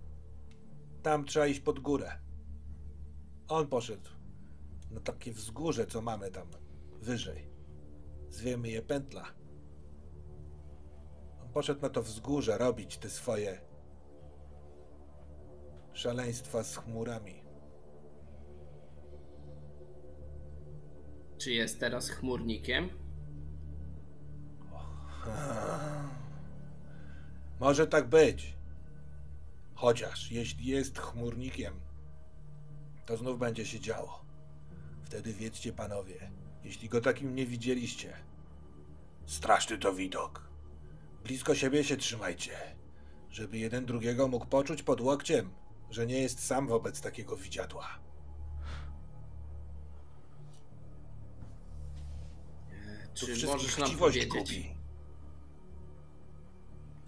Tam 1.02 1.24
trzeba 1.24 1.46
iść 1.46 1.60
pod 1.60 1.80
górę. 1.80 2.18
On 3.48 3.66
poszedł 3.66 4.10
na 4.90 5.00
takie 5.00 5.32
wzgórze, 5.32 5.86
co 5.86 6.02
mamy 6.02 6.30
tam 6.30 6.48
wyżej. 7.00 7.50
Zwiemy 8.28 8.68
je 8.68 8.82
pętla. 8.82 9.24
On 11.42 11.52
poszedł 11.52 11.80
na 11.80 11.88
to 11.88 12.02
wzgórze 12.02 12.58
robić 12.58 12.98
te 12.98 13.10
swoje 13.10 13.60
szaleństwa 15.92 16.62
z 16.62 16.76
chmurami. 16.76 17.42
Czy 21.38 21.52
jest 21.52 21.80
teraz 21.80 22.08
chmurnikiem? 22.08 22.90
Może 27.60 27.86
tak 27.86 28.08
być. 28.08 28.56
Chociaż 29.74 30.30
jeśli 30.30 30.66
jest 30.66 30.98
chmurnikiem, 30.98 31.80
to 33.06 33.16
znów 33.16 33.38
będzie 33.38 33.66
się 33.66 33.80
działo. 33.80 34.24
Wtedy 35.04 35.32
wiedzcie, 35.32 35.72
panowie, 35.72 36.30
jeśli 36.64 36.88
go 36.88 37.00
takim 37.00 37.34
nie 37.34 37.46
widzieliście. 37.46 38.16
Straszny 39.26 39.78
to 39.78 39.92
widok. 39.94 40.48
Blisko 41.24 41.54
siebie 41.54 41.84
się 41.84 41.96
trzymajcie, 41.96 42.52
żeby 43.30 43.58
jeden 43.58 43.86
drugiego 43.86 44.28
mógł 44.28 44.46
poczuć 44.46 44.82
pod 44.82 45.00
łokciem, 45.00 45.50
że 45.90 46.06
nie 46.06 46.18
jest 46.20 46.46
sam 46.46 46.66
wobec 46.68 47.00
takiego 47.00 47.36
widziadła. 47.36 47.88
Tu 53.14 53.26
Czy 53.26 53.34
wszystkich 53.34 53.46
możesz 53.52 53.78
nam 53.78 53.98
powiedzieć? 53.98 54.28
gubi. 54.28 54.79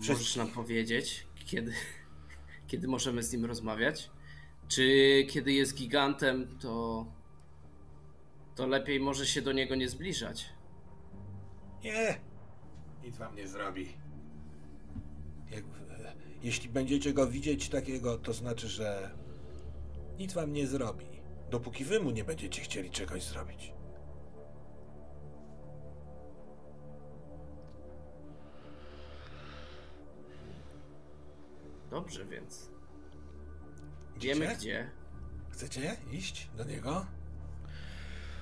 Możesz 0.08 0.36
nam 0.36 0.48
powiedzieć, 0.48 1.26
kiedy, 1.44 1.72
kiedy 2.68 2.88
możemy 2.88 3.22
z 3.22 3.32
nim 3.32 3.44
rozmawiać? 3.44 4.10
Czy 4.68 4.82
kiedy 5.30 5.52
jest 5.52 5.74
gigantem, 5.74 6.58
to, 6.58 7.06
to 8.54 8.66
lepiej 8.66 9.00
może 9.00 9.26
się 9.26 9.42
do 9.42 9.52
niego 9.52 9.74
nie 9.74 9.88
zbliżać? 9.88 10.48
Nie, 11.84 12.20
nic 13.04 13.16
wam 13.16 13.36
nie 13.36 13.48
zrobi. 13.48 13.88
Jak, 15.50 15.64
e, 15.64 16.14
jeśli 16.42 16.68
będziecie 16.68 17.12
go 17.12 17.26
widzieć 17.26 17.68
takiego, 17.68 18.18
to 18.18 18.32
znaczy, 18.32 18.68
że 18.68 19.10
nic 20.18 20.32
wam 20.32 20.52
nie 20.52 20.66
zrobi, 20.66 21.06
dopóki 21.50 21.84
wy 21.84 22.00
mu 22.00 22.10
nie 22.10 22.24
będziecie 22.24 22.62
chcieli 22.62 22.90
czegoś 22.90 23.22
zrobić. 23.22 23.72
Dobrze, 31.92 32.24
więc 32.24 32.70
Idziecie? 34.16 34.40
wiemy 34.40 34.56
gdzie. 34.56 34.90
Chcecie 35.50 35.96
iść 36.12 36.50
do 36.56 36.64
niego? 36.64 37.06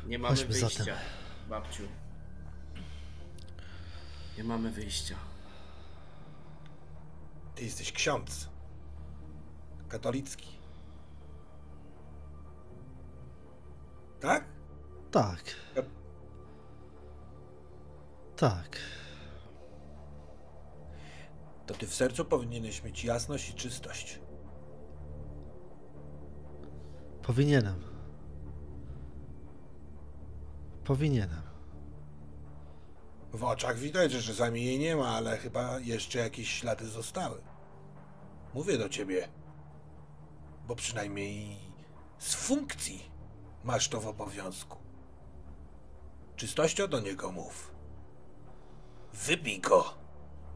Nie 0.06 0.18
mamy 0.18 0.36
Chodźmy 0.36 0.52
wyjścia, 0.60 0.84
zatem. 0.84 0.96
babciu. 1.48 1.82
Nie 4.38 4.44
mamy 4.44 4.70
wyjścia. 4.70 5.16
Ty 7.54 7.64
jesteś 7.64 7.92
ksiądz. 7.92 8.48
Katolicki. 9.88 10.58
Tak? 14.20 14.44
Tak. 15.10 15.40
Ja- 15.76 15.82
Tak. 18.36 18.76
To 21.70 21.76
ty 21.76 21.86
w 21.86 21.94
sercu 21.94 22.24
powinieneś 22.24 22.84
mieć 22.84 23.04
jasność 23.04 23.50
i 23.50 23.54
czystość. 23.54 24.20
Powinienem. 27.22 27.84
Powinienem. 30.84 31.42
W 33.32 33.44
oczach 33.44 33.78
widać, 33.78 34.12
że 34.12 34.22
czasami 34.22 34.64
jej 34.64 34.78
nie 34.78 34.96
ma, 34.96 35.08
ale 35.08 35.36
chyba 35.36 35.78
jeszcze 35.78 36.18
jakieś 36.18 36.50
ślady 36.50 36.88
zostały. 36.88 37.42
Mówię 38.54 38.78
do 38.78 38.88
ciebie, 38.88 39.28
bo 40.66 40.76
przynajmniej 40.76 41.56
z 42.18 42.34
funkcji 42.34 43.10
masz 43.64 43.88
to 43.88 44.00
w 44.00 44.06
obowiązku. 44.06 44.76
Czystością 46.36 46.88
do 46.88 47.00
niego 47.00 47.32
mów. 47.32 47.74
Wybij 49.12 49.60
go 49.60 49.99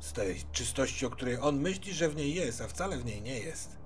z 0.01 0.13
tej 0.13 0.43
czystości, 0.53 1.07
o 1.07 1.11
której 1.11 1.39
on 1.41 1.57
myśli, 1.59 1.95
że 1.95 2.09
w 2.09 2.17
niej 2.17 2.35
jest, 2.35 2.61
a 2.61 2.69
wcale 2.69 2.97
w 2.99 3.05
niej 3.05 3.23
nie 3.23 3.39
jest. 3.39 3.77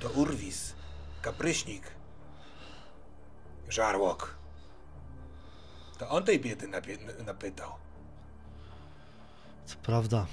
To 0.00 0.08
urwis, 0.10 0.74
kapryśnik, 1.22 1.82
żarłok. 3.68 4.36
To 5.98 6.08
on 6.08 6.24
tej 6.24 6.40
biedy 6.40 6.68
napie- 6.68 7.24
napytał. 7.24 7.72
To 9.68 9.74
prawda. 9.82 10.26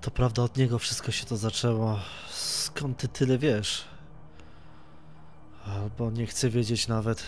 To 0.00 0.10
prawda, 0.10 0.42
od 0.42 0.56
niego 0.56 0.78
wszystko 0.78 1.12
się 1.12 1.26
to 1.26 1.36
zaczęło. 1.36 1.98
Skąd 2.30 2.98
ty 2.98 3.08
tyle 3.08 3.38
wiesz? 3.38 3.84
Albo 5.66 6.10
nie 6.10 6.26
chcę 6.26 6.50
wiedzieć 6.50 6.88
nawet. 6.88 7.22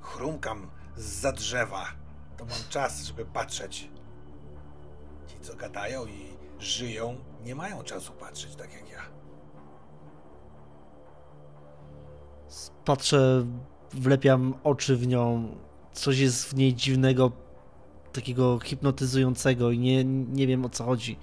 Chrumkam 0.00 0.70
za 0.96 1.32
drzewa. 1.32 1.86
To 2.36 2.44
mam 2.44 2.58
czas, 2.68 3.02
żeby 3.02 3.24
patrzeć. 3.24 3.88
Co 5.40 5.56
gadają 5.56 6.06
i 6.06 6.36
żyją, 6.58 7.16
nie 7.44 7.54
mają 7.54 7.82
czasu 7.82 8.12
patrzeć 8.12 8.56
tak 8.56 8.72
jak 8.72 8.90
ja. 8.90 9.02
Patrzę, 12.84 13.46
wlepiam 13.92 14.54
oczy 14.64 14.96
w 14.96 15.06
nią. 15.06 15.48
Coś 15.92 16.18
jest 16.18 16.48
w 16.48 16.54
niej 16.54 16.74
dziwnego, 16.74 17.32
takiego 18.12 18.58
hipnotyzującego 18.58 19.70
i 19.70 19.78
nie, 19.78 20.04
nie 20.04 20.46
wiem 20.46 20.64
o 20.64 20.68
co 20.68 20.84
chodzi. 20.84 21.18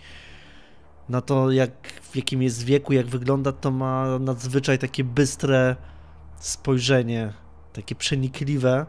Na 1.09 1.21
to, 1.21 1.51
jak, 1.51 1.87
w 2.01 2.15
jakim 2.15 2.41
jest 2.41 2.63
wieku, 2.63 2.93
jak 2.93 3.05
wygląda, 3.05 3.51
to 3.51 3.71
ma 3.71 4.19
nadzwyczaj 4.19 4.79
takie 4.79 5.03
bystre 5.03 5.75
spojrzenie, 6.39 7.33
takie 7.73 7.95
przenikliwe. 7.95 8.85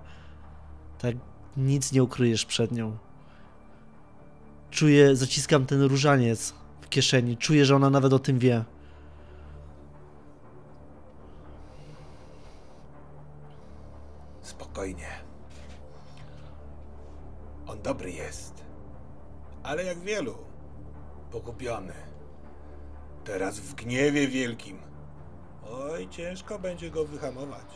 Tak 0.99 1.17
nic 1.57 1.93
nie 1.93 2.03
ukryjesz 2.03 2.45
przed 2.45 2.73
nią. 2.73 2.99
Czuję, 4.71 5.17
zaciskam 5.17 5.67
ten 5.67 5.83
różaniec 5.83 6.55
w 6.81 6.89
kieszeni. 6.89 7.37
Czuję, 7.37 7.65
że 7.65 7.77
ona 7.77 7.91
nawet 7.91 8.13
o 8.13 8.19
tym 8.19 8.39
wie. 8.39 8.65
Spokojnie. 14.43 15.09
On 17.67 17.83
dobry 17.83 18.11
jest. 18.11 18.65
Ale 19.63 19.85
jak 19.85 19.99
wielu, 19.99 20.35
pogubiony. 21.31 21.93
Teraz 23.25 23.61
w 23.61 23.75
gniewie 23.75 24.29
wielkim. 24.29 24.79
Oj, 25.71 26.09
ciężko 26.09 26.59
będzie 26.59 26.91
go 26.91 27.05
wyhamować. 27.05 27.67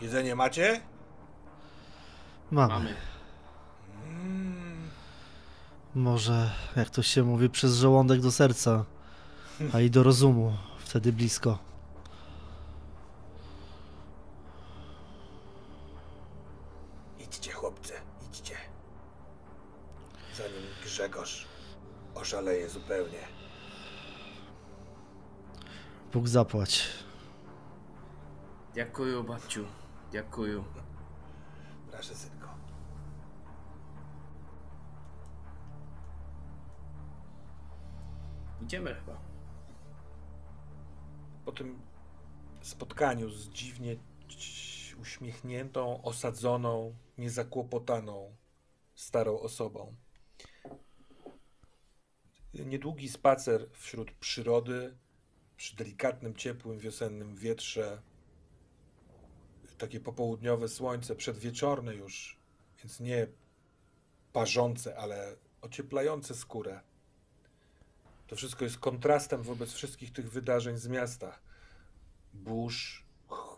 Jedzenie 0.00 0.34
macie? 0.34 0.80
Mamy. 2.50 2.74
Mamy. 2.74 2.94
Może, 5.94 6.50
jak 6.76 6.90
to 6.90 7.02
się 7.02 7.22
mówi, 7.22 7.50
przez 7.50 7.76
żołądek 7.76 8.20
do 8.20 8.32
serca, 8.32 8.84
a 9.72 9.80
i 9.80 9.90
do 9.90 10.02
rozumu, 10.02 10.56
wtedy 10.78 11.12
blisko. 11.12 11.58
idźcie, 17.40 17.52
chłopcy, 17.52 17.92
idźcie. 18.26 18.56
Zanim 20.36 20.62
Grzegorz 20.84 21.46
oszaleje 22.14 22.68
zupełnie. 22.68 23.28
Bóg 26.12 26.28
zapłać. 26.28 26.86
Dziękuję, 28.74 29.22
babciu. 29.22 29.64
Dziękuję. 30.12 30.64
Proszę, 31.90 32.14
synko. 32.14 32.39
Idziemy 38.70 38.94
chyba. 38.94 39.20
Po 41.44 41.52
tym 41.52 41.80
spotkaniu 42.60 43.30
z 43.30 43.48
dziwnie 43.48 43.96
uśmiechniętą, 45.00 46.02
osadzoną, 46.02 46.96
niezakłopotaną 47.18 48.36
starą 48.94 49.40
osobą. 49.40 49.94
Niedługi 52.54 53.08
spacer 53.08 53.70
wśród 53.72 54.12
przyrody, 54.12 54.96
przy 55.56 55.76
delikatnym, 55.76 56.34
ciepłym, 56.34 56.78
wiosennym 56.78 57.34
wietrze, 57.34 58.02
takie 59.78 60.00
popołudniowe 60.00 60.68
słońce, 60.68 61.16
przedwieczorne 61.16 61.94
już, 61.94 62.38
więc 62.82 63.00
nie 63.00 63.26
parzące, 64.32 64.96
ale 64.96 65.36
ocieplające 65.60 66.34
skórę. 66.34 66.89
To 68.30 68.36
wszystko 68.36 68.64
jest 68.64 68.78
kontrastem 68.78 69.42
wobec 69.42 69.72
wszystkich 69.72 70.12
tych 70.12 70.30
wydarzeń 70.30 70.78
z 70.78 70.88
miasta. 70.88 71.38
Burz, 72.32 73.06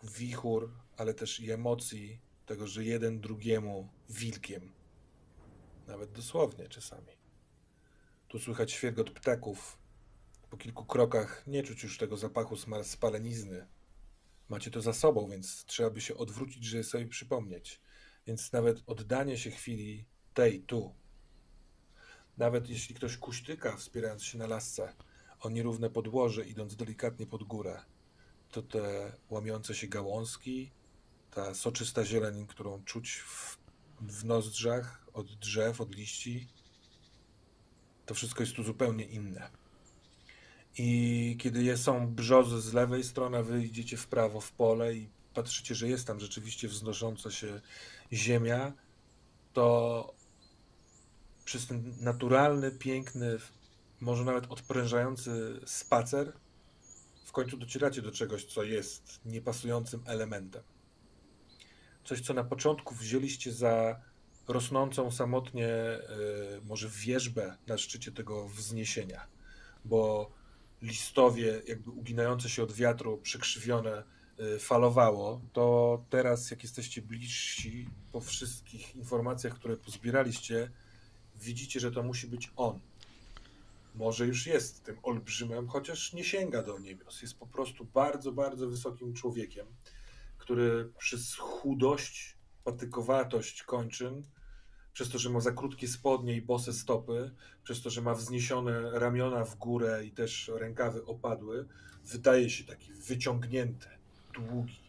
wichur, 0.03 0.71
ale 0.97 1.13
też 1.13 1.39
i 1.39 1.51
emocji 1.51 2.19
tego, 2.45 2.67
że 2.67 2.83
jeden 2.83 3.21
drugiemu 3.21 3.89
wilkiem. 4.09 4.71
Nawet 5.87 6.11
dosłownie 6.11 6.67
czasami. 6.67 7.11
Tu 8.27 8.39
słychać 8.39 8.71
świergot 8.71 9.11
ptaków. 9.11 9.77
Po 10.49 10.57
kilku 10.57 10.85
krokach 10.85 11.47
nie 11.47 11.63
czuć 11.63 11.83
już 11.83 11.97
tego 11.97 12.17
zapachu 12.17 12.55
spalenizny. 12.83 13.67
Macie 14.49 14.71
to 14.71 14.81
za 14.81 14.93
sobą, 14.93 15.29
więc 15.29 15.65
trzeba 15.65 15.89
by 15.89 16.01
się 16.01 16.17
odwrócić, 16.17 16.63
żeby 16.63 16.83
sobie 16.83 17.07
przypomnieć. 17.07 17.81
Więc 18.27 18.51
nawet 18.51 18.83
oddanie 18.85 19.37
się 19.37 19.51
chwili 19.51 20.05
tej, 20.33 20.61
tu. 20.61 20.95
Nawet 22.37 22.69
jeśli 22.69 22.95
ktoś 22.95 23.17
kuśtyka, 23.17 23.77
wspierając 23.77 24.23
się 24.23 24.37
na 24.37 24.47
lasce, 24.47 24.93
o 25.39 25.49
nierówne 25.49 25.89
podłoże, 25.89 26.45
idąc 26.45 26.75
delikatnie 26.75 27.27
pod 27.27 27.43
górę, 27.43 27.81
to 28.51 28.61
te 28.61 29.11
łamiące 29.29 29.75
się 29.75 29.87
gałązki, 29.87 30.71
ta 31.31 31.53
soczysta 31.53 32.05
zieleń, 32.05 32.47
którą 32.47 32.83
czuć 32.83 33.15
w, 33.17 33.57
w 34.01 34.25
nozdrzach 34.25 35.07
od 35.13 35.35
drzew, 35.35 35.81
od 35.81 35.95
liści, 35.95 36.47
to 38.05 38.13
wszystko 38.13 38.43
jest 38.43 38.55
tu 38.55 38.63
zupełnie 38.63 39.05
inne. 39.05 39.49
I 40.77 41.35
kiedy 41.39 41.77
są 41.77 42.07
brzozy 42.07 42.61
z 42.61 42.73
lewej 42.73 43.03
strony, 43.03 43.43
wy 43.43 43.63
idziecie 43.63 43.97
w 43.97 44.07
prawo, 44.07 44.41
w 44.41 44.51
pole 44.51 44.95
i 44.95 45.09
patrzycie, 45.33 45.75
że 45.75 45.87
jest 45.87 46.07
tam 46.07 46.19
rzeczywiście 46.19 46.67
wznosząca 46.67 47.31
się 47.31 47.61
ziemia, 48.13 48.73
to 49.53 50.13
przez 51.45 51.67
ten 51.67 51.95
naturalny, 51.99 52.71
piękny, 52.71 53.37
może 54.01 54.23
nawet 54.23 54.51
odprężający 54.51 55.59
spacer, 55.65 56.33
w 57.25 57.31
końcu 57.31 57.57
docieracie 57.57 58.01
do 58.01 58.11
czegoś, 58.11 58.45
co 58.45 58.63
jest 58.63 59.21
niepasującym 59.25 60.03
elementem. 60.05 60.63
Coś, 62.03 62.21
co 62.21 62.33
na 62.33 62.43
początku 62.43 62.95
wzięliście 62.95 63.51
za 63.51 64.01
rosnącą 64.47 65.11
samotnie, 65.11 65.67
yy, 65.67 66.61
może 66.63 66.89
wierzbę 66.89 67.57
na 67.67 67.77
szczycie 67.77 68.11
tego 68.11 68.49
wzniesienia, 68.49 69.27
bo 69.85 70.31
listowie, 70.81 71.61
jakby 71.67 71.91
uginające 71.91 72.49
się 72.49 72.63
od 72.63 72.71
wiatru, 72.71 73.17
przekrzywione, 73.17 74.03
yy, 74.37 74.59
falowało, 74.59 75.41
to 75.53 76.05
teraz, 76.09 76.51
jak 76.51 76.63
jesteście 76.63 77.01
bliżsi, 77.01 77.89
po 78.11 78.21
wszystkich 78.21 78.95
informacjach, 78.95 79.53
które 79.53 79.77
pozbieraliście, 79.77 80.71
widzicie, 81.35 81.79
że 81.79 81.91
to 81.91 82.03
musi 82.03 82.27
być 82.27 82.51
on. 82.55 82.79
Może 83.95 84.25
już 84.25 84.47
jest 84.47 84.83
tym 84.83 84.97
olbrzymem, 85.03 85.67
chociaż 85.67 86.13
nie 86.13 86.23
sięga 86.23 86.63
do 86.63 86.79
niebios. 86.79 87.21
Jest 87.21 87.37
po 87.37 87.47
prostu 87.47 87.85
bardzo, 87.85 88.31
bardzo 88.31 88.69
wysokim 88.69 89.13
człowiekiem, 89.13 89.67
który 90.37 90.91
przez 90.97 91.35
chudość, 91.35 92.37
patykowatość 92.63 93.63
kończyn, 93.63 94.23
przez 94.93 95.09
to, 95.09 95.19
że 95.19 95.29
ma 95.29 95.39
za 95.39 95.51
krótkie 95.51 95.87
spodnie 95.87 96.35
i 96.35 96.41
bose 96.41 96.73
stopy, 96.73 97.31
przez 97.63 97.81
to, 97.81 97.89
że 97.89 98.01
ma 98.01 98.13
wzniesione 98.13 98.99
ramiona 98.99 99.45
w 99.45 99.55
górę 99.55 100.05
i 100.05 100.11
też 100.11 100.51
rękawy 100.55 101.05
opadły, 101.05 101.67
wydaje 102.05 102.49
się 102.49 102.63
taki 102.63 102.93
wyciągnięty, 102.93 103.87
długi. 104.33 104.79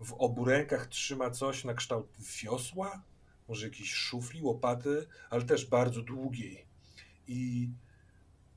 W 0.00 0.12
obu 0.12 0.44
rękach 0.44 0.86
trzyma 0.86 1.30
coś 1.30 1.64
na 1.64 1.74
kształt 1.74 2.06
wiosła, 2.42 3.02
może 3.50 3.66
jakiejś 3.66 3.92
szufli, 3.92 4.42
łopaty, 4.42 5.06
ale 5.30 5.42
też 5.42 5.66
bardzo 5.66 6.02
długiej. 6.02 6.66
I 7.26 7.70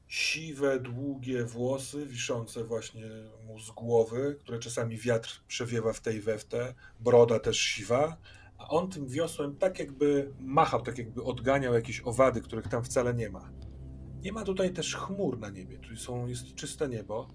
siwe, 0.08 0.80
długie 0.80 1.46
włosy 1.46 2.06
wiszące 2.06 2.64
właśnie 2.64 3.10
mu 3.48 3.60
z 3.60 3.72
głowy, 3.72 4.38
które 4.40 4.60
czasami 4.60 4.98
wiatr 4.98 5.44
przewiewa 5.48 5.94
w 5.94 6.02
tej 6.02 6.22
we 6.22 6.38
w 6.38 6.46
te, 6.46 6.74
broda 7.00 7.40
też 7.40 7.60
siwa, 7.60 8.18
a 8.58 8.68
on 8.68 8.90
tym 8.90 9.08
wiosłem 9.08 9.56
tak 9.56 9.80
jakby 9.80 10.34
machał, 10.40 10.82
tak 10.82 10.98
jakby 10.98 11.24
odganiał 11.24 11.74
jakieś 11.74 12.02
owady, 12.02 12.42
których 12.42 12.68
tam 12.68 12.84
wcale 12.84 13.14
nie 13.14 13.30
ma. 13.30 13.52
Nie 14.22 14.32
ma 14.32 14.44
tutaj 14.44 14.74
też 14.74 14.96
chmur 14.96 15.40
na 15.40 15.50
niebie, 15.50 15.78
tu 15.78 15.96
są, 15.96 16.28
jest 16.28 16.56
czyste 16.56 16.90
niebo, 16.90 17.28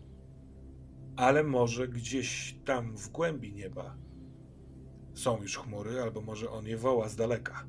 ale 1.17 1.43
może 1.43 1.89
gdzieś 1.89 2.57
tam 2.65 2.97
w 2.97 3.09
głębi 3.09 3.53
nieba 3.53 4.08
są 5.19 5.43
już 5.43 5.59
chmury, 5.59 6.03
albo 6.03 6.21
może 6.21 6.51
on 6.51 6.67
je 6.67 6.77
woła 6.77 7.09
z 7.09 7.17
daleka. 7.17 7.67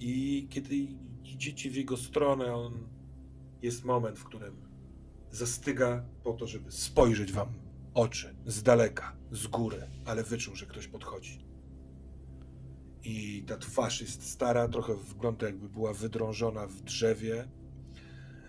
I 0.00 0.46
kiedy 0.50 0.76
idziecie 1.24 1.70
w 1.70 1.76
jego 1.76 1.96
stronę, 1.96 2.54
on 2.54 2.88
jest 3.62 3.84
moment, 3.84 4.18
w 4.18 4.24
którym 4.24 4.56
zastyga 5.30 6.04
po 6.24 6.32
to, 6.32 6.46
żeby 6.46 6.72
spojrzeć 6.72 7.32
wam 7.32 7.48
oczy 7.94 8.36
z 8.46 8.62
daleka, 8.62 9.16
z 9.32 9.46
góry, 9.46 9.82
ale 10.04 10.22
wyczuł, 10.22 10.56
że 10.56 10.66
ktoś 10.66 10.88
podchodzi. 10.88 11.44
I 13.04 13.44
ta 13.46 13.56
twarz 13.56 14.00
jest 14.00 14.30
stara, 14.30 14.68
trochę 14.68 14.96
wygląda 14.96 15.46
jakby 15.46 15.68
była 15.68 15.94
wydrążona 15.94 16.66
w 16.66 16.80
drzewie. 16.80 17.48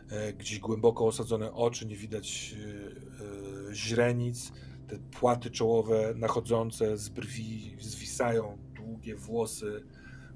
E, 0.10 0.34
gdzieś 0.34 0.60
głęboko 0.60 1.06
osadzone 1.06 1.54
oczy, 1.54 1.86
nie 1.86 1.96
widać 1.96 2.56
e, 2.56 3.70
e, 3.70 3.76
źrenic 3.76 4.52
te 4.92 5.00
płaty 5.00 5.52
czołowe 5.52 6.14
nachodzące 6.16 6.98
z 6.98 7.10
brwi 7.10 7.76
zwisają, 7.80 8.58
długie 8.76 9.16
włosy, 9.16 9.84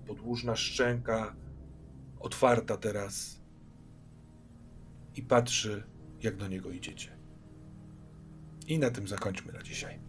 podłużna 0.08 0.56
szczęka, 0.56 1.36
otwarta 2.20 2.78
teraz 2.78 3.42
i 5.16 5.22
patrzy, 5.22 5.84
jak 6.22 6.38
do 6.38 6.48
niego 6.48 6.72
idziecie. 6.72 7.18
I 8.68 8.80
na 8.80 8.90
tym 8.90 9.08
zakończmy 9.08 9.54
na 9.54 9.64
dzisiaj. 9.64 10.00